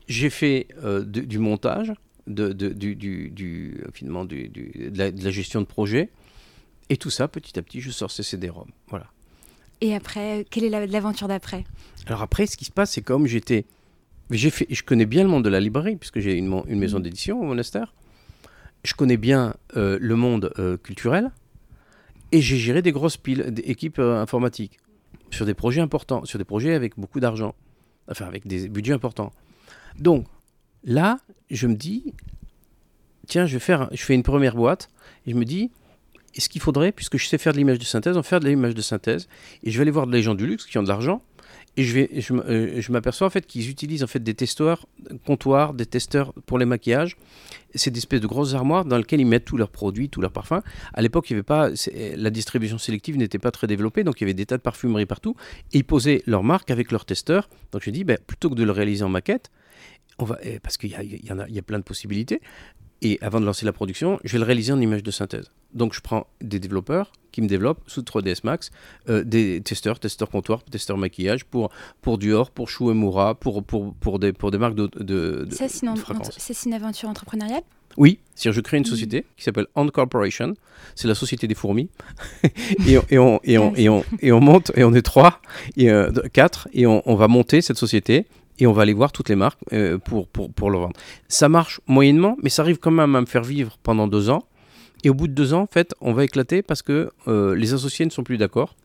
j'ai 0.09 0.29
fait 0.31 0.68
euh, 0.85 1.03
de- 1.03 1.23
du 1.23 1.38
montage, 1.38 1.92
de, 2.27 2.53
de- 2.53 2.68
du, 2.68 2.95
du, 2.97 3.31
du- 3.31 3.83
finalement 3.95 4.25
du, 4.27 4.49
du- 4.49 4.90
de, 4.90 4.99
la, 4.99 5.11
de 5.11 5.25
la 5.25 5.31
gestion 5.31 5.61
de 5.61 5.67
projet. 5.67 6.11
Et 6.90 6.96
tout 6.98 7.09
ça, 7.11 7.29
petit 7.29 7.59
à 7.59 7.63
petit, 7.63 7.81
je 7.81 7.90
sors 7.90 8.11
ces 8.11 8.23
CD-ROM. 8.23 8.69
Voilà. 8.88 9.06
Et 9.81 9.94
après, 9.94 10.44
quelle 10.50 10.65
est 10.65 10.69
la- 10.69 10.87
l'aventure 10.87 11.29
d'après? 11.29 11.65
Alors 12.06 12.21
après, 12.23 12.46
ce 12.46 12.56
qui 12.59 12.65
se 12.67 12.71
passe, 12.71 12.90
c'est 12.92 13.00
comme 13.02 13.27
j'étais, 13.27 13.65
fait, 14.31 14.67
je 14.69 14.83
connais 14.83 15.06
bien 15.06 15.23
le 15.23 15.31
monde 15.31 15.44
de 15.44 15.48
la 15.48 15.59
librairie 15.61 15.96
puisque 15.96 16.21
j'ai 16.21 16.35
une, 16.37 16.63
maison 16.79 16.98
Mhm. 16.98 17.02
d'édition 17.04 17.40
au 17.40 17.44
monastère. 17.44 17.94
Je 18.85 18.92
connais 18.94 19.17
bien 19.17 19.54
euh, 19.77 19.96
le 20.00 20.17
monde 20.17 20.52
euh, 20.59 20.77
culturel 20.77 21.31
et 22.33 22.40
j'ai 22.42 22.56
géré 22.59 22.83
des 22.83 22.92
grosses 22.92 23.17
piles, 23.17 23.46
des 23.50 23.63
équipes 23.63 23.98
euh, 23.98 24.21
informatiques 24.21 24.79
sur 25.33 25.46
des 25.46 25.54
projets 25.54 25.80
importants, 25.80 26.24
sur 26.24 26.38
des 26.38 26.44
projets 26.44 26.74
avec 26.74 26.98
beaucoup 26.98 27.20
d'argent, 27.20 27.54
enfin 28.10 28.26
avec 28.26 28.46
des 28.46 28.68
budgets 28.68 28.92
importants. 28.92 29.33
Donc 29.98 30.26
là, 30.85 31.18
je 31.50 31.66
me 31.66 31.74
dis, 31.74 32.14
tiens, 33.26 33.46
je 33.46 33.54
vais 33.54 33.60
faire, 33.60 33.88
je 33.92 34.02
fais 34.02 34.14
une 34.14 34.22
première 34.22 34.54
boîte 34.54 34.90
et 35.26 35.33
je 35.33 35.37
me 35.37 35.44
dis, 35.44 35.70
est-ce 36.35 36.48
qu'il 36.48 36.60
faudrait, 36.60 36.92
puisque 36.92 37.18
je 37.18 37.26
sais 37.26 37.38
faire 37.38 37.52
de 37.52 37.58
l'image 37.58 37.78
de 37.78 37.85
synthèse, 37.85 38.16
en 38.16 38.22
faire 38.22 38.40
de 38.40 38.48
l'image 38.48 38.74
de 38.74 38.83
synthèse 38.83 39.28
et 39.62 39.70
je 39.70 39.78
vais 39.78 39.83
aller 39.83 39.90
voir 39.90 40.06
des 40.06 40.22
gens 40.22 40.35
du 40.35 40.46
luxe 40.46 40.66
qui 40.66 40.78
ont 40.78 40.83
de 40.83 40.88
l'argent 40.88 41.22
et 41.79 41.85
euh, 41.85 42.81
je 42.81 42.92
m'aperçois 42.92 43.27
en 43.27 43.31
fait 43.31 43.46
qu'ils 43.46 43.70
utilisent 43.70 44.04
en 44.04 44.06
fait 44.06 44.23
des 44.23 44.35
testeurs 44.35 44.87
comptoirs, 45.25 45.73
des 45.73 45.87
testeurs 45.87 46.35
pour 46.44 46.58
les 46.58 46.66
maquillages. 46.66 47.16
C'est 47.75 47.90
des 47.90 47.98
espèces 47.98 48.20
de 48.20 48.27
grosses 48.27 48.52
armoires 48.52 48.85
dans 48.85 48.98
lesquelles 48.98 49.20
ils 49.20 49.27
mettent 49.27 49.46
tous 49.46 49.56
leurs 49.56 49.70
produits, 49.70 50.10
tous 50.10 50.20
leurs 50.20 50.33
parfums. 50.33 50.60
À 50.92 51.00
l'époque, 51.00 51.31
il 51.31 51.33
y 51.33 51.37
avait 51.37 51.42
pas 51.42 51.70
la 52.16 52.31
distribution 52.31 52.77
sélective 52.77 53.16
n'était 53.16 53.38
pas 53.38 53.50
très 53.50 53.66
développée, 53.66 54.04
donc 54.04 54.20
il 54.20 54.25
y 54.25 54.27
avait 54.27 54.35
des 54.35 54.44
tas 54.44 54.58
de 54.58 54.62
parfumeries 54.62 55.06
partout. 55.06 55.35
Et 55.73 55.79
ils 55.79 55.85
posaient 55.85 56.23
leur 56.27 56.42
marque 56.42 56.70
avec 56.70 56.92
leurs 56.92 57.06
testeurs. 57.06 57.48
Donc 57.73 57.83
je 57.83 57.90
dis, 57.90 58.04
ben, 58.04 58.18
plutôt 58.27 58.50
que 58.50 58.54
de 58.54 58.64
le 58.64 58.73
réaliser 58.73 59.04
en 59.04 59.08
maquette, 59.08 59.50
on 60.18 60.25
va, 60.25 60.38
eh, 60.42 60.60
parce 60.60 60.77
qu'il 60.77 60.90
y 60.90 61.58
a 61.58 61.62
plein 61.62 61.79
de 61.79 61.85
possibilités. 61.85 62.42
Et 63.05 63.19
avant 63.21 63.40
de 63.40 63.44
lancer 63.46 63.67
la 63.67 63.73
production, 63.73 64.19
je 64.23 64.33
vais 64.33 64.38
le 64.38 64.44
réaliser 64.44 64.73
en 64.73 64.81
image 64.81 65.03
de 65.03 65.11
synthèse. 65.11 65.50
Donc 65.75 65.92
je 65.92 66.00
prends 66.00 66.27
des 66.40 66.61
développeurs 66.61 67.11
qui 67.33 67.42
me 67.42 67.48
développent 67.48 67.81
sous 67.88 68.03
3ds 68.03 68.40
Max 68.44 68.71
euh, 69.09 69.25
des 69.25 69.61
testeurs, 69.63 69.98
testeurs 69.98 70.29
comptoir, 70.31 70.63
testeurs 70.65 70.98
maquillage 70.98 71.44
pour, 71.44 71.71
pour 72.03 72.19
Dior, 72.19 72.50
pour 72.50 72.69
Shu 72.69 72.85
Uemura, 72.85 73.35
pour, 73.35 73.65
pour, 73.65 73.92
pour, 73.94 74.19
des, 74.19 74.33
pour 74.33 74.50
des 74.50 74.59
marques 74.59 74.75
de, 74.77 74.88
de, 74.96 75.44
de- 75.44 75.55
Ça, 75.55 75.69
c'est 75.69 75.85
une, 75.87 75.94
de 75.94 75.98
fragrances. 75.98 76.31
c'est 76.37 76.65
une 76.67 76.75
aventure 76.75 77.09
entrepreneuriale 77.09 77.63
Oui, 77.96 78.19
c'est-à-dire 78.35 78.53
je 78.57 78.61
crée 78.61 78.77
une 78.77 78.83
Mhm. 78.85 78.90
société 78.90 79.25
qui 79.37 79.42
s'appelle 79.44 79.67
Ant 79.75 79.88
Corporation. 79.88 80.55
C'est 80.94 81.09
la 81.09 81.15
société 81.15 81.48
des 81.48 81.55
fourmis. 81.55 81.88
et, 82.87 82.98
on, 82.98 83.05
et, 83.11 83.19
on, 83.19 83.40
et, 83.44 83.59
on, 83.59 83.75
et, 83.77 83.88
on, 83.88 84.05
et 84.21 84.31
on 84.33 84.40
monte, 84.40 84.71
et 84.77 84.85
on 84.85 84.92
est 84.94 85.03
trois, 85.03 85.40
et 85.77 85.90
euh, 85.90 86.11
quatre, 86.33 86.69
et 86.75 86.87
on 86.87 87.15
va 87.17 87.27
monter 87.29 87.63
cette 87.63 87.79
société. 87.79 88.27
Et 88.63 88.67
on 88.69 88.73
va 88.73 88.83
aller 88.83 88.92
voir 88.92 89.10
toutes 89.10 89.29
les 89.29 89.35
marques 89.35 89.58
euh, 89.73 89.98
pour, 89.98 90.29
pour, 90.29 90.52
pour 90.52 90.71
le 90.71 90.79
vendre. 90.79 90.92
Ça 91.27 91.48
marche 91.48 91.81
moyennement, 91.88 92.37
mais 92.44 92.48
ça 92.48 92.63
arrive 92.63 92.79
quand 92.79 92.92
même 92.92 93.17
à 93.17 93.21
me 93.21 93.27
faire 93.27 93.42
vivre 93.42 93.77
pendant 93.83 94.06
deux 94.06 94.31
ans. 94.31 94.44
Et 95.02 95.10
au 95.10 95.15
bout 95.15 95.27
de 95.27 95.33
deux 95.33 95.52
ans, 95.52 95.63
en 95.63 95.67
fait, 95.67 95.96
on 96.00 96.13
va 96.13 96.23
éclater 96.23 96.63
parce 96.63 96.81
que 96.81 97.10
euh, 97.27 97.56
les 97.56 97.75
associés 97.75 98.04
ne 98.06 98.10
sont 98.13 98.23
plus 98.23 98.38
d'accord. 98.38 98.77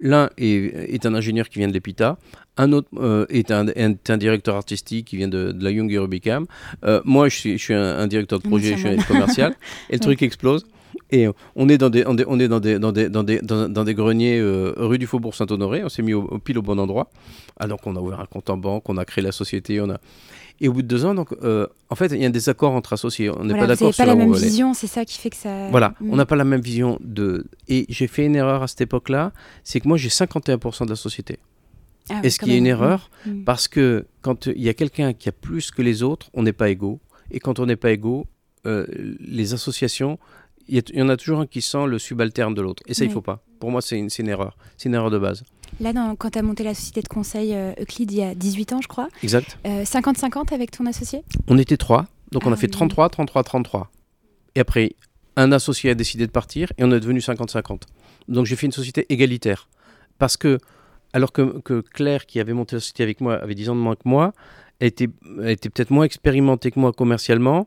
L'un 0.00 0.30
est, 0.38 0.94
est 0.94 1.04
un 1.04 1.14
ingénieur 1.14 1.50
qui 1.50 1.58
vient 1.58 1.68
de 1.68 1.74
l'EPITA, 1.74 2.16
un 2.56 2.72
autre 2.72 2.88
euh, 2.96 3.26
est, 3.28 3.50
un, 3.50 3.66
est 3.68 4.08
un 4.08 4.16
directeur 4.16 4.56
artistique 4.56 5.08
qui 5.08 5.18
vient 5.18 5.28
de, 5.28 5.52
de 5.52 5.62
la 5.62 5.70
Young 5.70 5.94
Rubicam. 5.94 6.46
Euh, 6.86 7.02
moi, 7.04 7.28
je 7.28 7.36
suis, 7.36 7.58
je 7.58 7.62
suis 7.62 7.74
un, 7.74 7.98
un 7.98 8.06
directeur 8.06 8.38
de 8.38 8.48
projet, 8.48 8.72
je 8.72 8.86
suis 8.86 8.88
un 8.88 9.02
commercial, 9.02 9.54
et 9.90 9.94
le 9.94 10.00
truc 10.00 10.22
explose. 10.22 10.64
Et 11.12 11.28
on 11.54 11.68
est 11.68 11.78
dans 11.78 11.88
des, 11.90 12.04
on 12.06 12.16
est- 12.18 12.24
on 12.26 12.38
est 12.40 12.48
dans 12.48 12.58
des, 12.60 12.78
dans 12.78 12.90
des, 12.92 13.08
dans 13.08 13.22
des, 13.22 13.38
dans, 13.40 13.68
dans 13.68 13.84
des 13.84 13.94
greniers 13.94 14.38
euh, 14.40 14.72
rue 14.76 14.98
du 14.98 15.06
Faubourg 15.06 15.34
Saint-Honoré. 15.34 15.84
On 15.84 15.88
s'est 15.88 16.02
mis 16.02 16.14
au, 16.14 16.22
au 16.24 16.38
pile 16.38 16.58
au 16.58 16.62
bon 16.62 16.78
endroit. 16.80 17.10
Alors 17.58 17.80
qu'on 17.80 17.94
a 17.96 18.00
ouvert 18.00 18.20
un 18.20 18.26
compte 18.26 18.50
en 18.50 18.56
banque, 18.56 18.88
on 18.88 18.96
a 18.96 19.04
créé 19.04 19.22
la 19.22 19.32
société, 19.32 19.80
on 19.80 19.88
a. 19.90 19.98
Et 20.60 20.68
au 20.68 20.72
bout 20.72 20.82
de 20.82 20.88
deux 20.88 21.04
ans, 21.04 21.14
donc, 21.14 21.32
euh, 21.42 21.66
en 21.90 21.94
fait, 21.96 22.06
il 22.12 22.18
y 22.20 22.24
a 22.24 22.28
un 22.28 22.30
désaccord 22.30 22.72
entre 22.72 22.94
associés. 22.94 23.28
On 23.30 23.44
n'est 23.44 23.50
Voilà, 23.50 23.58
pas 23.60 23.66
d'accord 23.68 23.94
sur 23.94 24.02
pas 24.04 24.06
la 24.10 24.16
même 24.16 24.32
vision, 24.34 24.72
c'est 24.74 24.86
ça 24.86 25.04
qui 25.04 25.18
fait 25.18 25.28
que 25.30 25.36
ça. 25.36 25.68
Voilà, 25.70 25.94
Mm. 26.00 26.10
on 26.12 26.16
n'a 26.16 26.24
pas 26.26 26.34
la 26.36 26.44
même 26.44 26.60
vision 26.62 26.98
de. 27.02 27.44
Et 27.68 27.84
j'ai 27.90 28.06
fait 28.06 28.24
une 28.24 28.34
erreur 28.36 28.62
à 28.62 28.66
cette 28.68 28.80
époque-là, 28.80 29.32
c'est 29.64 29.80
que 29.80 29.86
moi 29.88 29.98
j'ai 29.98 30.08
51% 30.08 30.84
de 30.86 30.90
la 30.90 30.96
société. 30.96 31.38
Ah, 32.08 32.20
Et 32.24 32.30
ce 32.30 32.38
quand 32.38 32.46
qui 32.46 32.52
est 32.54 32.58
une 32.58 32.66
erreur, 32.66 33.10
Mm. 33.26 33.44
parce 33.44 33.68
que 33.68 34.06
quand 34.22 34.46
il 34.46 34.62
y 34.62 34.68
a 34.70 34.74
quelqu'un 34.74 35.12
qui 35.12 35.28
a 35.28 35.32
plus 35.32 35.70
que 35.70 35.82
les 35.82 36.02
autres, 36.02 36.30
on 36.34 36.42
n'est 36.42 36.52
pas 36.54 36.68
égaux. 36.70 37.00
Et 37.30 37.38
quand 37.38 37.58
on 37.60 37.66
n'est 37.66 37.76
pas 37.76 37.90
égaux, 37.92 38.26
euh, 38.66 38.86
les 39.20 39.52
associations, 39.52 40.18
il 40.68 40.78
y, 40.78 40.82
il 40.94 41.02
en 41.02 41.08
a 41.08 41.16
toujours 41.16 41.40
un 41.40 41.46
qui 41.46 41.62
sent 41.62 41.86
le 41.86 41.98
subalterne 41.98 42.54
de 42.54 42.62
l'autre. 42.62 42.82
Et 42.86 42.94
ça, 42.94 43.04
il 43.04 43.08
Oui. 43.08 43.14
faut 43.14 43.20
pas. 43.22 43.42
Pour 43.60 43.70
moi, 43.70 43.80
c'est 43.80 43.98
une, 43.98 44.28
erreur. 44.28 44.56
C'est 44.76 44.88
une 44.88 44.94
erreur 44.94 45.10
de 45.10 45.18
base. 45.18 45.42
Là, 45.80 45.92
dans- 45.92 46.14
quand 46.16 46.30
tu 46.30 46.38
as 46.38 46.42
monté 46.42 46.62
la 46.64 46.74
société 46.74 47.02
de 47.02 47.08
conseil 47.08 47.54
euh, 47.54 47.72
Euclid 47.80 48.10
il 48.10 48.18
y 48.18 48.22
a 48.22 48.34
18 48.34 48.72
ans, 48.74 48.80
je 48.82 48.88
crois, 48.88 49.08
Exact. 49.22 49.58
euh, 49.66 49.84
50-50 49.84 50.52
avec 50.54 50.70
ton 50.70 50.86
associé? 50.86 51.22
On 51.48 51.58
était 51.58 51.76
trois, 51.76 52.06
donc 52.32 52.46
on 52.46 52.50
Ah 52.50 52.54
a 52.54 52.56
fait 52.56 52.66
oui. 52.66 52.72
33, 52.72 53.08
33, 53.10 53.42
33. 53.44 53.90
Et 54.54 54.60
après, 54.60 54.92
un 55.36 55.52
associé 55.52 55.90
a 55.90 55.94
décidé 55.94 56.26
de 56.26 56.30
partir 56.32 56.72
et 56.78 56.84
on 56.84 56.90
est 56.92 57.00
devenu 57.00 57.20
50-50. 57.20 57.82
Donc 58.28 58.46
j'ai 58.46 58.56
fait 58.56 58.66
une 58.66 58.72
société 58.72 59.06
égalitaire. 59.10 59.68
Parce 60.18 60.36
que, 60.36 60.58
alors 61.12 61.32
que, 61.32 61.60
que 61.60 61.80
Claire, 61.80 62.26
qui 62.26 62.40
avait 62.40 62.54
monté 62.54 62.76
la 62.76 62.80
société 62.80 63.02
avec 63.02 63.20
moi, 63.20 63.34
avait 63.36 63.54
10 63.54 63.68
ans 63.70 63.74
de 63.76 63.80
moins 63.80 63.96
que 63.96 64.06
moi, 64.06 64.32
elle 64.80 64.88
était, 64.88 65.08
elle 65.42 65.50
était 65.50 65.68
peut-être 65.70 65.90
moins 65.90 66.04
expérimentée 66.04 66.70
que 66.70 66.78
moi 66.80 66.92
commercialement, 66.92 67.66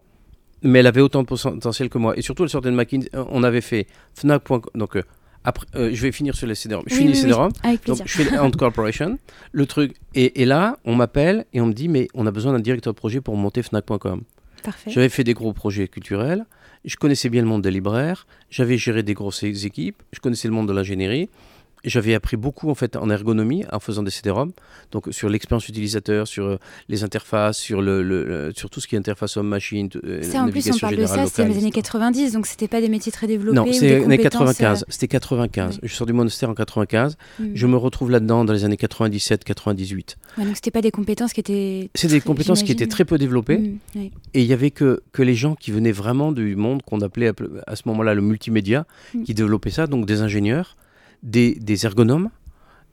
mais 0.63 0.79
elle 0.79 0.87
avait 0.87 1.01
autant 1.01 1.21
de 1.23 1.27
potentiel 1.27 1.89
que 1.89 1.97
moi. 1.97 2.17
Et 2.17 2.21
surtout, 2.21 2.43
elle 2.43 2.49
sortait 2.49 2.71
de 2.71 2.75
McKinsey. 2.75 3.09
euh, 3.15 3.23
On 3.29 3.43
avait 3.43 3.61
fait 3.61 3.87
Fnac.com. 4.15 4.61
Donc, 4.75 4.95
euh, 4.97 5.03
après, 5.43 5.65
euh, 5.75 5.89
je 5.93 6.01
vais 6.01 6.11
finir 6.11 6.35
sur 6.35 6.47
les 6.47 6.55
CD-ROM. 6.55 6.83
Je 6.87 6.93
Oui, 6.93 6.97
finis 6.99 7.09
oui, 7.11 7.15
les. 7.15 7.21
CD-ROM. 7.21 7.51
Donc, 7.87 8.01
je 8.05 8.21
fais 8.23 8.37
Ant 8.37 8.51
Corporation. 8.51 9.17
Le 9.51 9.65
truc. 9.65 9.95
Et, 10.15 10.41
et 10.41 10.45
là, 10.45 10.77
on 10.85 10.95
m'appelle 10.95 11.45
et 11.53 11.61
on 11.61 11.67
me 11.67 11.73
dit, 11.73 11.87
mais 11.87 12.07
on 12.13 12.25
a 12.27 12.31
besoin 12.31 12.51
d'un 12.53 12.59
directeur 12.59 12.93
de 12.93 12.97
projet 12.97 13.21
pour 13.21 13.35
monter 13.37 13.63
Fnac.com. 13.63 14.23
Parfait. 14.63 14.91
J'avais 14.91 15.09
fait 15.09 15.23
des 15.23 15.33
gros 15.33 15.53
projets 15.53 15.87
culturels, 15.87 16.45
je 16.83 16.97
connaissais 16.97 17.29
bien 17.29 17.41
le 17.41 17.47
monde 17.47 17.61
des 17.61 17.71
libraires, 17.71 18.27
j'avais 18.49 18.77
géré 18.77 19.03
des 19.03 19.13
grosses 19.13 19.43
équipes, 19.43 20.03
je 20.11 20.19
connaissais 20.19 20.49
le 20.49 20.53
monde 20.53 20.67
de 20.67 20.73
l'ingénierie. 20.73 21.29
J'avais 21.83 22.13
appris 22.13 22.37
beaucoup 22.37 22.69
en 22.69 22.75
fait 22.75 22.95
en 22.95 23.09
ergonomie 23.09 23.63
en 23.71 23.79
faisant 23.79 24.03
des 24.03 24.11
CD-ROM, 24.11 24.51
donc 24.91 25.07
sur 25.11 25.29
l'expérience 25.29 25.67
utilisateur, 25.69 26.27
sur 26.27 26.45
euh, 26.45 26.57
les 26.89 27.03
interfaces, 27.03 27.57
sur 27.57 27.81
le, 27.81 28.51
sur 28.55 28.69
tout 28.69 28.79
ce 28.81 28.87
qui 28.87 28.95
est 28.95 28.97
interface 28.99 29.37
homme-machine, 29.37 29.89
euh, 30.03 30.21
Ça, 30.21 30.43
en 30.43 30.49
plus, 30.49 30.69
on 30.71 30.77
parle 30.77 30.97
de 30.97 31.05
ça, 31.05 31.25
c'était 31.25 31.45
les 31.47 31.57
années 31.57 31.67
etc. 31.67 31.81
90, 31.81 32.33
donc 32.33 32.45
c'était 32.47 32.67
pas 32.67 32.81
des 32.81 32.89
métiers 32.89 33.11
très 33.11 33.27
développés. 33.27 33.55
Non, 33.55 33.65
c'est 33.71 34.03
années 34.03 34.17
compétences, 34.17 34.57
95. 34.57 34.81
euh, 34.81 34.85
C'était 34.89 35.07
95. 35.07 35.79
Je 35.83 35.93
sors 35.93 36.07
du 36.07 36.13
monastère 36.13 36.49
en 36.49 36.53
95. 36.53 37.17
mm. 37.39 37.45
Je 37.53 37.67
me 37.67 37.77
retrouve 37.77 38.11
là-dedans 38.11 38.45
dans 38.45 38.53
les 38.53 38.63
années 38.65 38.77
97, 38.77 39.43
98. 39.43 40.17
Ouais, 40.37 40.45
donc 40.45 40.55
c'était 40.55 40.71
pas 40.71 40.81
des 40.81 40.91
compétences 40.91 41.33
qui 41.33 41.39
étaient. 41.39 41.89
C'est 41.95 42.07
des 42.07 42.21
compétences 42.21 42.63
qui 42.63 42.71
étaient 42.71 42.87
très 42.87 43.05
peu 43.05 43.17
développées. 43.17 43.57
Mm, 43.57 43.77
ouais. 43.95 44.11
Et 44.33 44.41
il 44.41 44.47
y 44.47 44.53
avait 44.53 44.71
que, 44.71 45.01
que 45.11 45.21
les 45.23 45.35
gens 45.35 45.55
qui 45.55 45.71
venaient 45.71 45.91
vraiment 45.91 46.31
du 46.31 46.55
monde 46.55 46.81
qu'on 46.83 47.01
appelait 47.01 47.27
à, 47.29 47.33
à 47.67 47.75
ce 47.75 47.83
moment-là 47.87 48.13
le 48.13 48.21
multimédia, 48.21 48.85
Mm. 49.13 49.23
qui 49.23 49.33
développaient 49.33 49.69
ça, 49.71 49.87
donc 49.87 50.05
des 50.05 50.21
ingénieurs, 50.21 50.75
des, 51.23 51.55
des 51.55 51.85
ergonomes, 51.85 52.29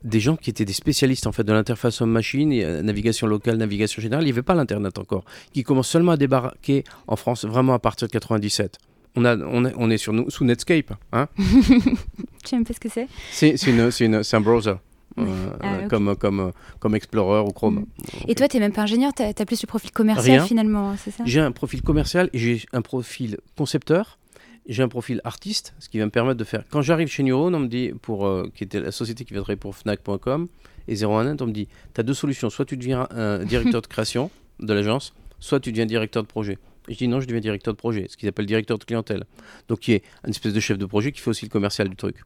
des 0.03 0.19
gens 0.19 0.35
qui 0.35 0.49
étaient 0.49 0.65
des 0.65 0.73
spécialistes 0.73 1.27
en 1.27 1.31
fait 1.31 1.43
de 1.43 1.51
l'interface 1.53 2.01
homme-machine, 2.01 2.51
et, 2.51 2.63
euh, 2.63 2.81
navigation 2.81 3.27
locale, 3.27 3.57
navigation 3.57 4.01
générale. 4.01 4.23
Il 4.23 4.27
n'y 4.27 4.31
avait 4.31 4.41
pas 4.43 4.55
l'internet 4.55 4.97
encore, 4.99 5.23
qui 5.53 5.63
commence 5.63 5.87
seulement 5.87 6.11
à 6.13 6.17
débarquer 6.17 6.83
en 7.07 7.15
France 7.15 7.45
vraiment 7.45 7.73
à 7.73 7.79
partir 7.79 8.07
de 8.07 8.13
97. 8.13 8.77
On, 9.15 9.25
a, 9.25 9.35
on, 9.35 9.65
est, 9.65 9.73
on 9.77 9.89
est 9.89 9.97
sur 9.97 10.13
nous, 10.13 10.29
sous 10.29 10.43
Netscape. 10.45 10.93
Hein 11.11 11.27
Je 11.37 12.49
sais 12.49 12.59
pas 12.63 12.73
ce 12.73 12.79
que 12.79 12.89
c'est? 12.89 13.07
c'est, 13.31 13.57
c'est, 13.57 13.71
une- 13.71 13.89
c'est 13.91 14.05
une- 14.05 14.23
c'est 14.23 14.37
un 14.37 14.41
browser. 14.41 14.75
Euh, 15.19 15.25
Ah, 15.61 15.77
euh, 15.77 15.87
comme, 15.87 16.15
comme, 16.15 16.51
comme 16.79 16.93
Explorer 16.93 17.41
ou 17.41 17.51
Chrome. 17.51 17.79
Mm. 17.79 17.85
Et 18.27 18.35
toi, 18.35 18.47
t'es 18.47 18.59
même 18.59 18.71
pas 18.71 18.83
ingénieur, 18.83 19.11
t'as 19.15 19.29
as 19.29 19.45
plus 19.45 19.59
le 19.63 19.67
profil 19.67 19.89
commercial 19.91 20.37
Rien. 20.37 20.45
finalement, 20.45 20.95
c'est 21.03 21.09
ça? 21.09 21.23
J'ai 21.25 21.39
un 21.39 21.51
profil 21.51 21.81
commercial 21.81 22.29
et 22.33 22.37
j'ai 22.37 22.65
un 22.73 22.83
profil 22.83 23.37
concepteur. 23.57 24.19
J'ai 24.67 24.83
un 24.83 24.87
profil 24.89 25.21
artiste, 25.23 25.73
ce 25.79 25.89
qui 25.89 25.97
va 25.97 26.05
me 26.05 26.11
permettre 26.11 26.37
de 26.37 26.43
faire. 26.43 26.63
Quand 26.69 26.81
j'arrive 26.81 27.07
chez 27.07 27.23
Neuron, 27.23 27.53
on 27.53 27.59
me 27.59 27.67
dit, 27.67 27.93
pour, 28.01 28.27
euh, 28.27 28.51
qui 28.53 28.63
était 28.63 28.79
la 28.79 28.91
société 28.91 29.23
qui 29.23 29.33
va 29.33 29.39
travailler 29.39 29.59
pour 29.59 29.75
Fnac.com 29.75 30.47
et 30.87 30.95
01net, 30.95 31.41
on 31.41 31.47
me 31.47 31.51
dit 31.53 31.67
tu 31.93 32.01
as 32.01 32.03
deux 32.03 32.13
solutions. 32.13 32.49
Soit 32.49 32.65
tu 32.65 32.77
deviens 32.77 33.07
directeur 33.45 33.81
de 33.81 33.87
création 33.87 34.29
de 34.59 34.73
l'agence, 34.73 35.13
soit 35.39 35.59
tu 35.59 35.71
deviens 35.71 35.85
directeur 35.85 36.23
de 36.23 36.27
projet. 36.27 36.57
Et 36.87 36.93
je 36.93 36.97
dis 36.97 37.07
non, 37.07 37.19
je 37.19 37.27
deviens 37.27 37.41
directeur 37.41 37.73
de 37.73 37.77
projet, 37.77 38.07
ce 38.09 38.17
qu'ils 38.17 38.29
appellent 38.29 38.45
directeur 38.45 38.77
de 38.77 38.83
clientèle. 38.83 39.25
Donc, 39.67 39.79
qui 39.79 39.93
est 39.93 40.03
une 40.23 40.29
espèce 40.29 40.53
de 40.53 40.59
chef 40.59 40.77
de 40.77 40.85
projet 40.85 41.11
qui 41.11 41.19
fait 41.19 41.29
aussi 41.29 41.45
le 41.45 41.49
commercial 41.49 41.89
du 41.89 41.95
truc. 41.95 42.23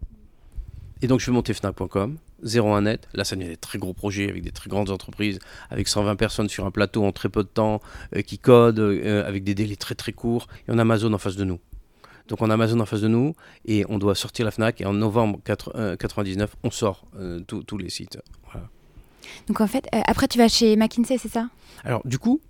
Et 1.02 1.08
donc, 1.08 1.20
je 1.20 1.26
vais 1.26 1.32
monter 1.32 1.54
Fnac.com, 1.54 2.18
01net. 2.46 3.08
Là, 3.14 3.24
ça 3.24 3.36
devient 3.36 3.50
des 3.50 3.58
très 3.58 3.80
gros 3.80 3.94
projets 3.94 4.30
avec 4.30 4.44
des 4.44 4.52
très 4.52 4.70
grandes 4.70 4.92
entreprises, 4.92 5.39
avec 5.72 5.88
120 5.88 6.16
personnes 6.16 6.48
sur 6.48 6.66
un 6.66 6.72
plateau 6.72 7.04
en 7.04 7.12
très 7.12 7.30
peu 7.30 7.42
de 7.42 7.50
temps, 7.50 7.82
euh, 8.16 8.22
qui 8.22 8.38
codent, 8.38 8.80
euh, 8.80 9.28
avec 9.28 9.44
des 9.44 9.56
délais 9.56 9.76
très 9.76 9.96
très 9.96 10.12
courts. 10.12 10.48
Et 10.68 10.72
on 10.72 10.78
a 10.78 10.82
Amazon 10.82 11.12
en 11.14 11.18
face 11.18 11.36
de 11.36 11.44
nous. 11.44 11.60
Donc, 12.28 12.41
on 12.41 12.49
a 12.49 12.53
Amazon 12.53 12.80
en 12.80 12.86
face 12.86 13.01
de 13.01 13.07
nous 13.07 13.34
et 13.65 13.86
on 13.89 13.97
doit 13.97 14.15
sortir 14.15 14.45
la 14.45 14.51
Fnac. 14.51 14.82
Et 14.82 14.86
en 14.86 14.93
novembre 14.93 15.39
4, 15.43 15.72
euh, 15.76 15.95
99, 15.95 16.55
on 16.63 16.72
sort 16.72 17.05
euh, 17.19 17.39
tous 17.41 17.78
les 17.78 17.89
sites. 17.89 18.17
Voilà. 18.51 18.67
Donc 19.47 19.61
en 19.61 19.67
fait, 19.67 19.88
euh, 19.95 20.01
après 20.07 20.28
tu 20.28 20.38
vas 20.38 20.47
chez 20.47 20.76
McKinsey, 20.76 21.17
c'est 21.17 21.30
ça? 21.30 21.47
Alors, 21.84 22.01
du 22.05 22.17
coup, 22.17 22.41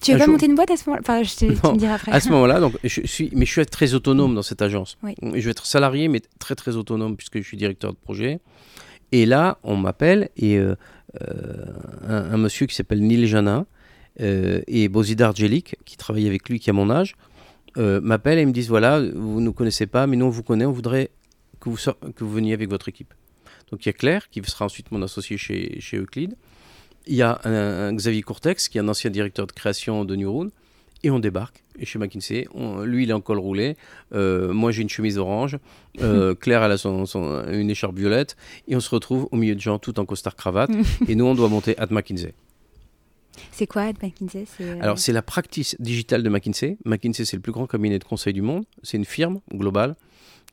Tu 0.00 0.12
veux 0.12 0.18
pas 0.18 0.24
jour- 0.24 0.32
monter 0.32 0.46
une 0.46 0.54
boîte 0.54 0.70
à 0.70 0.76
ce 0.76 0.88
moment-là? 0.88 1.00
Enfin, 1.04 1.22
je 1.22 1.34
te, 1.34 1.44
tu 1.52 1.60
Non, 1.64 1.72
me 1.74 1.78
diras 1.78 1.94
après. 1.94 2.12
À 2.12 2.20
ce 2.20 2.28
moment-là, 2.30 2.60
donc, 2.60 2.74
je 2.82 3.00
suis, 3.06 3.30
mais 3.34 3.44
je 3.46 3.50
suis 3.52 3.66
très 3.66 3.94
autonome 3.94 4.34
dans 4.34 4.42
cette 4.42 4.60
agence. 4.62 4.96
Oui. 5.02 5.14
Je 5.22 5.28
vais 5.40 5.50
être 5.50 5.66
salarié, 5.66 6.08
mais 6.08 6.20
très 6.38 6.54
très 6.54 6.76
autonome 6.76 7.16
puisque 7.16 7.38
je 7.38 7.46
suis 7.46 7.56
directeur 7.56 7.92
de 7.92 7.98
projet. 7.98 8.40
Et 9.12 9.26
là, 9.26 9.58
on 9.62 9.76
m'appelle 9.76 10.30
et 10.36 10.56
euh, 10.58 10.74
un, 12.08 12.32
un 12.32 12.36
monsieur 12.36 12.66
qui 12.66 12.74
s'appelle 12.74 13.00
Neil 13.00 13.26
Janin 13.26 13.66
euh, 14.20 14.60
et 14.66 14.88
Bozidar 14.88 15.34
Djelik, 15.34 15.76
qui 15.84 15.96
travaille 15.96 16.26
avec 16.26 16.48
lui, 16.48 16.58
qui 16.58 16.70
a 16.70 16.72
mon 16.72 16.90
âge, 16.90 17.14
euh, 17.76 18.00
m'appellent 18.00 18.38
et 18.38 18.46
me 18.46 18.52
disent 18.52 18.68
voilà, 18.68 19.00
vous 19.00 19.40
ne 19.40 19.46
nous 19.46 19.52
connaissez 19.52 19.86
pas, 19.86 20.06
mais 20.06 20.16
nous 20.16 20.26
on 20.26 20.30
vous 20.30 20.42
connaît, 20.42 20.64
on 20.64 20.72
voudrait 20.72 21.10
que 21.60 21.68
vous, 21.68 21.76
que 21.76 22.24
vous 22.24 22.32
veniez 22.32 22.52
avec 22.52 22.68
votre 22.68 22.88
équipe. 22.88 23.14
Donc 23.70 23.84
il 23.84 23.88
y 23.88 23.90
a 23.90 23.92
Claire, 23.94 24.28
qui 24.30 24.42
sera 24.44 24.64
ensuite 24.66 24.90
mon 24.92 25.02
associé 25.02 25.36
chez, 25.36 25.80
chez 25.80 25.96
Euclid. 25.98 26.36
Il 27.06 27.14
y 27.16 27.22
a 27.22 27.40
un, 27.44 27.88
un 27.88 27.94
Xavier 27.94 28.22
Courtex, 28.22 28.68
qui 28.68 28.78
est 28.78 28.80
un 28.80 28.88
ancien 28.88 29.10
directeur 29.10 29.46
de 29.46 29.52
création 29.52 30.04
de 30.04 30.16
Neuron. 30.16 30.50
Et 31.02 31.10
on 31.10 31.18
débarque. 31.18 31.62
Et 31.78 31.84
chez 31.84 31.98
McKinsey, 31.98 32.46
on- 32.54 32.80
lui, 32.82 33.02
il 33.02 33.10
est 33.10 33.12
en 33.12 33.20
col 33.20 33.38
roulé. 33.38 33.76
Euh, 34.14 34.54
moi, 34.54 34.70
j'ai 34.72 34.80
une 34.80 34.88
chemise 34.88 35.18
orange. 35.18 35.58
Euh, 36.00 36.34
Claire, 36.40 36.62
elle 36.62 36.72
a 36.72 36.78
son, 36.78 37.04
son- 37.04 37.44
une 37.52 37.68
écharpe 37.68 37.94
violette. 37.98 38.36
Et 38.68 38.76
on 38.76 38.80
se 38.80 38.88
retrouve 38.88 39.28
au 39.30 39.36
milieu 39.36 39.54
de 39.54 39.60
gens, 39.60 39.78
tout 39.78 40.00
en 40.00 40.06
costard-cravate. 40.06 40.70
et 41.08 41.14
nous, 41.14 41.26
on 41.26 41.34
doit 41.34 41.48
monter 41.50 41.76
à 41.78 41.84
McKinsey. 41.90 42.32
C'est 43.52 43.66
quoi 43.66 43.92
McKinsey? 44.02 44.44
Euh, 44.60 44.78
Alors, 44.80 44.98
c'est 44.98 45.12
la 45.12 45.22
practice 45.22 45.76
digitale 45.78 46.22
de 46.22 46.28
McKinsey. 46.28 46.78
McKinsey, 46.84 47.24
c'est 47.24 47.36
le 47.36 47.42
plus 47.42 47.52
grand 47.52 47.66
cabinet 47.66 47.98
de 47.98 48.04
conseil 48.04 48.32
du 48.32 48.42
monde. 48.42 48.64
C'est 48.82 48.96
une 48.96 49.04
firme 49.04 49.40
globale 49.52 49.96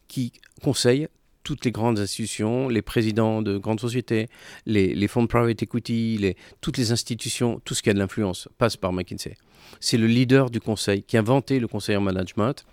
qui 0.07 0.33
conseille 0.61 1.07
toutes 1.43 1.65
les 1.65 1.71
grandes 1.71 1.99
institutions, 1.99 2.69
les 2.69 2.81
présidents 2.81 3.41
de 3.41 3.57
grandes 3.57 3.79
sociétés, 3.79 4.27
les, 4.65 5.07
fonds 5.07 5.23
de 5.23 5.27
private 5.27 5.63
equity, 5.63 6.17
les, 6.19 6.37
toutes 6.61 6.77
les 6.77 6.91
institutions, 6.91 7.59
tout 7.65 7.73
ce 7.73 7.81
qui 7.81 7.89
a 7.89 7.93
de 7.93 7.99
l'influence 7.99 8.47
passe 8.57 8.77
par 8.77 8.93
McKinsey. 8.93 9.35
C'est 9.79 9.97
le 9.97 10.07
leader 10.07 10.49
du 10.49 10.59
conseil 10.59 11.01
qui 11.03 11.17
a 11.17 11.21
inventé 11.21 11.59
le 11.59 11.67
conseil 11.67 11.95
en 11.95 12.01
management. 12.01 12.65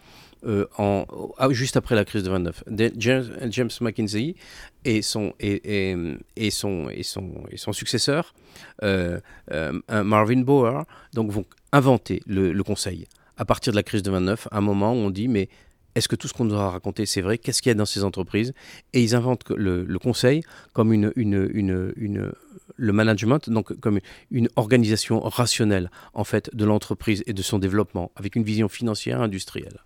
Euh, 0.47 0.67
ah, 0.79 1.49
juste 1.51 1.77
après 1.77 1.95
la 1.95 2.05
crise 2.05 2.23
de 2.23 2.31
29. 2.31 2.65
James, 2.99 3.69
McKinsey 3.81 4.37
et 4.85 5.03
son, 5.03 5.33
et, 5.41 5.91
et, 6.37 6.51
son, 6.51 6.89
et, 6.91 7.03
son, 7.03 7.33
et 7.51 7.57
son 7.57 7.73
successeur, 7.73 8.35
euh, 8.83 9.21
euh, 9.53 9.73
Marvin 9.91 10.43
Boer, 10.43 10.85
donc 11.13 11.31
vont 11.31 11.45
inventer 11.73 12.23
le, 12.27 12.53
le, 12.53 12.63
conseil. 12.63 13.07
À 13.37 13.45
partir 13.45 13.73
de 13.73 13.77
la 13.77 13.83
crise 13.83 14.03
de 14.03 14.11
29, 14.11 14.49
à 14.51 14.59
un 14.59 14.61
moment 14.61 14.93
où 14.93 14.97
on 14.97 15.11
dit 15.11 15.29
mais 15.29 15.49
est-ce 15.95 16.09
que 16.09 16.17
tout 16.17 16.29
ce 16.29 16.35
qu'on 16.35 16.45
nous 16.45 16.55
a 16.55 16.71
raconté, 16.71 17.07
c'est 17.07 17.23
vrai? 17.23 17.39
Qu'est-ce 17.39 17.61
qu'il 17.61 17.71
y 17.71 17.73
a 17.73 17.75
dans 17.75 17.87
ces 17.87 18.05
entreprises? 18.05 18.53
Et 18.93 19.03
ils 19.03 19.17
inventent 19.17 19.45
le, 19.51 19.85
le 19.85 19.99
conseil 19.99 20.43
comme 20.73 20.93
une, 20.93 21.13
une, 21.17 21.49
une, 21.53 21.93
une, 21.97 22.33
le 22.77 22.93
management, 22.93 23.51
donc 23.51 23.79
comme 23.81 23.99
une 24.31 24.49
organisation 24.55 25.21
rationnelle 25.21 25.91
en 26.15 26.25
fait 26.25 26.55
de 26.55 26.65
l'entreprise 26.65 27.25
et 27.27 27.33
de 27.33 27.43
son 27.43 27.59
développement, 27.59 28.13
avec 28.15 28.37
une 28.37 28.45
vision 28.45 28.69
financière 28.69 29.21
industrielle. 29.21 29.81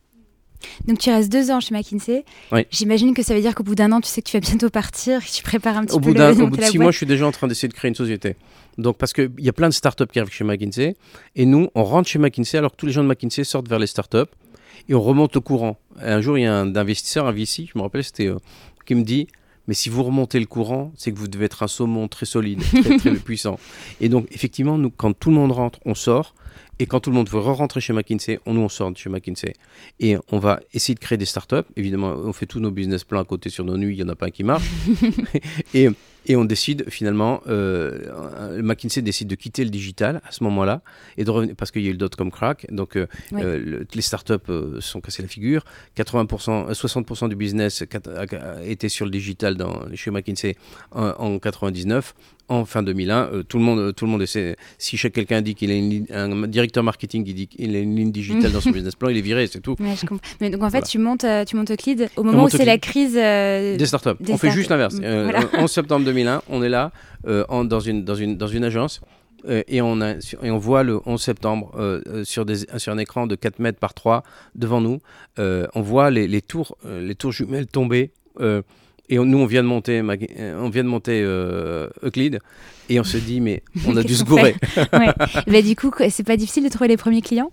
Donc 0.86 0.98
tu 0.98 1.10
restes 1.10 1.30
deux 1.30 1.50
ans 1.50 1.60
chez 1.60 1.74
McKinsey. 1.74 2.24
J'imagine 2.70 3.14
que 3.14 3.22
ça 3.22 3.34
veut 3.34 3.40
dire 3.40 3.54
qu'au 3.54 3.62
bout 3.62 3.74
d'un 3.74 3.92
an, 3.92 4.00
tu 4.00 4.08
sais 4.08 4.22
que 4.22 4.28
tu 4.28 4.36
vas 4.36 4.40
bientôt 4.40 4.70
partir, 4.70 5.20
que 5.24 5.30
tu 5.30 5.42
prépares 5.42 5.76
un 5.76 5.84
petit 5.84 5.94
au 5.94 6.00
peu 6.00 6.12
bout 6.12 6.18
le, 6.18 6.42
Au 6.42 6.48
bout 6.48 6.56
de 6.56 6.62
six 6.62 6.78
mois, 6.78 6.90
je 6.90 6.96
suis 6.98 7.06
déjà 7.06 7.26
en 7.26 7.32
train 7.32 7.48
d'essayer 7.48 7.68
de 7.68 7.74
créer 7.74 7.88
une 7.88 7.94
société. 7.94 8.36
Donc 8.78 8.96
parce 8.96 9.12
qu'il 9.12 9.30
y 9.38 9.48
a 9.48 9.52
plein 9.52 9.68
de 9.68 9.74
startups 9.74 10.06
qui 10.06 10.18
arrivent 10.18 10.32
chez 10.32 10.44
McKinsey, 10.44 10.96
et 11.36 11.46
nous, 11.46 11.68
on 11.74 11.84
rentre 11.84 12.08
chez 12.08 12.18
McKinsey 12.18 12.58
alors 12.58 12.72
que 12.72 12.76
tous 12.76 12.86
les 12.86 12.92
gens 12.92 13.02
de 13.02 13.08
McKinsey 13.08 13.44
sortent 13.44 13.68
vers 13.68 13.78
les 13.78 13.86
startups 13.86 14.30
et 14.88 14.94
on 14.94 15.02
remonte 15.02 15.36
au 15.36 15.40
courant. 15.40 15.78
un 16.00 16.20
jour, 16.20 16.38
il 16.38 16.42
y 16.42 16.46
a 16.46 16.54
un 16.54 16.74
investisseur, 16.74 17.26
un 17.26 17.32
VC, 17.32 17.68
je 17.72 17.78
me 17.78 17.82
rappelle, 17.82 18.02
c'était 18.02 18.26
euh, 18.26 18.38
qui 18.84 18.94
me 18.94 19.02
dit 19.02 19.28
mais 19.68 19.74
si 19.74 19.88
vous 19.88 20.02
remontez 20.02 20.40
le 20.40 20.46
courant, 20.46 20.92
c'est 20.96 21.12
que 21.12 21.18
vous 21.18 21.28
devez 21.28 21.44
être 21.44 21.62
un 21.62 21.68
saumon 21.68 22.08
très 22.08 22.26
solide, 22.26 22.60
très, 22.82 22.96
très 22.98 23.14
puissant. 23.14 23.58
Et 24.00 24.08
donc, 24.08 24.26
effectivement, 24.32 24.76
nous, 24.76 24.90
quand 24.90 25.12
tout 25.12 25.30
le 25.30 25.36
monde 25.36 25.52
rentre, 25.52 25.78
on 25.84 25.94
sort. 25.94 26.34
Et 26.78 26.86
quand 26.86 27.00
tout 27.00 27.10
le 27.10 27.16
monde 27.16 27.28
veut 27.28 27.38
re-rentrer 27.38 27.80
chez 27.80 27.92
McKinsey, 27.92 28.40
on, 28.46 28.54
nous, 28.54 28.62
on 28.62 28.68
sort 28.68 28.90
de 28.90 28.96
chez 28.96 29.10
McKinsey. 29.10 29.52
Et 30.00 30.16
on 30.30 30.38
va 30.38 30.60
essayer 30.72 30.94
de 30.94 31.00
créer 31.00 31.18
des 31.18 31.26
startups. 31.26 31.64
Évidemment, 31.76 32.10
on 32.10 32.32
fait 32.32 32.46
tous 32.46 32.60
nos 32.60 32.70
business 32.70 33.04
plans 33.04 33.20
à 33.20 33.24
côté 33.24 33.50
sur 33.50 33.64
nos 33.64 33.76
nuits, 33.76 33.94
il 33.94 34.04
n'y 34.04 34.10
en 34.10 34.12
a 34.12 34.16
pas 34.16 34.26
un 34.26 34.30
qui 34.30 34.42
marche. 34.42 34.68
et 35.74 35.88
et 36.26 36.36
on 36.36 36.44
décide 36.44 36.88
finalement, 36.88 37.40
euh, 37.48 38.62
McKinsey 38.62 39.02
décide 39.02 39.28
de 39.28 39.34
quitter 39.34 39.64
le 39.64 39.70
digital 39.70 40.20
à 40.26 40.32
ce 40.32 40.44
moment-là 40.44 40.82
et 41.16 41.24
de 41.24 41.30
revenir 41.30 41.54
parce 41.56 41.70
qu'il 41.70 41.82
y 41.82 41.86
a 41.86 41.88
eu 41.88 41.92
le 41.92 41.98
dot-com 41.98 42.30
crack. 42.30 42.66
Donc 42.70 42.96
euh, 42.96 43.06
euh, 43.32 43.84
les 43.92 44.02
startups 44.02 44.34
euh, 44.48 44.80
se 44.80 44.88
sont 44.88 45.00
cassées 45.00 45.22
la 45.22 45.28
figure. 45.28 45.64
80%, 45.96 46.72
60% 46.72 47.28
du 47.28 47.36
business 47.36 47.84
était 48.64 48.88
sur 48.88 49.04
le 49.04 49.10
digital 49.10 49.56
dans, 49.56 49.80
chez 49.94 50.10
McKinsey 50.10 50.56
en, 50.92 51.08
en 51.18 51.38
99 51.38 52.14
en 52.52 52.64
fin 52.64 52.82
2001, 52.82 53.16
euh, 53.32 53.42
tout 53.42 53.58
le 53.58 53.64
monde, 53.64 53.94
tout 53.94 54.04
le 54.04 54.10
monde 54.10 54.22
essaie. 54.22 54.56
Si 54.78 54.96
quelqu'un 54.96 55.40
dit 55.40 55.54
qu'il 55.54 55.70
est 55.70 56.12
un 56.12 56.46
directeur 56.46 56.84
marketing 56.84 57.24
qui 57.24 57.34
dit 57.34 57.46
qu'il 57.48 57.74
a 57.74 57.78
une 57.78 57.96
ligne 57.96 58.12
digitale 58.12 58.52
dans 58.52 58.60
son 58.60 58.70
business 58.76 58.94
plan, 58.94 59.08
il 59.08 59.16
est 59.16 59.22
viré, 59.22 59.46
c'est 59.46 59.60
tout. 59.60 59.76
Mais 60.40 60.50
donc 60.50 60.62
en 60.62 60.70
fait, 60.70 60.82
tu 60.82 60.98
montes, 60.98 61.24
euh, 61.24 61.44
tu 61.44 61.56
montes 61.56 61.70
Euclid 61.70 62.08
au 62.16 62.22
moment 62.22 62.44
où 62.44 62.48
c'est 62.48 62.64
la 62.64 62.78
crise 62.78 63.16
euh, 63.16 63.76
des 63.76 63.86
startups. 63.86 64.10
on 64.28 64.36
fait 64.36 64.50
juste 64.50 64.70
l'inverse. 64.70 64.96
En 65.54 65.66
septembre 65.66 66.04
2001, 66.12 66.42
on 66.48 66.62
est 66.62 66.68
là 66.68 66.92
dans 67.24 67.80
une 67.80 68.04
dans 68.04 68.14
une 68.14 68.36
dans 68.36 68.46
une 68.46 68.64
agence. 68.64 69.00
et, 69.48 69.82
on 69.82 70.00
a, 70.00 70.14
et 70.42 70.50
on 70.52 70.58
voit 70.58 70.84
le 70.84 71.00
11 71.04 71.20
septembre 71.20 72.00
sur, 72.24 72.44
des, 72.44 72.58
sur 72.78 72.92
un 72.92 72.98
écran 72.98 73.26
de 73.26 73.34
4 73.34 73.58
mètres 73.58 73.80
par 73.80 73.92
3 73.92 74.22
devant 74.54 74.80
nous, 74.80 75.00
on 75.38 75.82
voit 75.82 76.10
les, 76.10 76.28
les 76.28 76.42
tours, 76.42 76.76
les 76.84 77.14
tours 77.14 77.32
jumelles 77.32 77.66
tomber 77.66 78.12
et 79.12 79.16
nous, 79.16 79.38
on 79.38 79.46
vient 79.46 79.62
de 79.62 79.68
monter, 79.68 80.00
euh, 80.00 80.58
on 80.58 80.70
vient 80.70 80.84
de 80.84 80.88
monter 80.88 81.20
euh, 81.22 81.88
Euclid, 82.02 82.40
et 82.88 82.98
on 82.98 83.04
se 83.04 83.18
dit, 83.18 83.42
mais 83.42 83.62
on 83.86 83.94
a 83.96 84.02
dû 84.04 84.14
se 84.14 84.24
gourer. 84.24 84.54
ouais. 84.92 85.12
bah, 85.46 85.62
du 85.62 85.76
coup, 85.76 85.92
c'est 86.08 86.22
pas 86.22 86.38
difficile 86.38 86.64
de 86.64 86.70
trouver 86.70 86.88
les 86.88 86.96
premiers 86.96 87.20
clients? 87.20 87.52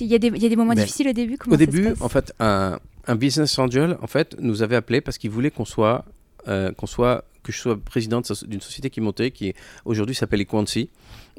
Il 0.00 0.08
y, 0.08 0.14
a 0.14 0.18
des, 0.18 0.28
y 0.28 0.44
a 0.44 0.48
des 0.48 0.56
moments 0.56 0.74
difficiles 0.74 1.08
au 1.08 1.12
début 1.12 1.38
Au 1.48 1.56
début, 1.56 1.94
en 2.00 2.08
fait, 2.08 2.34
un, 2.38 2.78
un, 3.06 3.14
business 3.14 3.56
angel 3.58 3.96
en 4.02 4.08
fait, 4.08 4.36
nous 4.40 4.62
avait 4.62 4.76
appelé 4.76 5.00
parce 5.00 5.16
qu'il 5.16 5.30
voulait 5.30 5.50
qu'on 5.50 5.64
soit, 5.64 6.04
euh, 6.48 6.72
qu'on 6.72 6.86
soit, 6.86 7.24
que 7.42 7.52
je 7.52 7.58
sois 7.58 7.76
président 7.76 8.22
d'une 8.46 8.60
société 8.60 8.90
qui 8.90 9.00
montait, 9.00 9.30
qui 9.30 9.54
aujourd'hui 9.84 10.14
s'appelle 10.14 10.40
Equancy, 10.40 10.90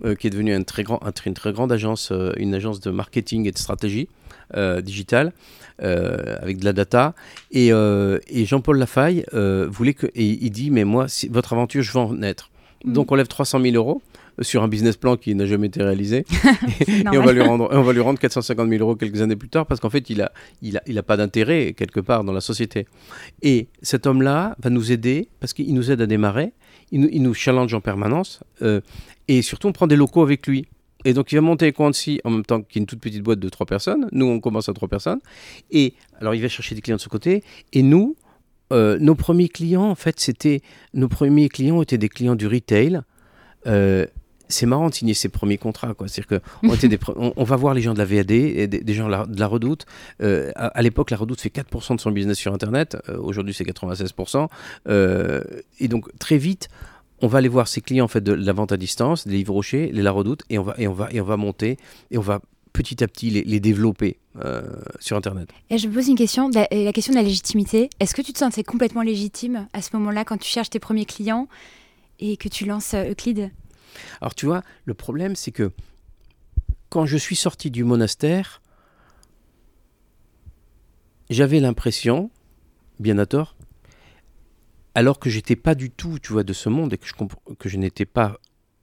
euh, 0.06 0.16
qui 0.16 0.28
est 0.28 0.30
devenue 0.30 0.54
un 0.54 0.64
très 0.64 0.84
grand, 0.84 1.02
une 1.26 1.34
très 1.34 1.54
grande 1.54 1.72
agence, 1.72 2.12
une 2.38 2.54
agence 2.54 2.80
de 2.80 2.92
marketing 2.92 3.48
et 3.48 3.52
de 3.52 3.58
stratégie 3.58 4.10
digitale. 4.82 5.34
Euh, 5.84 6.38
avec 6.42 6.58
de 6.58 6.66
la 6.66 6.74
data. 6.74 7.14
Et, 7.52 7.72
euh, 7.72 8.18
et 8.28 8.46
Jean-Paul 8.46 8.80
Lafaille 8.80 9.24
euh, 9.36 9.68
voulait 9.70 9.94
que. 9.94 10.08
Et 10.16 10.26
il 10.26 10.50
dit 10.50 10.72
Mais 10.72 10.86
moi, 10.86 11.06
votre 11.30 11.54
aventure, 11.54 11.84
je 11.84 11.92
veux 11.92 12.00
en 12.00 12.24
être. 12.24 12.50
Mm. 12.84 12.94
Donc 12.94 13.12
on 13.12 13.16
lève 13.16 13.28
300 13.28 13.62
000 13.62 13.76
euros 13.76 14.02
sur 14.42 14.64
un 14.64 14.68
business 14.68 14.98
plan 14.98 15.18
qui 15.18 15.34
n'a 15.36 15.46
jamais 15.46 15.68
été 15.68 15.82
réalisé. 15.84 16.26
et, 16.88 17.08
on 17.08 17.22
va 17.22 17.34
lui 17.34 17.42
rendre, 17.42 17.70
on 17.72 17.82
va 17.82 17.94
lui 17.94 18.02
rendre 18.02 18.20
450 18.20 18.70
000 18.70 18.82
euros 18.82 18.96
quelques 18.96 19.22
années 19.22 19.36
plus 19.36 19.50
tard 19.50 19.66
parce 19.66 19.80
qu'en 19.80 19.90
fait, 19.90 20.10
il 20.10 20.20
n'a 20.20 20.32
il 20.62 20.78
a, 20.78 20.82
il 20.88 20.98
a 20.98 21.04
pas 21.04 21.18
d'intérêt 21.18 21.74
quelque 21.74 22.00
part 22.00 22.24
dans 22.24 22.34
la 22.34 22.42
société. 22.42 22.88
Et 23.42 23.68
cet 23.82 24.06
homme-là 24.08 24.56
va 24.62 24.70
nous 24.70 24.92
aider 24.92 25.30
parce 25.40 25.54
qu'il 25.54 25.74
nous 25.74 25.92
aide 25.92 26.02
à 26.02 26.06
démarrer, 26.06 26.54
il 26.92 27.02
nous, 27.02 27.10
il 27.12 27.22
nous 27.22 27.34
challenge 27.34 27.74
en 27.74 27.82
permanence 27.82 28.42
et 29.28 29.42
surtout, 29.42 29.68
on 29.68 29.74
prend 29.74 29.88
des 29.88 29.96
locaux 29.96 30.24
avec 30.24 30.48
lui. 30.48 30.68
Et 31.06 31.14
donc, 31.14 31.32
il 31.32 31.36
va 31.36 31.42
monter 31.42 31.72
Quancy 31.72 32.20
en 32.24 32.32
même 32.32 32.46
temps 32.46 32.62
qu'il 32.62 32.78
y 32.78 32.80
a 32.80 32.82
une 32.82 32.88
toute 32.88 33.00
petite 33.00 33.22
boîte 33.24 33.40
de 33.40 33.50
trois 33.50 33.66
personnes. 33.66 34.08
Nous, 34.12 34.26
on 34.26 34.40
commence 34.40 34.68
à 34.68 34.74
trois 34.74 34.88
personnes. 34.88 35.20
Et 35.70 35.94
alors, 36.20 36.34
il 36.34 36.42
va 36.42 36.48
chercher 36.48 36.76
des 36.76 36.82
clients 36.82 36.98
de 36.98 37.02
ce 37.02 37.10
côté. 37.10 37.44
Et 37.74 37.84
nous, 37.84 38.16
euh, 38.74 38.98
nos 39.00 39.16
premiers 39.16 39.50
clients, 39.50 39.86
en 39.86 39.96
fait, 39.96 40.20
c'était. 40.20 40.62
Nos 40.94 41.08
premiers 41.08 41.50
clients 41.50 41.82
étaient 41.82 41.98
des 41.98 42.10
clients 42.10 42.36
du 42.36 42.48
retail. 42.48 43.02
Euh, 43.68 44.06
c'est 44.50 44.66
marrant 44.66 44.90
de 44.90 44.94
signer 44.94 45.14
ses 45.14 45.30
premiers 45.30 45.58
contrats. 45.58 45.94
C'est-à-dire 46.08 46.42
qu'on 47.10 47.34
on, 47.36 47.44
va 47.44 47.56
voir 47.56 47.74
les 47.74 47.82
gens 47.82 47.94
de 47.94 48.00
la 48.00 48.06
VAD, 48.06 48.32
et 48.32 48.68
des, 48.68 48.94
gens 48.94 49.08
de 49.08 49.40
la 49.40 49.48
Redoute. 49.48 49.86
Euh, 50.22 50.52
à, 50.56 50.82
l'époque, 50.82 51.12
la 51.12 51.18
Redoute 51.18 51.42
fait 51.42 51.50
4% 51.50 51.96
de 51.96 52.02
son 52.02 52.12
business 52.12 52.38
sur 52.38 52.54
Internet. 52.54 52.98
Aujourd'hui, 53.20 53.54
c'est 53.54 53.64
96%. 53.64 54.48
et 55.80 55.88
donc, 55.88 56.10
très 56.20 56.38
vite, 56.38 56.70
on 57.22 57.28
va 57.28 57.40
aller 57.40 57.48
voir 57.48 57.68
ses 57.68 57.82
clients 57.82 58.06
en 58.06 58.10
fait 58.10 58.22
de 58.22 58.34
la 58.34 58.54
vente 58.54 58.72
à 58.72 58.78
distance, 58.78 59.28
des 59.28 59.36
livres 59.38 59.54
rochers, 59.54 59.90
les 59.92 60.02
La 60.02 60.12
Redoute, 60.12 60.44
et 60.50 60.60
on 60.60 60.64
va 60.64 60.76
et 60.78 60.88
on 60.88 60.94
va 60.94 61.10
et 61.12 61.20
on 61.20 61.26
va 61.26 61.38
monter 61.38 61.78
et 62.12 62.18
on 62.18 62.22
va 62.22 62.42
petit 62.74 63.04
à 63.04 63.08
petit 63.08 63.32
les, 63.32 63.60
développer 63.60 64.18
euh, 64.44 64.62
sur 65.00 65.18
Internet. 65.18 65.50
Et 65.72 65.80
je 65.80 65.88
me 65.88 65.94
pose 65.94 66.08
une 66.10 66.16
question, 66.16 66.50
la, 66.50 66.68
question 66.94 67.12
de 67.12 67.18
la 67.18 67.24
légitimité. 67.24 67.90
Est-ce 68.00 68.14
que 68.14 68.22
tu 68.22 68.34
te 68.34 68.38
sentais 68.38 68.64
complètement 68.64 69.02
légitime 69.02 69.68
à 69.74 69.82
ce 69.82 69.90
moment-là 69.98 70.26
quand 70.26 70.38
tu 70.38 70.48
cherches 70.48 70.70
tes 70.70 70.80
premiers 70.80 71.06
clients 71.06 71.48
et 72.20 72.38
que 72.38 72.48
tu 72.48 72.66
lances 72.66 72.94
euh, 72.94 73.12
Euclid 73.12 73.52
Alors 74.22 74.36
tu 74.36 74.46
vois, 74.46 74.64
le 74.86 74.94
problème 74.94 75.36
c'est 75.36 75.52
que 75.52 75.72
quand 76.90 77.06
je 77.06 77.18
suis 77.18 77.36
sorti 77.36 77.70
du 77.72 77.84
monastère, 77.84 78.62
j'avais 81.30 81.60
l'impression, 81.60 82.32
bien 83.00 83.18
à 83.18 83.26
tort, 83.26 83.56
alors 84.96 85.20
que 85.20 85.30
j'étais 85.30 85.56
pas 85.56 85.76
du 85.76 85.92
tout, 85.92 86.18
tu 86.20 86.34
vois, 86.34 86.44
de 86.44 86.54
ce 86.54 86.70
monde 86.70 86.94
et 86.94 86.98
que 86.98 87.06
je, 87.06 87.14
que 87.60 87.70
je 87.70 87.78
n'étais 87.78 88.06
pas 88.06 88.40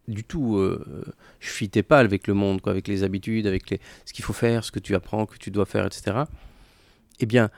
du 0.06 0.22
tout, 0.22 0.58
euh, 0.58 1.04
je 1.40 1.48
fitais 1.48 1.82
pas 1.82 1.98
avec 1.98 2.26
le 2.26 2.34
monde, 2.34 2.60
quoi, 2.60 2.72
avec 2.72 2.88
les 2.88 3.02
habitudes, 3.02 3.46
avec 3.46 3.70
les, 3.70 3.80
ce 4.04 4.12
qu'il 4.12 4.24
faut 4.24 4.34
faire, 4.34 4.64
ce 4.64 4.70
que 4.70 4.78
tu 4.78 4.94
apprends, 4.94 5.26
que 5.26 5.38
tu 5.38 5.50
dois 5.50 5.66
faire, 5.66 5.86
etc. 5.86 6.24
Eh 7.20 7.26
bien, 7.26 7.50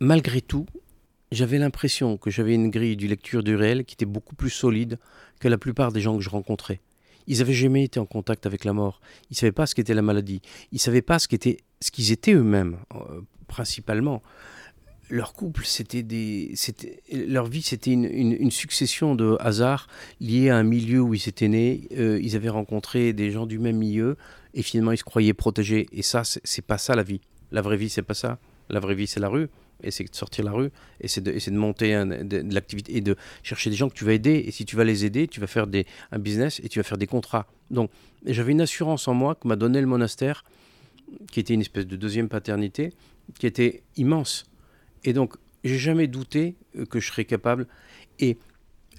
malgré 0.00 0.40
tout, 0.40 0.66
j'avais 1.32 1.58
l'impression 1.58 2.16
que 2.16 2.30
j'avais 2.30 2.54
une 2.54 2.70
grille 2.70 2.96
du 2.96 3.06
lecture 3.06 3.42
du 3.42 3.54
réel 3.54 3.84
qui 3.84 3.94
était 3.94 4.04
beaucoup 4.04 4.34
plus 4.34 4.50
solide 4.50 4.98
que 5.38 5.48
la 5.48 5.58
plupart 5.58 5.92
des 5.92 6.00
gens 6.00 6.16
que 6.16 6.22
je 6.22 6.30
rencontrais. 6.30 6.80
Ils 7.26 7.38
n'avaient 7.38 7.52
jamais 7.52 7.84
été 7.84 8.00
en 8.00 8.06
contact 8.06 8.46
avec 8.46 8.64
la 8.64 8.72
mort. 8.72 9.00
Ils 9.30 9.34
ne 9.34 9.36
savaient 9.36 9.52
pas 9.52 9.66
ce 9.66 9.74
qu'était 9.74 9.94
la 9.94 10.02
maladie. 10.02 10.42
Ils 10.72 10.76
ne 10.76 10.80
savaient 10.80 11.02
pas 11.02 11.18
ce 11.18 11.28
qu'était, 11.28 11.58
ce 11.80 11.90
qu'ils 11.90 12.12
étaient 12.12 12.32
eux-mêmes, 12.32 12.78
euh, 12.94 13.20
principalement 13.46 14.22
leur 15.10 15.32
couple, 15.32 15.64
c'était 15.64 16.02
des, 16.02 16.52
c'était, 16.54 17.02
leur 17.12 17.46
vie, 17.46 17.62
c'était 17.62 17.90
une, 17.92 18.50
succession 18.50 19.14
de 19.14 19.36
hasards 19.40 19.86
liés 20.20 20.50
à 20.50 20.56
un 20.56 20.62
milieu 20.62 21.00
où 21.00 21.14
ils 21.14 21.28
étaient 21.28 21.48
nés. 21.48 21.88
Euh, 21.96 22.20
ils 22.22 22.36
avaient 22.36 22.48
rencontré 22.48 23.12
des 23.12 23.30
gens 23.30 23.46
du 23.46 23.58
même 23.58 23.76
milieu 23.76 24.16
et 24.54 24.62
finalement 24.62 24.92
ils 24.92 24.98
se 24.98 25.04
croyaient 25.04 25.34
protégés. 25.34 25.88
Et 25.92 26.02
ça, 26.02 26.22
c'est, 26.24 26.64
pas 26.64 26.78
ça 26.78 26.94
la 26.94 27.02
vie. 27.02 27.20
La 27.52 27.60
vraie 27.62 27.76
vie, 27.76 27.88
c'est 27.88 28.02
pas 28.02 28.14
ça. 28.14 28.38
La 28.68 28.80
vraie 28.80 28.94
vie, 28.94 29.06
c'est 29.06 29.20
la 29.20 29.28
rue. 29.28 29.48
C'est 29.88 30.04
de 30.04 30.14
sortir 30.14 30.44
la 30.44 30.52
rue. 30.52 30.70
C'est 31.04 31.22
de, 31.22 31.32
de 31.32 31.56
monter 31.56 31.92
de, 31.94 32.52
l'activité 32.52 32.96
et 32.96 33.00
de 33.00 33.16
chercher 33.42 33.70
des 33.70 33.76
gens 33.76 33.88
que 33.88 33.94
tu 33.94 34.04
vas 34.04 34.12
aider. 34.12 34.44
Et 34.46 34.50
si 34.50 34.64
tu 34.64 34.76
vas 34.76 34.84
les 34.84 35.04
aider, 35.04 35.28
tu 35.28 35.40
vas 35.40 35.46
faire 35.46 35.66
des, 35.66 35.86
un 36.12 36.18
business 36.18 36.60
et 36.62 36.68
tu 36.68 36.78
vas 36.78 36.84
faire 36.84 36.98
des 36.98 37.06
contrats. 37.06 37.46
Donc, 37.70 37.90
j'avais 38.26 38.52
une 38.52 38.60
assurance 38.60 39.08
en 39.08 39.14
moi 39.14 39.34
que 39.34 39.48
m'a 39.48 39.56
donné 39.56 39.80
le 39.80 39.86
monastère, 39.86 40.44
qui 41.30 41.40
était 41.40 41.54
une 41.54 41.62
espèce 41.62 41.86
de 41.86 41.96
deuxième 41.96 42.28
paternité, 42.28 42.92
qui 43.38 43.46
était 43.46 43.82
immense 43.96 44.50
et 45.04 45.12
donc, 45.12 45.34
j'ai 45.64 45.78
jamais 45.78 46.06
douté 46.06 46.56
euh, 46.76 46.84
que 46.84 47.00
je 47.00 47.08
serais 47.08 47.24
capable. 47.24 47.66
Et 48.18 48.36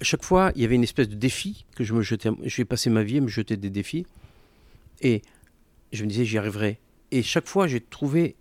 chaque 0.00 0.24
fois, 0.24 0.52
il 0.54 0.62
y 0.62 0.64
avait 0.64 0.74
une 0.74 0.82
espèce 0.82 1.08
de 1.08 1.14
défi 1.14 1.64
que 1.76 1.84
je 1.84 1.94
me 1.94 2.02
jetais. 2.02 2.30
Je 2.44 2.56
vais 2.56 2.64
passer 2.64 2.90
ma 2.90 3.02
vie 3.02 3.18
à 3.18 3.20
me 3.20 3.28
jeter 3.28 3.56
des 3.56 3.70
défis. 3.70 4.06
Et 5.00 5.22
je 5.92 6.04
me 6.04 6.08
disais, 6.08 6.24
j'y 6.24 6.38
arriverai. 6.38 6.78
Et 7.10 7.22
chaque 7.22 7.46
fois, 7.46 7.66
j'ai 7.66 7.80
trouvé 7.80 8.36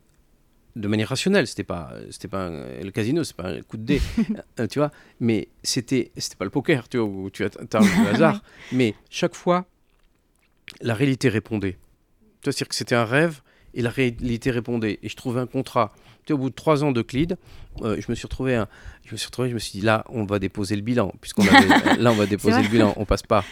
de 0.76 0.88
manière 0.88 1.10
rationnelle. 1.10 1.48
C'était 1.48 1.64
pas, 1.64 1.92
c'était 2.10 2.28
pas 2.28 2.48
un- 2.48 2.82
le 2.84 2.92
casino, 2.92 3.24
c'est 3.24 3.36
pas 3.36 3.50
un 3.50 3.62
coup 3.62 3.78
de 3.78 3.84
dé, 3.84 4.02
euh, 4.60 4.68
tu 4.68 4.80
vois. 4.80 4.92
Mais 5.20 5.48
c'était, 5.64 6.12
c'était 6.18 6.36
pas 6.38 6.46
le 6.46 6.52
poker, 6.52 6.88
tu 6.90 6.98
vois, 6.98 7.08
où 7.08 7.30
tu 7.30 7.44
as 7.44 7.50
t'as 7.50 7.80
le 7.82 8.08
hasard. 8.08 8.42
Mais 8.72 8.96
chaque 9.10 9.36
fois, 9.36 9.66
la 10.82 10.94
réalité 10.94 11.30
répondait. 11.30 11.74
Tu 12.42 12.46
vois, 12.46 12.54
c'est-à-dire 12.54 12.68
que 12.70 12.76
c'était 12.76 12.96
un 12.96 13.06
rêve 13.06 13.42
et 13.74 13.82
la 13.82 13.90
réalité 13.90 14.52
répondait. 14.52 15.00
Et 15.04 15.10
je 15.10 15.16
trouvais 15.16 15.42
un 15.42 15.48
contrat. 15.48 15.94
Tu 16.26 16.34
vois, 16.34 16.40
au 16.40 16.44
bout 16.44 16.50
de 16.50 16.56
trois 16.56 16.84
ans 16.84 16.92
de 16.92 17.02
Clyde, 17.02 17.38
euh, 17.82 17.98
je 18.00 18.06
me 18.10 18.16
suis 18.16 18.26
retrouvé, 18.26 18.56
un- 18.56 18.68
je 19.06 19.12
me 19.14 19.18
suis 19.18 19.26
retrouvé, 19.28 19.50
je 19.50 19.54
me 19.56 19.60
suis 19.60 19.80
dit 19.80 19.86
là, 19.86 20.04
on 20.10 20.24
va 20.26 20.40
déposer 20.40 20.76
le 20.76 20.82
bilan, 20.82 21.12
puisqu'on 21.22 21.48
avait, 21.48 21.68
là, 22.02 22.12
on 22.12 22.16
va 22.16 22.26
déposer 22.28 22.62
le 22.64 22.70
bilan, 22.70 22.94
on 22.98 23.06
passe 23.06 23.24
pas. 23.24 23.44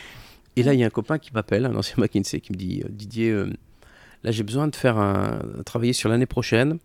Et 0.56 0.64
là, 0.64 0.74
il 0.74 0.80
y 0.80 0.84
a 0.84 0.88
un 0.88 0.92
copain 0.92 1.20
qui 1.20 1.32
m'appelle, 1.34 1.66
un 1.66 1.76
ancien 1.76 1.96
McKinsey, 1.98 2.40
qui 2.42 2.52
me 2.52 2.58
dit 2.58 2.82
euh, 2.84 2.90
Didier, 2.90 3.30
euh, 3.32 3.50
là, 4.24 4.32
j'ai 4.32 4.44
besoin 4.44 4.68
de 4.68 4.76
faire 4.76 4.98
un, 4.98 5.40
travailler 5.66 5.94
sur 5.94 6.10
l'année 6.10 6.26
prochaine. 6.26 6.80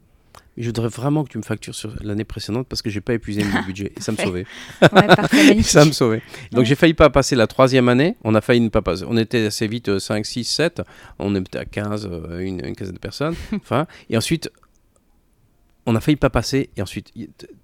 Mais 0.56 0.62
je 0.62 0.68
voudrais 0.68 0.88
vraiment 0.88 1.24
que 1.24 1.30
tu 1.30 1.38
me 1.38 1.42
factures 1.42 1.74
sur 1.74 1.92
l'année 2.02 2.24
précédente 2.24 2.66
parce 2.68 2.80
que 2.82 2.90
j'ai 2.90 3.00
pas 3.00 3.14
épuisé 3.14 3.42
mon 3.44 3.62
budget. 3.66 3.92
Et 3.96 4.00
ça 4.00 4.12
me 4.12 4.16
sauvait. 4.16 4.46
Ouais, 4.82 4.88
parfait, 5.06 5.36
magnifique. 5.48 5.66
ça 5.70 5.84
me 5.84 5.92
sauvait. 5.92 6.22
Donc 6.52 6.60
Ouais. 6.60 6.64
j'ai 6.64 6.74
failli 6.74 6.94
pas 6.94 7.10
passer 7.10 7.34
la 7.36 7.46
troisième 7.46 7.88
année. 7.88 8.16
On 8.24 8.34
a 8.34 8.40
failli 8.40 8.60
ne 8.60 8.68
pas 8.68 8.82
passer. 8.82 9.04
On 9.08 9.16
était 9.16 9.46
assez 9.46 9.66
vite 9.66 9.88
euh, 9.88 9.98
5, 9.98 10.24
6, 10.24 10.44
7. 10.44 10.82
On 11.18 11.34
était 11.34 11.58
à 11.58 11.64
15, 11.64 12.08
euh, 12.10 12.38
une, 12.40 12.64
une 12.64 12.76
quinzaine 12.76 12.94
de 12.94 12.98
personnes. 13.00 13.34
enfin, 13.56 13.86
et 14.10 14.16
ensuite, 14.16 14.50
on 15.86 15.94
a 15.96 16.00
failli 16.00 16.16
pas 16.16 16.30
passer. 16.30 16.70
Et 16.76 16.82
ensuite, 16.82 17.12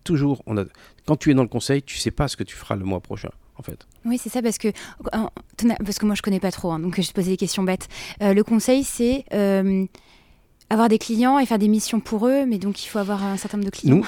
toujours, 0.05 0.43
on 0.47 0.57
a, 0.59 0.65
quand 1.07 1.17
tu 1.17 1.31
es 1.31 1.35
dans 1.35 1.43
le 1.43 1.49
conseil, 1.49 1.83
tu 1.83 1.97
sais 1.99 2.11
pas 2.11 2.29
ce 2.29 2.37
que 2.37 2.45
tu 2.45 2.55
feras 2.57 2.77
le 2.77 2.85
mois 2.85 3.01
prochain, 3.01 3.31
en 3.57 3.63
fait. 3.63 3.87
Oui, 4.05 4.19
c'est 4.19 4.29
ça, 4.31 4.43
parce 4.43 4.59
que, 4.59 4.69
parce 5.85 5.99
que 5.99 6.07
moi 6.07 6.15
je 6.15 6.23
connais 6.23 6.41
pas 6.41 6.51
trop, 6.53 6.73
hein, 6.73 6.79
donc 6.81 7.01
je 7.01 7.07
te 7.09 7.13
posais 7.15 7.31
des 7.31 7.37
questions 7.37 7.63
bêtes. 7.63 7.89
Euh, 8.23 8.35
le 8.35 8.45
conseil, 8.45 8.85
c'est 8.85 9.25
euh, 9.33 9.87
avoir 10.71 10.89
des 10.89 10.99
clients 10.99 11.39
et 11.39 11.47
faire 11.47 11.59
des 11.59 11.69
missions 11.69 12.01
pour 12.01 12.27
eux, 12.29 12.47
mais 12.47 12.59
donc 12.59 12.83
il 12.85 12.89
faut 12.89 12.99
avoir 12.99 13.23
un 13.25 13.37
certain 13.37 13.59
nombre 13.59 13.71
de 13.71 13.77
clients. 13.77 13.97
Nous, 13.97 14.05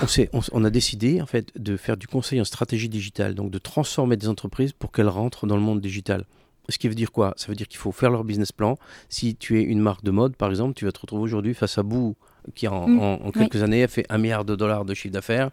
on, 0.53 0.65
a 0.65 0.71
décidé 0.71 1.21
en 1.21 1.27
fait 1.27 1.49
de 1.59 1.77
faire 1.77 1.97
du 1.97 2.07
conseil 2.07 2.41
en 2.41 2.45
stratégie 2.45 2.89
digitale, 2.89 3.35
donc 3.35 3.51
de 3.51 3.59
transformer 3.59 4.17
des 4.17 4.29
entreprises 4.29 4.73
pour 4.73 4.93
qu'elles 4.93 5.09
rentrent 5.09 5.47
dans 5.47 5.57
le 5.57 5.63
monde 5.63 5.81
digital. 5.81 6.25
Ce 6.69 6.79
qui 6.79 6.87
veut 6.89 6.95
dire 6.95 7.11
quoi? 7.11 7.35
Ça 7.37 7.49
veut 7.49 7.57
dire 7.57 7.67
qu'il 7.67 7.79
faut 7.79 7.91
faire 7.91 8.11
leur 8.11 8.23
business 8.23 8.53
plan. 8.53 8.79
Si 9.09 9.35
tu 9.35 9.59
es 9.61 9.63
une 9.65 9.81
marque 9.81 10.05
de 10.05 10.13
mode, 10.13 10.37
par 10.37 10.49
exemple, 10.49 10.75
tu 10.75 10.85
vas 10.85 10.93
te 10.93 11.01
retrouver 11.01 11.23
aujourd'hui 11.25 11.55
face 11.55 11.77
à 11.77 11.83
Boo, 11.83 12.15
qui 12.55 12.69
en, 12.69 12.87
Mm, 12.89 12.99
en- 13.01 13.15
en 13.27 13.31
quelques 13.33 13.63
années 13.65 13.83
a 13.83 13.89
fait 13.89 14.07
un 14.09 14.19
milliard 14.19 14.45
de 14.45 14.55
dollars 14.55 14.85
de 14.85 14.95
chiffre 14.95 15.13
d'affaires, 15.13 15.51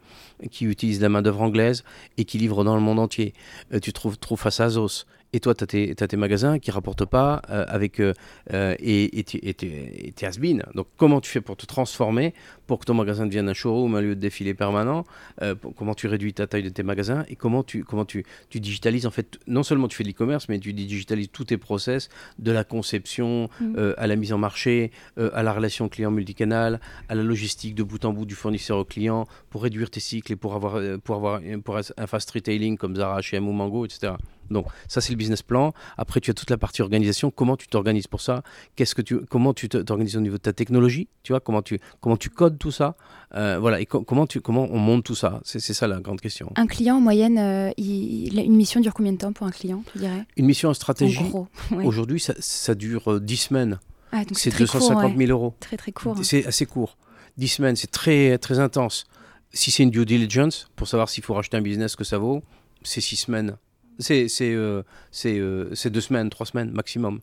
qui 0.51 0.65
utilise 0.65 1.01
la 1.01 1.09
main-d'œuvre 1.09 1.41
anglaise 1.41 1.83
et 2.17 2.25
qui 2.25 2.37
livre 2.37 2.63
dans 2.63 2.75
le 2.75 2.81
monde 2.81 2.99
entier. 2.99 3.33
Euh, 3.73 3.79
tu 3.79 3.91
te 3.91 3.95
trouves, 3.99 4.17
trouves 4.19 4.39
face 4.39 4.59
à 4.59 4.65
Azos. 4.65 5.05
Et 5.31 5.39
toi, 5.39 5.53
tu 5.53 5.63
as, 5.63 6.07
tes 6.07 6.17
magasins 6.17 6.57
qui 6.57 6.71
rapportent 6.71 7.05
pas 7.05 7.41
euh, 7.49 7.65
avec, 7.67 7.99
euh, 7.99 8.13
euh, 8.53 8.75
et 8.79 9.23
tu 9.23 9.37
et 9.37 9.55
et 9.59 10.25
has-been. 10.25 10.63
Donc, 10.73 10.87
comment 10.97 11.21
tu 11.21 11.29
fais 11.29 11.41
pour 11.41 11.55
te 11.55 11.65
transformer, 11.65 12.33
pour 12.69 12.77
que 12.79 12.85
ton 12.85 12.93
magasin 12.93 13.25
devienne 13.25 13.49
un 13.49 13.53
showroom, 13.55 13.95
un 13.95 14.01
lieu 14.01 14.15
de 14.15 14.21
défilé 14.21 14.53
permanent 14.53 15.03
euh, 15.41 15.55
pour- 15.55 15.73
Comment 15.73 15.95
tu 15.95 16.05
réduis 16.07 16.33
ta 16.33 16.45
taille 16.45 16.61
de 16.61 16.69
tes 16.69 16.83
magasins 16.83 17.25
et 17.27 17.35
comment 17.35 17.63
tu, 17.63 17.83
comment 17.83 18.05
tu, 18.05 18.23
tu 18.51 18.59
digitalises 18.59 19.07
en 19.07 19.11
fait, 19.11 19.39
non 19.47 19.63
seulement 19.63 19.87
tu 19.87 19.97
fais 19.97 20.03
de 20.03 20.09
l'e-commerce, 20.09 20.47
mais 20.49 20.59
tu 20.59 20.71
digitalises 20.71 21.29
tous 21.31 21.45
tes 21.45 21.57
process, 21.57 22.09
de 22.37 22.51
la 22.51 22.63
conception 22.63 23.49
Mm. 23.59 23.73
euh, 23.77 23.93
à 23.97 24.05
la 24.05 24.15
mise 24.15 24.33
en 24.33 24.37
marché, 24.37 24.91
euh, 25.17 25.31
à 25.33 25.41
la 25.41 25.51
relation 25.53 25.89
client 25.89 26.11
multicanal, 26.11 26.79
à 27.09 27.15
la 27.15 27.23
logistique 27.23 27.73
de 27.73 27.81
bout 27.83 28.05
en 28.05 28.13
bout 28.13 28.25
du 28.25 28.35
fournisseur 28.35 28.77
au 28.77 28.85
client, 28.85 29.25
pour 29.49 29.63
réduire 29.63 29.89
tes 29.89 29.99
cycles 29.99 30.31
et 30.33 30.35
pour 30.35 30.53
avoir, 30.53 30.79
pour 31.03 31.15
avoir 31.15 31.41
pour 31.63 31.75
un 31.77 32.07
fast 32.07 32.29
retailing 32.31 32.77
comme 32.77 32.95
Zara, 32.95 33.19
H&M 33.21 33.47
ou 33.47 33.51
Mango, 33.51 33.85
etc. 33.85 34.13
Donc 34.51 34.65
ça 34.87 34.99
c'est 34.99 35.11
le 35.13 35.17
business 35.17 35.41
plan. 35.43 35.73
Après 35.97 36.19
tu 36.21 36.29
as 36.31 36.33
toute 36.33 36.49
la 36.49 36.57
partie 36.57 36.81
organisation. 36.81 37.29
Comment 37.31 37.55
tu 37.55 37.67
t'organises 37.67 38.07
pour 38.07 38.19
ça? 38.21 38.41
Qu'est-ce 38.75 38.95
que 38.95 39.01
tu, 39.03 39.19
comment 39.29 39.53
tu 39.53 39.69
t'organises 39.69 40.17
au 40.17 40.21
niveau 40.21 40.37
de 40.37 40.41
ta 40.41 40.53
technologie? 40.53 41.07
Tu 41.23 41.31
vois 41.33 41.39
comment 41.39 41.61
tu, 41.61 41.79
comment 42.01 42.17
tu 42.17 42.29
codes 42.31 42.57
tout 42.59 42.71
ça 42.71 42.95
Euh, 43.35 43.57
Voilà 43.59 43.79
et 43.79 43.85
co- 43.85 44.01
comment 44.01 44.25
tu, 44.27 44.41
comment 44.41 44.67
on 44.71 44.79
monte 44.79 45.03
tout 45.05 45.15
ça? 45.15 45.39
C'est 45.43 45.59
ça 45.61 45.87
la 45.87 45.99
grande 45.99 46.19
question. 46.21 46.51
Un 46.55 46.65
client, 46.67 46.97
en 46.97 47.01
moyenne, 47.01 47.37
euh, 47.37 47.71
il- 47.77 48.39
une 48.39 48.55
mission 48.55 48.79
dure 48.81 48.93
combien 48.93 49.13
de 49.13 49.17
temps 49.17 49.33
pour 49.33 49.45
un 49.47 49.51
client, 49.51 49.83
tu 49.91 49.99
dirais? 49.99 50.25
Une 50.37 50.45
mission 50.45 50.69
en 50.69 50.73
stratégie 50.73 51.19
ouais. 51.71 51.85
aujourd'hui 51.85 52.19
ça, 52.19 52.33
ça 52.39 52.73
dure 52.75 53.13
euh, 53.13 53.19
10 53.19 53.37
semaines. 53.37 53.79
Ah, 54.11 54.23
C'est 54.33 54.49
très 54.49 54.59
250 54.65 55.01
court, 55.01 55.09
000 55.09 55.19
ouais. 55.19 55.27
euros. 55.27 55.53
Très 55.59 55.77
très 55.77 55.91
court. 55.91 56.15
hein. 56.17 56.23
C'est 56.23 56.45
assez 56.47 56.65
court. 56.65 56.97
10 57.37 57.47
semaines, 57.47 57.75
c'est 57.75 57.91
très, 57.91 58.37
très 58.39 58.57
intense. 58.59 59.05
Si 59.53 59.69
c'est 59.71 59.83
une 59.83 59.91
due 59.91 60.05
diligence, 60.05 60.67
pour 60.75 60.87
savoir 60.87 61.07
s'il 61.09 61.23
faut 61.23 61.33
racheter 61.35 61.57
un 61.57 61.61
business, 61.61 61.95
que 61.95 62.03
ça 62.03 62.17
vaut, 62.17 62.41
c'est 62.83 63.01
6 63.01 63.15
semaines. 63.17 63.57
C'est 63.99 64.27
euh, 64.41 64.81
euh, 65.25 65.75
deux 65.91 66.01
semaines, 66.01 66.29
trois 66.31 66.45
semaines 66.47 66.71
maximum. 66.71 67.19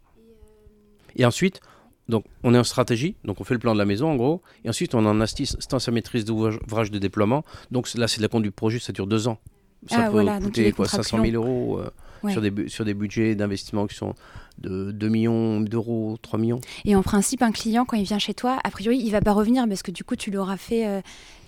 Et 1.16 1.24
ensuite, 1.24 1.60
donc, 2.08 2.24
on 2.44 2.54
est 2.54 2.58
en 2.58 2.64
stratégie, 2.64 3.16
donc 3.24 3.40
on 3.40 3.44
fait 3.44 3.54
le 3.54 3.60
plan 3.60 3.72
de 3.74 3.78
la 3.78 3.84
maison 3.84 4.08
en 4.10 4.16
gros, 4.16 4.42
et 4.64 4.68
ensuite 4.68 4.94
on 4.94 5.04
en 5.06 5.20
assistance 5.20 5.88
à 5.88 5.90
maîtrise 5.92 6.24
d'ouvrage 6.24 6.90
de 6.90 6.98
déploiement. 6.98 7.44
Donc 7.70 7.92
là, 7.94 8.06
c'est 8.08 8.18
de 8.18 8.22
la 8.22 8.28
conduite 8.28 8.54
projet, 8.54 8.78
ça 8.78 8.92
dure 8.92 9.06
deux 9.06 9.26
ans. 9.28 9.38
Ça 9.88 9.96
Ah, 10.00 10.04
peut 10.06 10.12
voilà, 10.12 10.40
coûter 10.40 10.72
quoi, 10.72 10.84
contrats 10.86 11.02
500 11.02 11.22
000 11.24 11.34
euros 11.34 11.78
euh, 11.80 11.90
Ouais. 12.22 12.32
sur, 12.32 12.40
des, 12.40 12.68
sur 12.68 12.84
des 12.86 12.94
budgets 12.94 13.34
d'investissement 13.34 13.86
qui 13.86 13.94
sont 13.94 14.14
de 14.58 14.90
2 14.90 15.08
millions 15.08 15.60
d'euros, 15.60 16.16
3 16.22 16.38
millions. 16.38 16.60
Et 16.84 16.96
en 16.96 17.02
principe, 17.02 17.42
un 17.42 17.52
client, 17.52 17.84
quand 17.84 17.96
il 17.96 18.04
vient 18.04 18.18
chez 18.18 18.34
toi, 18.34 18.58
a 18.64 18.70
priori, 18.70 18.98
il 18.98 19.10
va 19.10 19.20
pas 19.20 19.32
revenir 19.32 19.66
parce 19.68 19.82
que 19.82 19.90
du 19.90 20.02
coup, 20.04 20.16
tu 20.16 20.30
l'auras 20.30 20.56
fait 20.56 20.86
euh, 20.86 21.00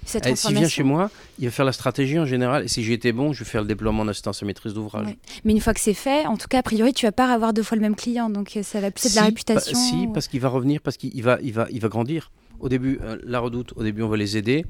cette 0.04 0.26
Eh, 0.26 0.36
S'il 0.36 0.54
vient 0.56 0.68
chez 0.68 0.82
moi, 0.82 1.10
il 1.38 1.46
va 1.46 1.50
faire 1.50 1.64
la 1.64 1.72
stratégie 1.72 2.18
en 2.18 2.26
général. 2.26 2.64
Et 2.64 2.68
si 2.68 2.82
j'ai 2.84 2.92
été 2.92 3.12
bon, 3.12 3.32
je 3.32 3.44
vais 3.44 3.50
faire 3.50 3.62
le 3.62 3.66
déploiement 3.66 4.02
en 4.02 4.08
assistance 4.08 4.42
à 4.42 4.46
maîtrise 4.46 4.74
d'ouvrage. 4.74 5.06
Ouais. 5.06 5.18
Mais 5.44 5.52
une 5.52 5.60
fois 5.60 5.74
que 5.74 5.80
c'est 5.80 5.94
fait, 5.94 6.26
en 6.26 6.36
tout 6.36 6.48
cas, 6.48 6.58
a 6.58 6.62
priori, 6.62 6.92
tu 6.92 7.06
vas 7.06 7.12
pas 7.12 7.32
avoir 7.32 7.52
deux 7.52 7.62
fois 7.62 7.76
le 7.76 7.82
même 7.82 7.96
client. 7.96 8.28
Donc, 8.30 8.56
euh, 8.56 8.62
ça 8.62 8.80
va 8.80 8.90
plus 8.90 9.10
de 9.10 9.16
la 9.16 9.22
réputation. 9.24 9.72
pa- 9.72 9.78
si, 9.78 9.94
ou- 10.06 10.12
parce 10.12 10.28
qu'il 10.28 10.40
va 10.40 10.48
revenir, 10.48 10.80
parce 10.82 10.96
qu'il 10.96 11.10
il 11.14 11.22
va, 11.22 11.38
il 11.42 11.52
va, 11.52 11.66
il 11.70 11.80
va 11.80 11.88
grandir. 11.88 12.30
Au 12.60 12.68
début, 12.68 12.98
euh, 13.02 13.16
la 13.24 13.40
redoute, 13.40 13.72
au 13.76 13.82
début, 13.82 14.02
on 14.02 14.08
va 14.08 14.16
les 14.16 14.36
aider 14.36 14.64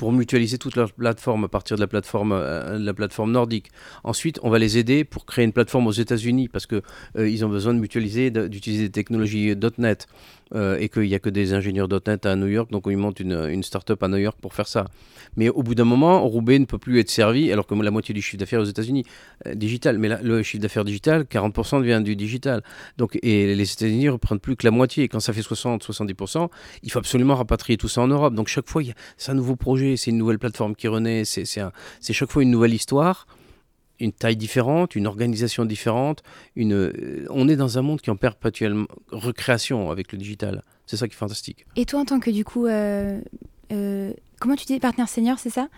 pour 0.00 0.12
mutualiser 0.12 0.56
toute 0.56 0.76
leur 0.76 0.94
plateforme 0.94 1.44
à 1.44 1.48
partir 1.48 1.76
de 1.76 1.82
la 1.82 1.86
plateforme, 1.86 2.32
euh, 2.32 2.78
la 2.78 2.94
plateforme 2.94 3.32
nordique. 3.32 3.70
Ensuite, 4.02 4.40
on 4.42 4.48
va 4.48 4.58
les 4.58 4.78
aider 4.78 5.04
pour 5.04 5.26
créer 5.26 5.44
une 5.44 5.52
plateforme 5.52 5.86
aux 5.88 5.92
États-Unis 5.92 6.48
parce 6.48 6.64
que 6.64 6.80
euh, 7.18 7.28
ils 7.28 7.44
ont 7.44 7.50
besoin 7.50 7.74
de 7.74 7.80
mutualiser, 7.80 8.30
d'utiliser 8.30 8.84
des 8.84 8.92
technologies 8.92 9.54
.NET 9.76 10.08
euh, 10.54 10.78
et 10.80 10.88
qu'il 10.88 11.02
n'y 11.02 11.14
a 11.14 11.18
que 11.18 11.28
des 11.28 11.52
ingénieurs 11.52 11.86
.NET 11.86 12.24
à 12.24 12.34
New 12.34 12.46
York, 12.46 12.70
donc 12.72 12.84
ils 12.86 12.96
montent 12.96 13.20
une, 13.20 13.46
une 13.50 13.62
start-up 13.62 14.02
à 14.02 14.08
New 14.08 14.16
York 14.16 14.38
pour 14.40 14.54
faire 14.54 14.66
ça. 14.66 14.86
Mais 15.36 15.48
au 15.48 15.62
bout 15.62 15.74
d'un 15.74 15.84
moment, 15.84 16.26
Roubaix 16.26 16.58
ne 16.58 16.64
peut 16.64 16.78
plus 16.78 16.98
être 16.98 17.10
servi, 17.10 17.52
alors 17.52 17.66
que 17.66 17.74
la 17.74 17.90
moitié 17.90 18.12
du 18.14 18.20
chiffre 18.20 18.38
d'affaires 18.38 18.60
aux 18.60 18.64
États-Unis 18.64 19.04
euh, 19.46 19.54
digital. 19.54 19.98
Mais 19.98 20.08
le 20.22 20.42
chiffre 20.42 20.60
d'affaires 20.60 20.84
digital, 20.84 21.22
40% 21.22 21.82
vient 21.82 22.00
du 22.00 22.16
digital. 22.16 22.62
Donc, 22.98 23.16
et 23.22 23.54
les 23.54 23.72
États-Unis 23.72 24.06
ne 24.06 24.10
reprennent 24.10 24.40
plus 24.40 24.56
que 24.56 24.66
la 24.66 24.70
moitié. 24.70 25.04
Et 25.04 25.08
quand 25.08 25.20
ça 25.20 25.32
fait 25.32 25.40
60-70%, 25.40 26.48
il 26.82 26.90
faut 26.90 26.98
absolument 26.98 27.36
rapatrier 27.36 27.76
tout 27.76 27.88
ça 27.88 28.00
en 28.00 28.08
Europe. 28.08 28.34
Donc 28.34 28.48
chaque 28.48 28.68
fois, 28.68 28.82
c'est 29.16 29.30
un 29.30 29.34
nouveau 29.34 29.56
projet, 29.56 29.89
c'est 29.96 30.10
une 30.10 30.18
nouvelle 30.18 30.38
plateforme 30.38 30.74
qui 30.74 30.88
renaît, 30.88 31.24
c'est 31.24 31.44
chaque 32.12 32.30
fois 32.30 32.42
une 32.42 32.50
nouvelle 32.50 32.74
histoire, 32.74 33.26
une 33.98 34.12
taille 34.12 34.36
différente, 34.36 34.96
une 34.96 35.06
organisation 35.06 35.64
différente. 35.66 36.22
Une, 36.56 36.72
euh, 36.72 37.26
on 37.30 37.48
est 37.48 37.56
dans 37.56 37.76
un 37.78 37.82
monde 37.82 38.00
qui 38.00 38.08
est 38.08 38.12
en 38.12 38.16
perpétuelle 38.16 38.74
recréation 39.10 39.90
avec 39.90 40.12
le 40.12 40.18
digital. 40.18 40.62
C'est 40.86 40.96
ça 40.96 41.06
qui 41.06 41.14
est 41.14 41.16
fantastique. 41.18 41.66
Et 41.76 41.84
toi, 41.84 42.00
en 42.00 42.04
tant 42.04 42.18
que 42.18 42.30
du 42.30 42.44
coup, 42.44 42.66
euh, 42.66 43.20
euh, 43.72 44.12
comment 44.40 44.56
tu 44.56 44.64
dis 44.64 44.78
partenaire 44.80 45.08
senior, 45.08 45.38
c'est 45.38 45.50
ça? 45.50 45.68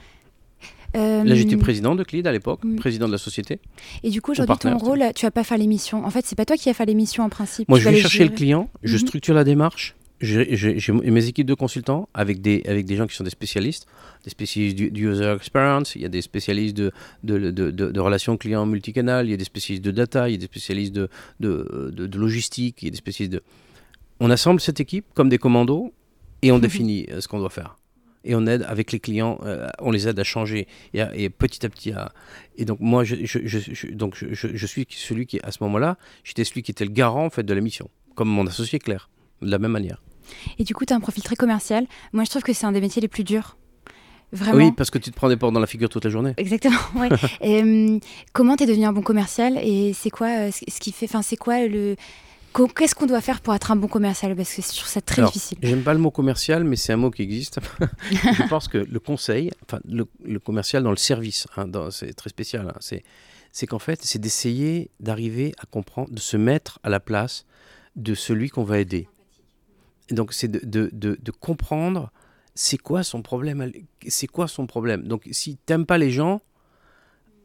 Euh, 0.95 1.25
Là, 1.25 1.35
j'étais 1.35 1.57
président 1.57 1.95
de 1.95 2.05
CLID 2.05 2.27
à 2.27 2.33
l'époque, 2.33 2.61
Mm. 2.65 2.77
président 2.77 3.07
de 3.07 3.13
la 3.13 3.19
société. 3.19 3.59
Et 4.03 4.11
du 4.11 4.21
coup, 4.21 4.33
aujourd'hui, 4.33 4.57
ton 4.59 4.77
rôle, 4.79 5.03
tu 5.15 5.25
vas 5.27 5.31
pas 5.31 5.43
faire 5.43 5.57
l'émission. 5.59 6.05
En 6.05 6.11
fait, 6.11 6.25
c'est 6.27 6.37
pas 6.37 6.45
toi 6.45 6.57
qui 6.57 6.69
vas 6.69 6.75
faire 6.75 6.87
l'émission 6.87 7.25
en 7.25 7.29
principe. 7.31 7.69
Moi, 7.69 7.79
Tu 7.79 7.85
je 7.85 7.89
vais 7.91 7.97
chercher 7.97 8.25
le 8.25 8.31
client, 8.31 8.69
je 8.83 8.97
Mhm. 8.97 9.07
structure 9.07 9.35
la 9.35 9.45
démarche. 9.45 9.97
J'ai 10.23 10.93
mes 10.93 11.27
équipes 11.27 11.47
de 11.49 11.55
consultants 11.55 12.09
avec 12.15 12.41
des, 12.41 12.63
avec 12.67 12.87
des 12.87 12.95
gens 12.95 13.09
qui 13.09 13.17
sont 13.17 13.25
des 13.25 13.31
spécialistes, 13.31 13.87
des 14.23 14.31
spécialistes 14.31 14.77
du, 14.77 14.91
du 14.93 15.11
user 15.11 15.33
experience, 15.33 15.97
il 15.97 16.03
y 16.03 16.05
a 16.05 16.09
des 16.09 16.23
spécialistes 16.23 16.77
de, 16.77 16.93
de, 17.25 17.51
de, 17.51 17.71
de- 17.73 18.01
relations 18.01 18.37
clients 18.37 18.65
multicanal, 18.65 19.27
il 19.27 19.31
y 19.33 19.35
a 19.35 19.37
des 19.37 19.45
spécialistes 19.45 19.85
de 19.85 19.91
data, 19.91 20.29
il 20.29 20.33
y 20.33 20.35
a 20.37 20.39
des 20.39 20.45
spécialistes 20.47 20.93
de, 20.95 21.09
de, 21.41 22.19
logistique, 22.19 22.83
il 22.83 22.85
y 22.85 22.89
a 22.89 22.91
des 22.93 22.97
spécialistes 22.97 23.33
de... 23.33 23.43
On 24.21 24.31
assemble 24.31 24.61
cette 24.61 24.79
équipe 24.79 25.07
comme 25.15 25.29
des 25.29 25.39
commandos 25.39 25.93
et 26.43 26.53
on 26.53 26.59
définit 26.69 27.07
euh, 27.11 27.21
ce 27.21 27.27
qu'on 27.27 27.41
doit 27.41 27.51
faire. 27.51 27.77
Et 28.25 28.37
on 28.37 28.47
aide 28.47 28.63
avec 28.69 28.93
les 28.93 29.01
clients, 29.01 29.41
euh, 29.45 29.67
on 29.81 29.91
les 29.91 30.07
aide 30.07 30.21
à 30.21 30.25
changer 30.25 30.69
et, 30.95 31.01
à- 31.01 31.13
et 31.17 31.29
petit 31.31 31.67
à 31.67 31.69
petit 31.69 31.91
à... 31.91 32.13
Et 32.57 32.65
donc 32.65 32.79
moi, 32.79 33.03
je, 33.03 33.17
je, 33.25 33.41
je- 33.45 33.59
je- 33.59 33.89
donc 33.89 34.15
je 34.17 34.67
suis 34.67 34.87
celui 34.89 35.27
qui, 35.27 35.41
à 35.43 35.51
ce 35.51 35.59
moment-là, 35.65 35.99
j'étais 36.23 36.45
celui 36.45 36.63
qui 36.63 36.71
était 36.71 36.85
le 36.85 36.93
garant 36.93 37.25
en 37.27 37.31
fait, 37.31 37.43
de 37.43 37.53
la 37.55 37.61
mission, 37.61 37.91
comme 38.15 38.29
mon 38.29 38.47
associé 38.47 38.79
Claire, 38.79 39.11
de 39.41 39.51
la 39.51 39.59
même 39.59 39.73
manière. 39.73 40.01
Et 40.59 40.65
du 40.65 40.75
coup, 40.75 40.85
tu 40.85 40.93
as 40.93 40.97
un 40.97 41.01
profil 41.01 41.23
très 41.23 41.37
commercial. 41.37 41.87
Moi, 42.13 42.25
je 42.25 42.31
trouve 42.31 42.43
que 42.43 42.53
c'est 42.53 42.67
un 42.67 42.73
des 42.73 42.81
métiers 42.81 43.03
les 43.03 43.09
plus 43.09 43.25
durs. 43.25 43.57
Vraiment. 44.33 44.57
Oui, 44.57 44.73
parce 44.73 44.91
que 44.91 44.99
tu 44.99 45.11
te 45.11 45.17
prends 45.17 45.29
des 45.29 45.37
portes 45.37 45.53
dans 45.53 45.61
la 45.61 45.67
figure 45.67 45.91
toute 45.91 46.05
la 46.05 46.11
journée. 46.11 46.33
Exactement. 46.39 46.79
Ouais. 46.97 47.09
Et, 47.43 47.61
hum, 47.61 48.01
comment 48.33 48.57
t'es 48.57 48.67
devenu 48.67 48.87
un 48.87 48.93
bon 48.93 49.03
commercial 49.03 49.59
et 49.59 49.93
c'est 49.93 50.11
quoi 50.11 50.29
euh, 50.29 50.51
ce 50.51 50.81
qui 50.81 50.93
fait, 50.93 51.05
enfin 51.07 51.21
c'est 51.21 51.37
quoi 51.37 51.67
le, 51.67 51.97
qu'est-ce 52.75 52.95
qu'on 52.95 53.07
doit 53.07 53.21
faire 53.21 53.41
pour 53.41 53.55
être 53.55 53.71
un 53.71 53.77
bon 53.77 53.89
commercial? 53.89 54.35
Parce 54.35 54.55
que 54.55 54.63
je 54.63 54.69
trouve 54.69 54.89
ça 54.89 55.01
très 55.03 55.21
Alors, 55.21 55.33
difficile. 55.33 55.59
J'aime 55.63 55.83
pas 55.83 55.93
le 55.93 56.01
mot 56.01 56.11
commercial, 56.11 56.65
mais 56.65 56.77
c'est 56.77 56.93
un 56.93 56.97
mot 56.97 57.11
qui 57.11 57.23
existe. 57.23 57.61
je 58.11 58.49
pense 58.49 58.69
que 58.69 58.79
le 58.79 59.01
conseil, 59.01 59.51
enfin 59.65 59.81
le, 59.87 60.07
le 60.25 60.39
commercial 60.39 60.83
dans 60.83 60.91
le 60.91 60.97
service, 60.97 61.47
hein, 61.57 61.67
c'est 61.91 62.15
très 62.15 62.31
spécial. 62.31 62.69
hein, 62.69 62.79
c'est 62.81 63.03
c'est 63.53 63.67
qu'en 63.67 63.79
fait, 63.79 64.01
c'est 64.03 64.19
d'essayer 64.19 64.91
d'arriver 64.99 65.53
à 65.59 65.67
comprendre, 65.67 66.11
de 66.11 66.21
se 66.21 66.39
mettre 66.39 66.79
à 66.83 66.89
la 66.89 67.01
place 67.01 67.45
de 67.97 68.15
celui 68.15 68.49
qu'on 68.49 68.65
va 68.65 68.79
aider. 68.79 69.09
Donc, 70.13 70.33
c'est 70.33 70.49
de, 70.49 70.61
de- 70.65 70.91
de- 70.93 71.19
de 71.21 71.31
comprendre 71.31 72.13
c'est 72.55 72.79
quoi 72.79 73.03
son 73.03 73.23
problème 73.23 73.73
C'est 74.07 74.27
quoi 74.27 74.47
son 74.47 74.67
problème 74.67 75.05
Donc, 75.05 75.27
si 75.33 75.57
t'aimes 75.65 75.87
pas 75.87 75.99
les 75.99 76.11
gens, 76.11 76.43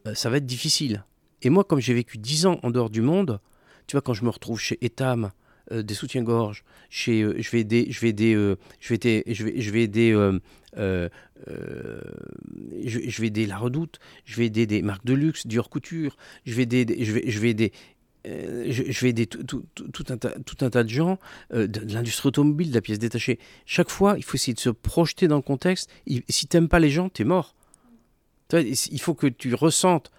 euh, 0.06 0.14
ça 0.14 0.30
va 0.30 0.36
être 0.36 0.46
difficile. 0.46 1.04
Et 1.42 1.50
moi, 1.50 1.64
comme 1.64 1.80
j'ai 1.80 1.94
vécu 1.94 2.18
10 2.18 2.46
ans 2.46 2.60
en 2.62 2.70
dehors 2.70 2.90
du 2.90 3.00
monde, 3.00 3.40
tu 3.86 3.96
vois, 3.96 4.02
quand 4.02 4.14
je 4.14 4.24
me 4.24 4.30
retrouve 4.30 4.60
chez 4.60 4.78
Etam, 4.84 5.30
euh, 5.72 5.82
des 5.82 5.94
soutiens-gorge, 5.94 6.64
chez, 6.90 7.22
euh, 7.22 7.34
je 7.38 7.50
vais 7.50 7.60
aider, 7.60 7.86
je 7.90 8.00
vais 8.00 8.08
aider, 8.10 8.34
je 8.80 8.88
vais 8.88 8.94
aider, 8.96 9.22
je 9.26 9.44
vais, 9.44 9.60
je 9.60 9.70
vais 9.70 9.82
aider, 9.82 10.12
je, 10.76 11.08
vais 13.20 13.26
aider 13.28 13.46
la 13.46 13.56
Redoute, 13.58 13.98
je 14.24 14.36
vais 14.36 14.46
aider 14.46 14.66
des 14.66 14.82
marques 14.82 15.04
de 15.04 15.14
luxe, 15.14 15.46
Dior 15.46 15.70
Couture, 15.70 16.16
je 16.44 16.54
vais 16.54 16.62
aider, 16.62 17.04
je 17.04 17.12
vais, 17.12 17.30
je 17.30 17.38
vais 17.38 17.50
aider 17.50 17.72
je, 18.68 19.00
vais 19.00 19.10
aider 19.10 19.26
tout, 19.26 19.64
un 20.08 20.16
tas, 20.70 20.84
de 20.84 20.88
gens 20.88 21.18
de, 21.52 21.66
de 21.66 21.94
l'industrie 21.94 22.28
automobile, 22.28 22.70
de 22.70 22.74
la 22.74 22.80
pièce 22.80 22.98
détachée. 22.98 23.38
Chaque 23.66 23.90
fois, 23.90 24.14
il 24.16 24.24
faut 24.24 24.34
essayer 24.34 24.54
de 24.54 24.60
se 24.60 24.70
projeter 24.70 25.28
dans 25.28 25.36
le 25.36 25.42
contexte. 25.42 25.90
si 26.28 26.46
tu 26.46 26.56
n'aimes 26.56 26.68
pas 26.68 26.80
les 26.80 26.90
gens, 26.90 27.08
tu 27.08 27.22
es 27.22 27.24
mort. 27.24 27.54
Il 28.52 29.00
faut 29.00 29.14
que 29.14 29.26
tu 29.26 29.54
ressentes 29.54 30.10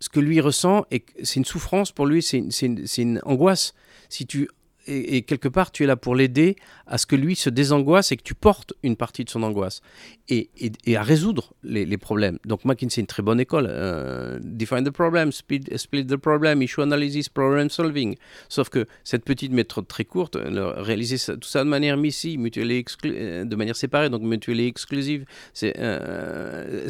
ce 0.00 0.08
que 0.08 0.20
lui 0.20 0.40
ressent 0.40 0.86
et 0.90 1.04
c'est 1.22 1.36
une 1.36 1.44
souffrance 1.44 1.92
pour 1.92 2.06
lui, 2.06 2.22
c'est 2.22 2.38
une, 2.38 2.84
une, 2.98 3.20
angoisse. 3.24 3.74
Si 4.08 4.26
tu 4.26 4.48
et, 4.86 5.22
quelque 5.22 5.48
part, 5.48 5.72
tu 5.72 5.84
es 5.84 5.86
là 5.86 5.96
pour 5.96 6.14
l'aider 6.14 6.56
à 6.86 6.98
ce 6.98 7.06
que 7.06 7.16
lui 7.16 7.36
se 7.36 7.50
désangoisse 7.50 8.12
et 8.12 8.16
que 8.16 8.22
tu 8.22 8.34
portes 8.34 8.72
une 8.82 8.96
partie 8.96 9.24
de 9.24 9.30
son 9.30 9.42
angoisse 9.42 9.80
et, 10.28 10.48
à 10.94 11.02
résoudre 11.02 11.54
les, 11.62 11.96
problèmes. 11.96 12.38
Donc 12.44 12.64
McKinsey 12.64 13.00
une 13.00 13.06
très 13.06 13.22
bonne 13.22 13.40
école. 13.40 13.66
Euh, 13.68 14.38
define 14.42 14.84
the 14.84 14.90
problem, 14.90 15.32
split, 15.32 15.60
the 15.60 16.16
problem, 16.16 16.62
issue 16.62 16.82
analysis, 16.82 17.28
problem 17.28 17.70
solving. 17.70 18.16
Sauf 18.48 18.68
que 18.68 18.86
cette 19.02 19.24
petite 19.24 19.52
méthode 19.52 19.88
très 19.88 20.04
courte, 20.04 20.36
réaliser 20.40 21.16
tout 21.34 21.48
ça 21.48 21.64
de 21.64 21.68
manière 21.68 21.96
missie, 21.96 22.38
mutuellement 22.38 22.82
euh, 23.06 23.44
de 23.44 23.56
manière 23.56 23.76
séparée, 23.76 24.10
donc 24.10 24.22
mutuellement 24.22 24.62
exclusive, 24.62 25.24
c'est 25.52 25.74
euh, 25.78 26.88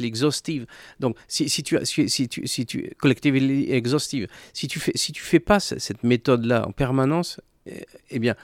exhaustive. 0.00 0.66
Donc 1.00 1.16
si, 1.28 1.46
tu 1.62 1.78
si, 1.84 2.08
si 2.08 2.66
tu 2.66 2.90
collectively 2.98 3.70
exhaustive, 3.70 4.28
si 4.52 4.68
tu 4.68 4.78
fais, 4.80 4.92
si 4.94 5.12
tu 5.12 5.22
fais 5.22 5.40
pas 5.40 5.60
cette 5.60 6.02
méthode 6.04 6.44
là 6.44 6.66
en 6.66 6.72
permanence, 6.72 7.33
eh, 7.66 7.84
eh 8.10 8.18
bien 8.18 8.36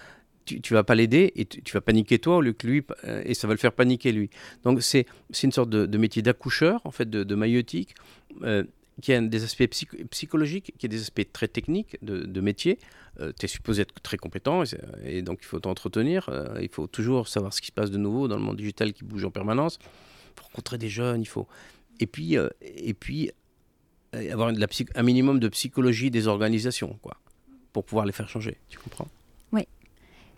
tu, 0.45 0.61
tu 0.61 0.75
vas 0.75 0.85
pas 0.85 0.95
l'aider 0.95 1.33
et 1.37 1.45
tu, 1.45 1.73
vas 1.73 1.81
paniquer 1.81 2.19
toi 2.19 2.39
au 2.39 2.41
lieu 2.41 2.53
que 2.53 2.67
lui, 2.67 2.85
euh, 3.05 3.23
et 3.25 3.35
ça 3.35 3.47
va 3.47 3.55
le 3.55 3.59
faire 3.59 3.73
paniquer 3.73 4.13
lui. 4.13 4.31
Donc 4.65 4.83
c'est 4.83 5.07
une 5.43 5.53
sorte 5.53 5.71
de, 5.71 5.99
métier 5.99 6.23
d'accoucheur, 6.23 6.81
en 6.85 6.91
fait, 6.91 7.09
de, 7.09 7.25
de 7.25 7.35
maïotique, 7.35 7.95
euh, 8.43 8.65
qui 9.01 9.13
a 9.13 9.21
des 9.21 9.45
aspects 9.45 9.69
psychologiques, 10.11 10.75
qui 10.77 10.87
a 10.87 10.89
des 10.89 11.01
aspects 11.01 11.27
très 11.33 11.49
techniques 11.49 11.97
de, 12.03 12.41
métier. 12.41 12.79
Euh, 13.21 13.33
tu 13.39 13.47
es 13.47 13.49
supposé 13.49 13.83
être 13.83 13.95
très 14.03 14.17
compétent 14.17 14.63
et, 15.05 15.23
donc 15.23 15.39
il 15.41 15.47
faut 15.47 15.59
t'entretenir. 15.59 16.29
il 16.61 16.69
faut 16.69 16.87
toujours 16.87 17.29
savoir 17.29 17.55
ce 17.55 17.61
qui 17.61 17.69
se 17.69 17.73
passe 17.73 17.91
de 17.91 17.99
nouveau 17.99 18.29
dans 18.29 18.37
le 18.37 18.43
monde 18.43 18.57
digital 18.57 18.93
qui 18.93 19.05
bouge 19.05 19.25
en 19.25 19.31
permanence. 19.31 19.79
Faut 20.37 20.45
rencontrer 20.45 20.79
des 20.79 20.89
jeunes, 20.89 21.23
il 21.23 21.29
faut. 21.29 21.49
Et 21.99 22.07
puis, 22.07 22.37
et 22.63 22.95
puis 22.95 23.31
avoir 24.13 24.53
un 24.95 25.03
minimum 25.03 25.39
de 25.39 25.49
psychologie 25.49 26.11
des 26.11 26.27
organisations, 26.27 26.99
quoi, 27.01 27.17
pour 27.73 27.85
pouvoir 27.85 28.07
les 28.07 28.13
faire 28.13 28.29
changer. 28.29 28.59
Tu 28.69 28.79
comprends? 28.79 29.09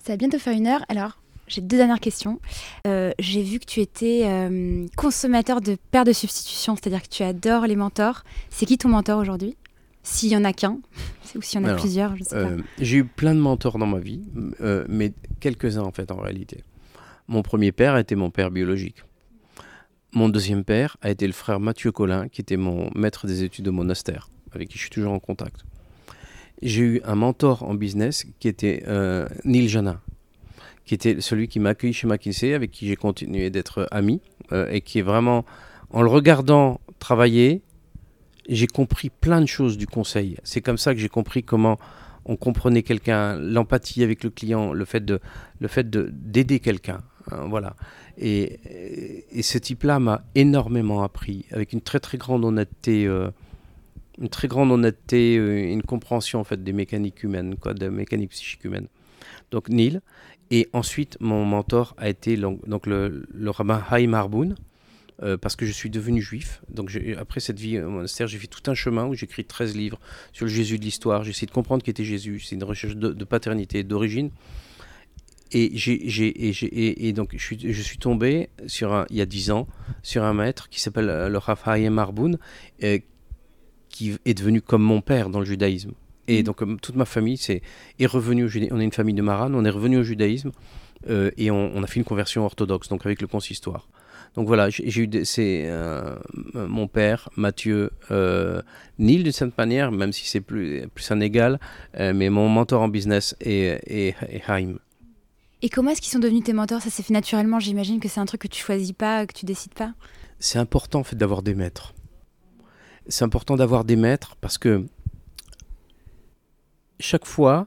Ça 0.03 0.13
va 0.13 0.17
bientôt 0.17 0.39
faire 0.39 0.55
une 0.55 0.67
heure. 0.67 0.85
Alors, 0.89 1.21
j'ai 1.47 1.61
deux 1.61 1.77
dernières 1.77 2.01
questions. 2.01 2.41
Euh, 2.89 3.13
j'ai 3.21 3.43
vu 3.43 3.61
que 3.61 3.65
tu 3.65 3.81
étais 3.81 4.23
euh, 4.25 4.87
consommateur 4.97 5.61
de 5.61 5.77
paires 5.93 6.05
de 6.05 6.13
substitution, 6.13 6.75
c'est-à-dire 6.75 7.03
que 7.03 7.09
tu 7.09 7.23
adores 7.23 7.67
les 7.69 7.77
mentors. 7.77 8.25
C'est 8.51 8.67
qui 8.67 8.79
ton 8.79 8.89
mentor 8.89 9.21
aujourd'hui? 9.21 9.57
S'il 10.03 10.31
y 10.33 10.37
en 10.37 10.43
a 10.43 10.53
qu'un, 10.53 10.81
ou 11.37 11.43
s'il 11.43 11.61
y 11.61 11.65
en 11.65 11.69
a 11.69 11.75
plusieurs, 11.77 12.17
je 12.17 12.25
sais 12.25 12.35
pas. 12.35 12.51
Euh, 12.51 12.61
j'ai 12.81 12.99
eu 12.99 13.05
plein 13.05 13.33
de 13.33 13.39
mentors 13.39 13.79
dans 13.79 13.87
ma 13.87 14.01
vie, 14.01 14.23
mais 14.89 15.13
quelques-uns 15.39 15.83
en 15.83 15.93
fait 15.93 16.11
en 16.11 16.17
réalité. 16.17 16.65
Mon 17.29 17.43
premier 17.43 17.71
père 17.71 17.95
a 17.95 18.01
été 18.01 18.17
mon 18.17 18.31
père 18.31 18.51
biologique. 18.51 19.05
Mon 20.13 20.29
deuxième 20.29 20.65
père 20.65 20.97
a 21.01 21.11
été 21.11 21.29
le 21.29 21.33
frère 21.33 21.61
Mathieu 21.61 21.93
Collin, 21.93 22.27
qui 22.27 22.41
était 22.41 22.57
mon 22.57 22.91
maître 22.97 23.29
des 23.29 23.45
études 23.45 23.69
au 23.69 23.73
monastère, 23.73 24.29
avec 24.51 24.69
qui 24.69 24.79
je 24.79 24.83
suis 24.83 24.91
toujours 24.91 25.13
en 25.13 25.21
contact 25.21 25.65
j'ai 26.63 26.83
eu 26.83 27.01
un 27.05 27.15
mentor 27.15 27.65
en 27.65 27.75
business 27.75 28.27
qui 28.39 28.49
était 28.49 28.85
euh, 28.87 29.29
Neil 29.45 29.69
Jana, 29.69 30.01
qui 30.85 30.95
était 30.95 31.21
celui 31.21 31.49
qui 31.49 31.61
m'a 31.61 31.71
accueilli 31.71 31.93
chez 31.93 32.07
McKinsey, 32.07 32.55
avec 32.55 32.71
qui 32.71 32.87
j'ai 32.87 32.97
continué 32.97 33.51
d'être 33.51 33.89
ami, 33.91 34.21
euh, 34.53 34.69
et 34.71 34.81
qui 34.81 34.99
est 34.99 35.03
vraiment, 35.03 35.45
en 35.91 36.03
le 36.03 36.09
regardant 36.09 36.81
travailler, 36.99 37.63
j'ai 38.49 38.67
compris 38.67 39.11
plein 39.11 39.41
de 39.41 39.47
choses 39.47 39.77
du 39.77 39.87
conseil. 39.87 40.37
C'est 40.45 40.61
comme 40.61 40.79
ça 40.79 40.95
que 40.95 41.01
j'ai 41.01 41.09
compris 41.09 41.43
comment 41.43 41.79
on 42.25 42.37
comprenait 42.37 42.83
quelqu'un, 42.83 43.37
l'empathie 43.37 44.03
avec 44.03 44.23
le 44.23 44.31
client, 44.31 44.73
le 44.73 44.85
fait 44.85 45.05
de, 45.05 45.21
le 45.61 45.69
fait 45.69 45.89
d'aider 45.91 46.61
quelqu'un. 46.61 47.03
Hein, 47.31 47.47
voilà. 47.49 47.75
Et, 48.19 49.25
et 49.33 49.43
ce 49.43 49.59
type-là 49.59 49.99
m'a 49.99 50.23
énormément 50.35 51.03
appris, 51.03 51.47
avec 51.51 51.73
une 51.73 51.81
très 51.81 51.99
très 51.99 52.19
grande 52.19 52.45
honnêteté. 52.45 53.07
Euh, 53.07 53.31
une 54.23 54.29
très 54.29 54.49
grande 54.49 54.71
honnêteté, 54.71 55.37
euh, 55.37 55.71
une 55.71 55.83
compréhension 55.83 56.41
en 56.41 56.45
fait 56.45 56.63
des 56.63 56.73
mécaniques 56.73 57.23
humaines, 57.23 57.57
quoi, 57.61 57.75
des 57.75 57.91
mécaniques 57.91 58.31
psychiques 58.31 58.65
humaines. 58.65 58.89
Donc 59.51 59.69
Neil. 59.69 60.01
Et 60.51 60.69
ensuite, 60.75 61.17
mon 61.21 61.45
mentor 61.47 61.95
a 61.97 62.11
été 62.11 62.37
donc 62.37 62.87
le, 62.87 63.27
le 63.33 63.51
rabbin 63.51 63.83
Haïm 63.91 64.13
Harboun, 64.13 64.55
euh, 65.23 65.37
parce 65.37 65.55
que 65.57 65.65
je 65.65 65.73
suis 65.73 65.89
devenu 65.89 66.21
juif. 66.21 66.63
Donc 66.69 66.91
après 67.19 67.41
cette 67.41 67.61
vie 67.61 67.79
au 67.79 67.89
monastère, 67.89 68.27
j'ai 68.27 68.39
fait 68.39 68.49
tout 68.49 68.71
un 68.71 68.75
chemin 68.75 69.07
où 69.07 69.15
j'ai 69.15 69.25
écrit 69.25 69.45
13 69.45 69.77
livres 69.77 70.01
sur 70.33 70.47
le 70.47 70.51
Jésus 70.51 70.79
de 70.79 70.85
l'histoire. 70.85 71.23
J'ai 71.23 71.31
essayé 71.31 71.47
de 71.47 71.53
comprendre 71.53 71.83
qui 71.83 71.91
était 71.91 72.05
Jésus. 72.05 72.41
C'est 72.41 72.57
une 72.57 72.65
recherche 72.65 72.97
de, 72.97 73.25
paternité, 73.25 73.85
d'origine. 73.85 74.31
Et, 75.53 75.71
j'ai, 75.75 77.07
et, 77.07 77.13
donc 77.13 77.35
je 77.37 77.45
suis, 77.45 77.59
je 77.61 77.83
suis 77.83 77.99
tombé 77.99 78.49
sur 78.67 78.95
un, 78.95 79.07
il 79.11 79.17
y 79.17 79.21
a 79.21 79.27
10 79.27 79.51
ans 79.51 79.69
sur 80.03 80.25
un 80.25 80.33
maître 80.33 80.71
qui 80.71 80.81
s'appelle 80.81 81.11
euh, 81.11 81.29
le 81.29 81.37
Rav 81.37 81.61
Haïm 81.67 81.99
qui 83.93 84.17
est 84.25 84.35
devenu 84.35 84.61
comme 84.61 84.83
mon 84.83 85.01
père 85.01 85.31
dans 85.31 85.39
le 85.39 85.45
judaïsme. 85.45 85.93
Et 86.27 86.41
mm. 86.41 86.45
donc 86.45 86.81
toute 86.81 86.97
ma 86.97 87.05
famille 87.05 87.39
est, 87.49 87.63
est 88.01 88.07
revenue 88.07 88.45
au 88.45 88.49
judaïsme. 88.49 88.75
On 88.75 88.81
est 88.81 88.85
une 88.85 88.93
famille 88.93 89.15
de 89.15 89.23
Maran, 89.23 89.53
on 89.55 89.65
est 89.65 89.71
revenu 89.71 89.99
au 89.99 90.03
judaïsme 90.03 90.51
euh, 91.09 91.31
et 91.37 91.51
on, 91.51 91.83
a 91.83 91.87
fait 91.87 92.01
une 92.01 92.05
conversion 92.05 92.45
orthodoxe, 92.45 92.89
donc 92.89 93.07
avec 93.07 93.21
le 93.21 93.29
consistoire. 93.29 93.89
Donc 94.35 94.47
voilà, 94.47 94.71
j'ai 94.71 95.03
eu 95.03 95.25
c'est 95.25 95.65
euh, 95.67 96.17
mon 96.55 96.89
père, 96.89 97.29
Mathieu, 97.37 97.91
euh, 98.11 98.63
Neil 98.99 99.23
d'une 99.23 99.33
certaine 99.33 99.55
manière, 99.59 99.93
même 99.93 100.13
si 100.13 100.27
c'est 100.27 100.41
plus, 100.41 100.89
plus 100.95 101.11
un 101.11 101.21
égal, 101.21 101.61
euh, 101.99 102.15
mais 102.15 102.31
mon 102.31 102.49
mentor 102.49 102.81
en 102.81 102.89
business 102.89 103.37
est, 103.41 103.83
est, 103.87 104.43
Haïm. 104.47 104.79
Et 105.61 105.69
comment 105.69 105.91
est-ce 105.91 106.01
qu'ils 106.01 106.13
sont 106.13 106.19
devenus 106.19 106.45
tes 106.45 106.55
mentors? 106.55 106.81
Ça 106.81 106.89
s'est 106.89 107.03
fait 107.03 107.13
naturellement, 107.13 107.61
j'imagine 107.61 108.01
que 108.01 108.09
c'est 108.09 108.21
un 108.21 108.25
truc 108.25 108.41
que 108.41 108.49
tu 108.49 108.63
choisis 108.63 108.93
pas, 108.93 109.27
que 109.27 109.35
tu 109.35 109.45
décides 109.45 109.75
pas? 109.75 109.93
C'est 110.39 110.59
important 110.59 111.01
en 111.01 111.05
fait 111.05 111.15
d'avoir 111.15 111.43
des 111.43 111.55
maîtres 111.55 111.95
c'est 113.09 113.25
important 113.25 113.57
d'avoir 113.57 113.85
des 113.85 113.97
maîtres 113.97 114.37
parce 114.41 114.59
que 114.59 114.87
chaque 117.01 117.27
fois, 117.27 117.67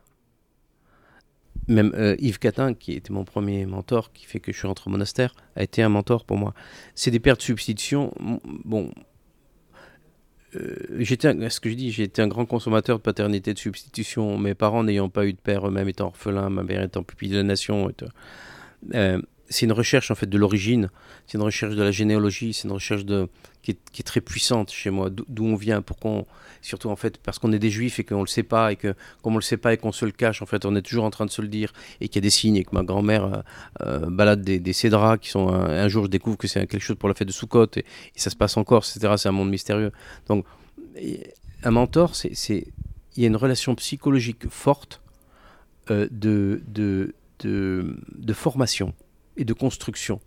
même 1.67 1.93
euh, 1.95 2.15
Yves 2.19 2.39
Catin, 2.39 2.73
qui 2.73 2.93
était 2.93 3.11
mon 3.11 3.25
premier 3.25 3.65
mentor, 3.65 4.13
qui 4.13 4.25
fait 4.25 4.39
que 4.39 4.51
je 4.51 4.57
suis 4.57 4.67
rentré 4.67 4.89
au 4.89 4.91
monastère, 4.91 5.35
a 5.55 5.63
été 5.63 5.81
un 5.83 5.89
mentor 5.89 6.25
pour 6.25 6.37
moi. 6.37 6.53
C'est 6.95 7.11
des 7.11 7.19
pères 7.19 7.37
de 7.37 7.41
substitution. 7.41 8.13
Bon, 8.63 8.91
euh, 10.55 10.75
j'étais, 10.99 11.49
ce 11.49 11.59
que 11.59 11.69
je 11.69 11.75
dis, 11.75 12.01
été 12.01 12.21
un 12.21 12.27
grand 12.27 12.45
consommateur 12.45 12.97
de 12.97 13.03
paternité 13.03 13.53
de 13.53 13.59
substitution. 13.59 14.37
Mes 14.37 14.53
parents 14.53 14.83
n'ayant 14.83 15.09
pas 15.09 15.25
eu 15.25 15.33
de 15.33 15.39
père, 15.39 15.67
eux-mêmes 15.67 15.89
étant 15.89 16.07
orphelins, 16.07 16.49
ma 16.49 16.63
mère 16.63 16.83
étant 16.83 17.03
pupille 17.03 17.29
de 17.29 17.37
la 17.37 17.43
nation. 17.43 17.91
Euh, 18.93 19.21
c'est 19.49 19.65
une 19.65 19.71
recherche 19.71 20.11
en 20.11 20.15
fait 20.15 20.27
de 20.27 20.37
l'origine, 20.37 20.89
c'est 21.27 21.37
une 21.37 21.43
recherche 21.43 21.75
de 21.75 21.83
la 21.83 21.91
généalogie, 21.91 22.53
c'est 22.53 22.67
une 22.67 22.73
recherche 22.73 23.05
de, 23.05 23.27
qui, 23.61 23.71
est, 23.71 24.03
très 24.03 24.21
puissante 24.21 24.71
chez 24.71 24.89
moi, 24.89 25.09
d'où 25.09 25.45
on 25.45 25.55
vient, 25.55 25.81
pourquoi 25.81 26.23
surtout 26.61 26.89
en 26.89 26.95
fait 26.95 27.19
parce 27.19 27.37
qu'on 27.37 27.51
est 27.53 27.59
des 27.59 27.69
juifs 27.69 27.99
et 27.99 28.03
qu'on 28.03 28.21
le 28.21 28.27
sait 28.27 28.43
pas 28.43 28.71
et 28.71 28.75
que 28.75 28.95
comme 29.21 29.33
on 29.33 29.37
le 29.37 29.43
sait 29.43 29.57
pas 29.57 29.73
et 29.73 29.77
qu'on 29.77 29.91
se 29.91 30.05
le 30.05 30.11
cache, 30.11 30.41
en 30.41 30.45
fait 30.45 30.65
on 30.65 30.75
est 30.75 30.81
toujours 30.81 31.03
en 31.03 31.11
train 31.11 31.25
de 31.25 31.31
se 31.31 31.41
le 31.41 31.47
dire 31.47 31.73
et 32.01 32.07
qu'il 32.07 32.17
y 32.17 32.23
a 32.23 32.27
des 32.27 32.29
signes 32.29 32.55
et 32.55 32.63
que 32.63 32.73
ma 32.73 32.83
grand-mère 32.83 33.25
euh, 33.25 33.41
euh, 33.81 34.09
balade 34.09 34.41
des, 34.41 34.59
des 34.59 34.73
cédras 34.73 35.17
qui 35.17 35.29
sont 35.29 35.49
un, 35.49 35.87
jour 35.87 36.05
je 36.05 36.09
découvre 36.09 36.37
que 36.37 36.47
c'est 36.47 36.65
quelque 36.65 36.81
chose 36.81 36.97
pour 36.97 37.09
la 37.09 37.15
fête 37.15 37.27
de 37.27 37.33
Soukhot 37.33 37.67
et, 37.77 37.85
ça 38.15 38.29
se 38.29 38.35
passe 38.35 38.57
encore, 38.57 38.83
etc. 38.83 39.13
C'est 39.17 39.29
un 39.29 39.33
monde 39.33 39.49
mystérieux. 39.49 39.91
Donc 40.27 40.45
un 41.63 41.71
mentor, 41.71 42.15
c'est 42.15 42.67
il 43.17 43.21
y 43.21 43.25
a 43.25 43.27
une 43.27 43.35
relation 43.35 43.75
psychologique 43.75 44.49
forte 44.49 45.01
euh, 45.89 46.07
de, 46.11 46.63
de, 46.67 47.13
de 47.39 48.33
formation 48.33 48.93
et 49.37 49.45
de 49.45 49.53
construction. 49.53 50.19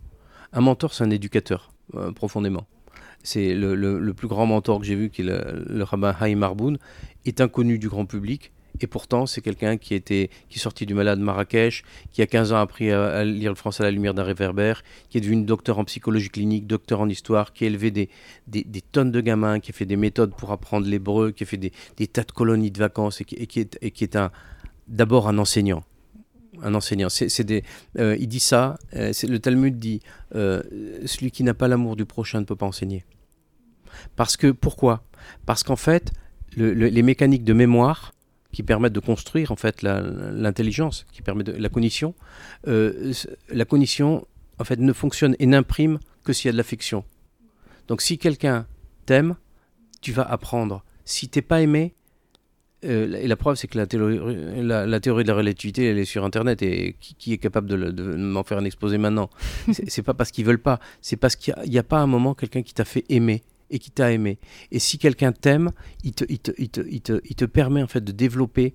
Un 0.53 0.61
mentor, 0.61 0.93
c'est 0.93 1.03
un 1.03 1.09
éducateur, 1.09 1.71
euh, 1.95 2.11
profondément. 2.11 2.65
C'est 3.21 3.53
le, 3.53 4.13
plus 4.13 4.27
grand 4.27 4.45
mentor 4.45 4.79
que 4.79 4.85
j'ai 4.85 4.95
vu, 4.95 5.09
qui 5.09 5.21
est 5.21 5.25
le, 5.25 5.83
rabbin 5.83 6.15
Haïm 6.19 6.41
Arboun, 6.41 6.77
est 7.25 7.41
inconnu 7.41 7.77
du 7.77 7.89
grand 7.89 8.05
public. 8.05 8.53
Et 8.81 8.87
pourtant, 8.87 9.25
c'est 9.25 9.41
quelqu'un 9.41 9.75
qui, 9.75 9.93
était, 9.93 10.29
qui 10.47 10.57
est 10.57 10.61
sorti 10.61 10.85
du 10.85 10.93
malade 10.93 11.19
de 11.19 11.23
Marrakech, 11.23 11.83
qui 12.13 12.21
a 12.21 12.27
15 12.27 12.53
ans 12.53 12.57
appris 12.57 12.91
à, 12.91 13.25
lire 13.25 13.51
le 13.51 13.55
français 13.55 13.83
à 13.83 13.87
la 13.87 13.91
lumière 13.91 14.13
d'un 14.13 14.23
réverbère, 14.23 14.83
qui 15.09 15.17
est 15.17 15.21
devenu 15.21 15.43
docteur 15.43 15.79
en 15.79 15.83
psychologie 15.83 16.29
clinique, 16.29 16.65
docteur 16.65 17.01
en 17.01 17.09
histoire, 17.09 17.51
qui 17.51 17.65
a 17.65 17.67
élevé 17.67 17.91
des, 17.91 18.09
tonnes 18.93 19.11
de 19.11 19.19
gamins, 19.19 19.59
qui 19.59 19.71
a 19.71 19.73
fait 19.73 19.85
des 19.85 19.97
méthodes 19.97 20.33
pour 20.33 20.51
apprendre 20.53 20.87
l'hébreu, 20.87 21.31
qui 21.31 21.43
a 21.43 21.45
fait 21.45 21.57
des, 21.57 21.71
tas 22.07 22.23
de 22.23 22.31
colonies 22.31 22.71
de 22.71 22.79
vacances 22.79 23.19
et 23.19 23.25
qui, 23.25 23.59
est, 23.59 23.89
qui 23.91 24.03
est 24.03 24.15
un, 24.15 24.31
d'abord 24.87 25.27
un 25.27 25.37
enseignant 25.39 25.83
un 26.63 26.73
enseignant. 26.73 27.09
C'est, 27.09 27.43
des, 27.43 27.63
euh, 27.97 28.15
il 28.19 28.27
dit 28.27 28.39
ça, 28.39 28.77
euh, 28.95 29.11
le 29.23 29.39
Talmud 29.39 29.77
dit 29.77 30.01
euh, 30.35 30.61
celui 31.05 31.31
qui 31.31 31.43
n'a 31.43 31.53
pas 31.53 31.67
l'amour 31.67 31.95
du 31.95 32.05
prochain 32.05 32.39
ne 32.39 32.45
peut 32.45 32.55
pas 32.55 32.65
enseigner. 32.65 33.05
Parce 34.15 34.37
que, 34.37 34.51
pourquoi? 34.51 35.03
Parce 35.45 35.63
qu'en 35.63 35.75
fait, 35.75 36.11
les 36.55 37.01
mécaniques 37.01 37.43
de 37.43 37.53
mémoire 37.53 38.13
qui 38.51 38.63
permettent 38.63 38.93
de 38.93 38.99
construire 38.99 39.51
en 39.51 39.55
fait 39.55 39.81
l'intelligence, 39.83 41.05
qui 41.11 41.21
permet 41.21 41.43
de, 41.43 41.51
la 41.51 41.69
cognition, 41.69 42.15
la 42.65 43.65
cognition 43.65 44.25
en 44.57 44.63
fait 44.63 44.79
ne 44.79 44.93
fonctionne 44.93 45.35
et 45.39 45.45
n'imprime 45.45 45.99
que 46.23 46.33
s'il 46.33 46.47
y 46.47 46.49
a 46.49 46.51
de 46.53 46.57
l'affection. 46.57 47.03
Donc 47.87 48.01
si 48.01 48.17
quelqu'un 48.17 48.65
t'aime, 49.05 49.35
tu 50.01 50.11
vas 50.11 50.23
apprendre. 50.23 50.83
Si 51.05 51.27
t'es 51.27 51.41
pas 51.41 51.61
aimé, 51.61 51.95
euh, 52.85 53.19
et 53.19 53.27
la 53.27 53.35
preuve, 53.35 53.55
c'est 53.55 53.67
que 53.67 53.77
la 53.77 53.85
théorie, 53.85 54.19
la, 54.61 54.99
théorie, 54.99 55.23
de 55.23 55.29
la 55.29 55.35
relativité, 55.35 55.85
elle 55.85 55.97
est 55.97 56.05
sur 56.05 56.23
Internet 56.23 56.61
et 56.61 56.95
qui, 56.99 57.33
est 57.33 57.37
capable 57.37 57.67
de, 57.67 58.15
m'en 58.15 58.43
faire 58.43 58.57
un 58.57 58.65
exposé 58.65 58.97
maintenant? 58.97 59.29
C'est 59.87 60.01
pas 60.01 60.13
parce 60.13 60.31
qu'ils 60.31 60.45
veulent 60.45 60.61
pas, 60.61 60.79
c'est 61.01 61.17
parce 61.17 61.35
qu'il 61.35 61.53
n'y 61.67 61.77
a, 61.77 61.83
pas 61.83 61.99
un 61.99 62.07
moment 62.07 62.33
quelqu'un 62.33 62.61
qui 62.61 62.73
t'a 62.73 62.85
fait 62.85 63.03
aimer 63.09 63.43
et 63.69 63.79
qui 63.79 63.91
t'a 63.91 64.11
aimé. 64.11 64.39
Et 64.71 64.79
si 64.79 64.97
quelqu'un 64.97 65.31
t'aime, 65.31 65.71
il 66.03 66.13
te, 66.13 66.23
il, 66.29 66.39
te, 66.39 66.51
il, 66.57 66.69
te, 66.69 66.81
il, 67.23 67.35
te, 67.35 67.45
permet 67.45 67.83
en 67.83 67.87
fait 67.87 68.03
de 68.03 68.11
développer 68.11 68.73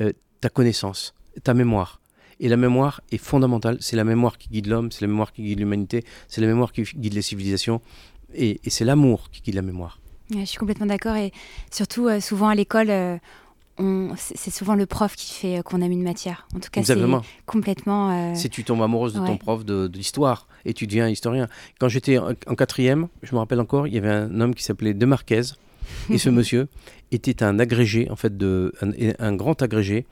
euh, 0.00 0.12
ta 0.40 0.48
connaissance, 0.48 1.14
ta 1.42 1.54
mémoire. 1.54 2.00
Et 2.40 2.48
la 2.48 2.56
mémoire 2.56 3.00
est 3.12 3.18
fondamentale. 3.18 3.78
C'est 3.80 3.96
la 3.96 4.04
mémoire 4.04 4.36
qui 4.36 4.48
guide 4.48 4.66
l'homme, 4.66 4.90
c'est 4.90 5.02
la 5.02 5.06
mémoire 5.06 5.32
qui 5.32 5.42
guide 5.42 5.60
l'humanité, 5.60 6.04
c'est 6.26 6.40
la 6.40 6.48
mémoire 6.48 6.72
qui 6.72 6.82
guide 6.82 7.14
les 7.14 7.22
civilisations. 7.22 7.80
Et, 8.34 8.60
c'est 8.66 8.84
l'amour 8.84 9.30
qui 9.30 9.40
guide 9.42 9.54
la 9.54 9.62
mémoire. 9.62 10.00
je 10.30 10.44
suis 10.44 10.58
complètement 10.58 10.86
d'accord. 10.86 11.14
Et 11.14 11.32
surtout, 11.70 12.08
euh, 12.08 12.20
souvent 12.20 12.48
à 12.48 12.54
l'école, 12.56 12.90
c'est 14.16 14.52
souvent 14.52 14.74
le 14.74 14.86
prof 14.86 15.16
qui 15.16 15.34
fait 15.34 15.58
euh, 15.58 15.62
qu'on 15.62 15.80
aime 15.80 15.92
une 15.92 16.02
matière. 16.02 16.46
En 16.54 16.60
tout 16.60 16.70
cas, 16.70 16.82
c'est 16.82 16.96
complètement. 17.46 18.10
Euh, 18.10 18.34
si 18.34 18.48
tu 18.50 18.64
tombes 18.64 18.82
amoureuse 18.82 19.14
de 19.14 19.18
ton 19.18 19.36
prof 19.36 19.64
d'histoire 19.64 20.46
et 20.64 20.74
tu 20.74 20.86
deviens 20.86 21.08
historien. 21.08 21.48
Quand 21.78 21.88
j'étais 21.88 22.18
en, 22.18 22.34
quatrième, 22.34 23.08
je 23.22 23.34
me 23.34 23.38
rappelle 23.38 23.60
encore, 23.60 23.86
il 23.86 23.94
y 23.94 23.98
avait 23.98 24.10
un 24.10 24.40
homme 24.40 24.54
qui 24.54 24.62
s'appelait 24.62 24.94
De 24.94 25.06
Marquez. 25.06 25.42
et 26.10 26.18
ce 26.18 26.30
monsieur 26.30 26.68
était 27.10 27.42
un 27.42 27.58
agrégé, 27.58 28.10
en 28.10 28.16
fait, 28.16 28.36
de, 28.36 28.72
un, 29.18 29.34
grand 29.34 29.60
agrégé 29.62 30.06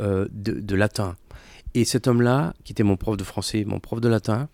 euh, 0.00 0.26
de, 0.32 0.74
latin. 0.74 1.16
Et 1.74 1.84
cet 1.84 2.06
homme-là, 2.06 2.54
qui 2.64 2.72
était 2.72 2.82
mon 2.82 2.96
prof 2.96 3.16
de 3.16 3.24
français, 3.24 3.64
mon 3.66 3.78
prof 3.78 4.00
de 4.00 4.08
latin, 4.08 4.48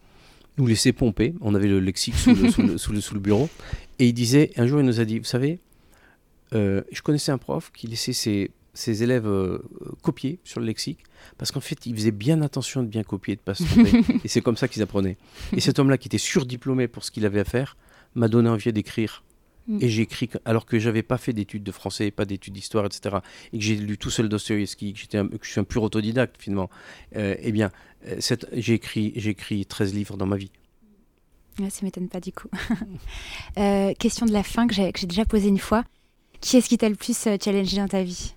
nous 0.58 0.66
laissait 0.66 0.92
pomper. 0.92 1.34
On 1.40 1.54
avait 1.54 1.68
le 1.68 1.80
lexique 1.80 2.14
sous 2.16 2.34
le, 2.34 2.50
sous 2.50 2.92
le, 2.92 3.00
sous 3.00 3.14
le 3.14 3.20
bureau. 3.20 3.48
Et 3.98 4.06
il 4.06 4.12
disait, 4.12 4.50
un 4.56 4.66
jour, 4.66 4.80
il 4.80 4.86
nous 4.86 5.00
a 5.00 5.04
dit, 5.04 5.18
vous 5.18 5.24
savez, 5.24 5.60
euh, 6.54 6.82
je 6.90 7.02
connaissais 7.02 7.32
un 7.32 7.38
prof 7.38 7.70
qui 7.74 7.86
laissait 7.86 8.12
ses, 8.12 8.50
ses 8.78 9.02
élèves 9.02 9.26
euh, 9.26 9.58
copier 10.02 10.38
sur 10.44 10.60
le 10.60 10.66
lexique 10.66 11.00
parce 11.36 11.50
qu'en 11.50 11.60
fait, 11.60 11.84
il 11.86 11.94
faisait 11.94 12.12
bien 12.12 12.42
attention 12.42 12.82
de 12.82 12.88
bien 12.88 13.02
copier, 13.02 13.34
de 13.34 13.40
ne 13.40 13.44
pas 13.44 13.54
se 13.54 13.64
tromper. 13.64 14.20
et 14.24 14.28
c'est 14.28 14.40
comme 14.40 14.56
ça 14.56 14.68
qu'ils 14.68 14.82
apprenaient. 14.82 15.16
Et 15.52 15.60
cet 15.60 15.78
homme-là, 15.78 15.98
qui 15.98 16.08
était 16.08 16.18
surdiplômé 16.18 16.88
pour 16.88 17.04
ce 17.04 17.10
qu'il 17.10 17.26
avait 17.26 17.40
à 17.40 17.44
faire, 17.44 17.76
m'a 18.14 18.28
donné 18.28 18.48
envie 18.48 18.72
d'écrire. 18.72 19.24
Mm. 19.66 19.78
Et 19.82 19.88
j'ai 19.88 20.02
écrit 20.02 20.30
alors 20.44 20.64
que 20.64 20.78
j'avais 20.78 21.02
pas 21.02 21.18
fait 21.18 21.32
d'études 21.32 21.64
de 21.64 21.72
français, 21.72 22.10
pas 22.10 22.24
d'études 22.24 22.54
d'histoire, 22.54 22.86
etc. 22.86 23.16
Et 23.52 23.58
que 23.58 23.64
j'ai 23.64 23.76
lu 23.76 23.98
tout 23.98 24.10
seul 24.10 24.28
Dostoevsky, 24.28 24.94
que, 24.94 24.98
je 25.42 25.50
suis 25.50 25.60
un 25.60 25.64
pur 25.64 25.82
autodidacte 25.82 26.40
finalement. 26.40 26.70
Euh, 27.16 27.34
eh 27.40 27.52
bien, 27.52 27.70
j'ai 28.52 28.74
écrit, 28.74 29.08
écrit 29.08 29.66
13 29.66 29.94
livres 29.94 30.16
dans 30.16 30.26
ma 30.26 30.36
vie. 30.36 30.52
Ça 31.58 31.70
ça 31.70 31.80
m'étonne 31.82 32.08
pas 32.08 32.20
du 32.20 32.30
coup. 32.32 32.48
question 33.98 34.26
de 34.26 34.32
la 34.32 34.44
fin 34.44 34.68
que 34.68 34.74
j'ai 34.74 34.92
déjà 34.92 35.24
posée 35.24 35.48
une 35.48 35.58
fois. 35.58 35.84
Qui 36.40 36.56
est-ce 36.56 36.68
qui 36.68 36.78
t'a 36.78 36.88
le 36.88 36.94
plus 36.94 37.26
euh, 37.26 37.36
challengé 37.42 37.76
dans 37.76 37.88
ta 37.88 38.02
vie? 38.02 38.34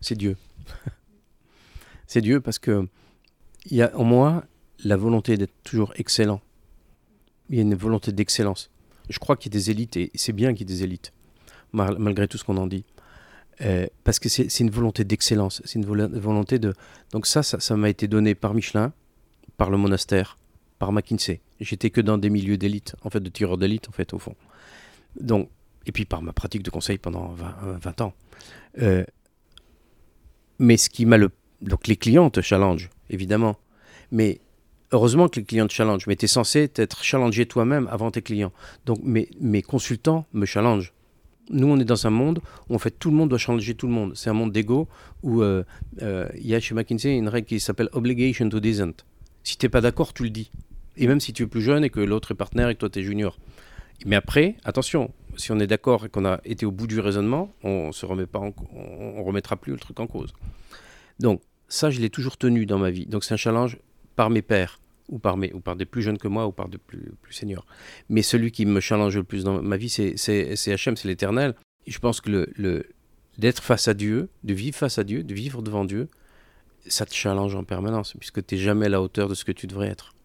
C'est 0.00 0.16
Dieu. 0.16 0.36
c'est 2.06 2.20
Dieu 2.20 2.40
parce 2.40 2.58
que 2.58 2.86
il 3.66 3.76
y 3.76 3.82
a 3.82 3.96
en 3.96 4.04
moi 4.04 4.44
la 4.84 4.96
volonté 4.96 5.36
d'être 5.36 5.54
toujours 5.64 5.92
excellent. 5.96 6.40
Il 7.48 7.56
y 7.56 7.58
a 7.58 7.62
une 7.62 7.74
volonté 7.74 8.12
d'excellence. 8.12 8.70
Je 9.08 9.18
crois 9.18 9.36
qu'il 9.36 9.52
y 9.52 9.56
a 9.56 9.58
des 9.58 9.70
élites 9.70 9.96
et 9.96 10.10
c'est 10.14 10.32
bien 10.32 10.52
qu'il 10.52 10.68
y 10.68 10.72
ait 10.72 10.76
des 10.76 10.84
élites, 10.84 11.12
malgré 11.72 12.28
tout 12.28 12.38
ce 12.38 12.44
qu'on 12.44 12.56
en 12.56 12.66
dit. 12.66 12.84
Euh, 13.62 13.86
parce 14.04 14.18
que 14.18 14.28
c'est 14.28 14.60
une 14.60 14.70
volonté 14.70 15.04
d'excellence, 15.04 15.62
c'est 15.64 15.78
une 15.78 15.86
volonté 15.86 16.58
de... 16.58 16.74
Donc 17.12 17.26
ça, 17.26 17.42
ça 17.42 17.76
m'a 17.76 17.88
été 17.88 18.06
donné 18.06 18.34
par 18.34 18.52
Michelin, 18.52 18.92
par 19.56 19.70
le 19.70 19.78
monastère, 19.78 20.38
par 20.78 20.92
McKinsey. 20.92 21.40
J'étais 21.60 21.90
que 21.90 22.00
dans 22.00 22.18
des 22.18 22.28
milieux 22.28 22.58
d'élite, 22.58 22.96
en 23.02 23.10
fait, 23.10 23.20
de 23.20 23.30
tireurs 23.30 23.56
d'élite, 23.56 23.88
en 23.88 23.92
fait, 23.92 24.12
au 24.12 24.18
fond. 24.18 24.34
Donc, 25.20 25.50
et 25.86 25.92
puis 25.92 26.04
par 26.04 26.22
ma 26.22 26.32
pratique 26.32 26.62
de 26.62 26.70
conseil 26.70 26.98
pendant 26.98 27.34
20, 27.34 28.00
ans. 28.00 28.12
Euh, 28.82 29.04
mais 30.58 30.76
ce 30.76 30.90
qui 30.90 31.06
m'a 31.06 31.16
le. 31.16 31.30
Donc 31.62 31.86
les 31.86 31.96
clients 31.96 32.30
te 32.30 32.40
challenge, 32.40 32.90
évidemment. 33.08 33.56
Mais 34.10 34.40
heureusement 34.92 35.28
que 35.28 35.40
les 35.40 35.46
clients 35.46 35.66
te 35.66 35.72
challenge. 35.72 36.06
Mais 36.06 36.16
tu 36.16 36.24
es 36.24 36.28
censé 36.28 36.70
être 36.74 37.02
challengé 37.02 37.46
toi-même 37.46 37.88
avant 37.90 38.10
tes 38.10 38.22
clients. 38.22 38.52
Donc 38.84 38.98
mes, 39.02 39.28
mes 39.40 39.62
consultants 39.62 40.26
me 40.32 40.44
challengent. 40.44 40.92
Nous, 41.50 41.68
on 41.68 41.78
est 41.78 41.84
dans 41.84 42.06
un 42.06 42.10
monde 42.10 42.40
où 42.68 42.74
en 42.74 42.78
fait 42.78 42.90
tout 42.90 43.10
le 43.10 43.16
monde 43.16 43.28
doit 43.28 43.38
challenger 43.38 43.74
tout 43.74 43.86
le 43.86 43.92
monde. 43.92 44.12
C'est 44.16 44.30
un 44.30 44.34
monde 44.34 44.52
d'ego 44.52 44.88
où 45.22 45.42
euh, 45.42 45.62
euh, 46.02 46.28
il 46.34 46.46
y 46.46 46.54
a 46.54 46.60
chez 46.60 46.74
McKinsey 46.74 47.16
une 47.16 47.28
règle 47.28 47.46
qui 47.46 47.60
s'appelle 47.60 47.88
obligation 47.92 48.48
to 48.48 48.58
dissent. 48.58 48.82
Si 49.44 49.56
tu 49.56 49.64
n'es 49.64 49.70
pas 49.70 49.80
d'accord, 49.80 50.12
tu 50.12 50.24
le 50.24 50.30
dis. 50.30 50.50
Et 50.96 51.06
même 51.06 51.20
si 51.20 51.32
tu 51.32 51.44
es 51.44 51.46
plus 51.46 51.62
jeune 51.62 51.84
et 51.84 51.90
que 51.90 52.00
l'autre 52.00 52.32
est 52.32 52.34
partenaire 52.34 52.68
et 52.68 52.74
que 52.74 52.80
toi 52.80 52.90
tu 52.90 52.98
es 52.98 53.02
junior. 53.02 53.38
Mais 54.04 54.16
après, 54.16 54.56
attention, 54.64 55.12
si 55.36 55.52
on 55.52 55.58
est 55.58 55.66
d'accord 55.66 56.04
et 56.04 56.08
qu'on 56.08 56.24
a 56.24 56.40
été 56.44 56.66
au 56.66 56.70
bout 56.70 56.86
du 56.86 57.00
raisonnement, 57.00 57.54
on 57.62 57.92
se 57.92 58.06
remet 58.06 58.26
pas, 58.26 58.40
on, 58.40 59.24
remettra 59.24 59.56
plus 59.56 59.72
le 59.72 59.78
truc 59.78 59.98
en 60.00 60.06
cause. 60.06 60.32
Donc 61.18 61.40
ça, 61.68 61.90
je 61.90 62.00
l'ai 62.00 62.10
toujours 62.10 62.36
tenu 62.36 62.66
dans 62.66 62.78
ma 62.78 62.90
vie. 62.90 63.06
Donc 63.06 63.24
c'est 63.24 63.34
un 63.34 63.38
challenge 63.38 63.78
par 64.14 64.30
mes 64.30 64.42
pères 64.42 64.80
ou 65.08 65.18
par 65.18 65.36
mes, 65.36 65.52
ou 65.52 65.60
par 65.60 65.76
des 65.76 65.84
plus 65.84 66.02
jeunes 66.02 66.18
que 66.18 66.28
moi 66.28 66.46
ou 66.46 66.52
par 66.52 66.68
des 66.68 66.78
plus, 66.78 67.12
plus 67.22 67.32
seniors. 67.32 67.66
Mais 68.08 68.22
celui 68.22 68.50
qui 68.50 68.66
me 68.66 68.80
challenge 68.80 69.16
le 69.16 69.24
plus 69.24 69.44
dans 69.44 69.62
ma 69.62 69.76
vie, 69.76 69.88
c'est 69.88 70.72
Hachem, 70.72 70.96
c'est 70.96 71.08
l'Éternel. 71.08 71.54
Je 71.86 71.98
pense 71.98 72.20
que 72.20 72.30
le, 72.30 72.48
le 72.56 72.86
d'être 73.38 73.62
face 73.62 73.88
à 73.88 73.94
Dieu, 73.94 74.28
de 74.44 74.54
vivre 74.54 74.76
face 74.76 74.98
à 74.98 75.04
Dieu, 75.04 75.22
de 75.22 75.34
vivre 75.34 75.62
devant 75.62 75.84
Dieu, 75.84 76.08
ça 76.86 77.04
te 77.04 77.14
challenge 77.14 77.54
en 77.54 77.64
permanence, 77.64 78.14
puisque 78.18 78.44
tu 78.44 78.54
n'es 78.54 78.60
jamais 78.60 78.86
à 78.86 78.88
la 78.88 79.02
hauteur 79.02 79.28
de 79.28 79.34
ce 79.34 79.44
que 79.44 79.52
tu 79.52 79.66
devrais 79.66 79.88
être. 79.88 80.15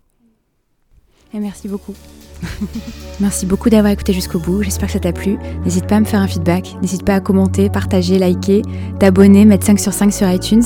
Et 1.33 1.39
merci 1.39 1.67
beaucoup. 1.67 1.93
Merci 3.19 3.45
beaucoup 3.45 3.69
d'avoir 3.69 3.93
écouté 3.93 4.13
jusqu'au 4.13 4.39
bout, 4.39 4.63
j'espère 4.63 4.87
que 4.87 4.93
ça 4.93 4.99
t'a 4.99 5.13
plu. 5.13 5.37
N'hésite 5.63 5.85
pas 5.85 5.97
à 5.97 5.99
me 5.99 6.05
faire 6.05 6.21
un 6.21 6.27
feedback, 6.27 6.75
n'hésite 6.81 7.05
pas 7.05 7.13
à 7.13 7.19
commenter, 7.19 7.69
partager, 7.69 8.17
liker, 8.17 8.63
t'abonner, 8.99 9.45
mettre 9.45 9.65
5 9.65 9.79
sur 9.79 9.93
5 9.93 10.11
sur 10.11 10.27
iTunes. 10.27 10.63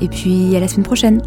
Et 0.00 0.08
puis 0.08 0.56
à 0.56 0.60
la 0.60 0.68
semaine 0.68 0.86
prochaine. 0.86 1.20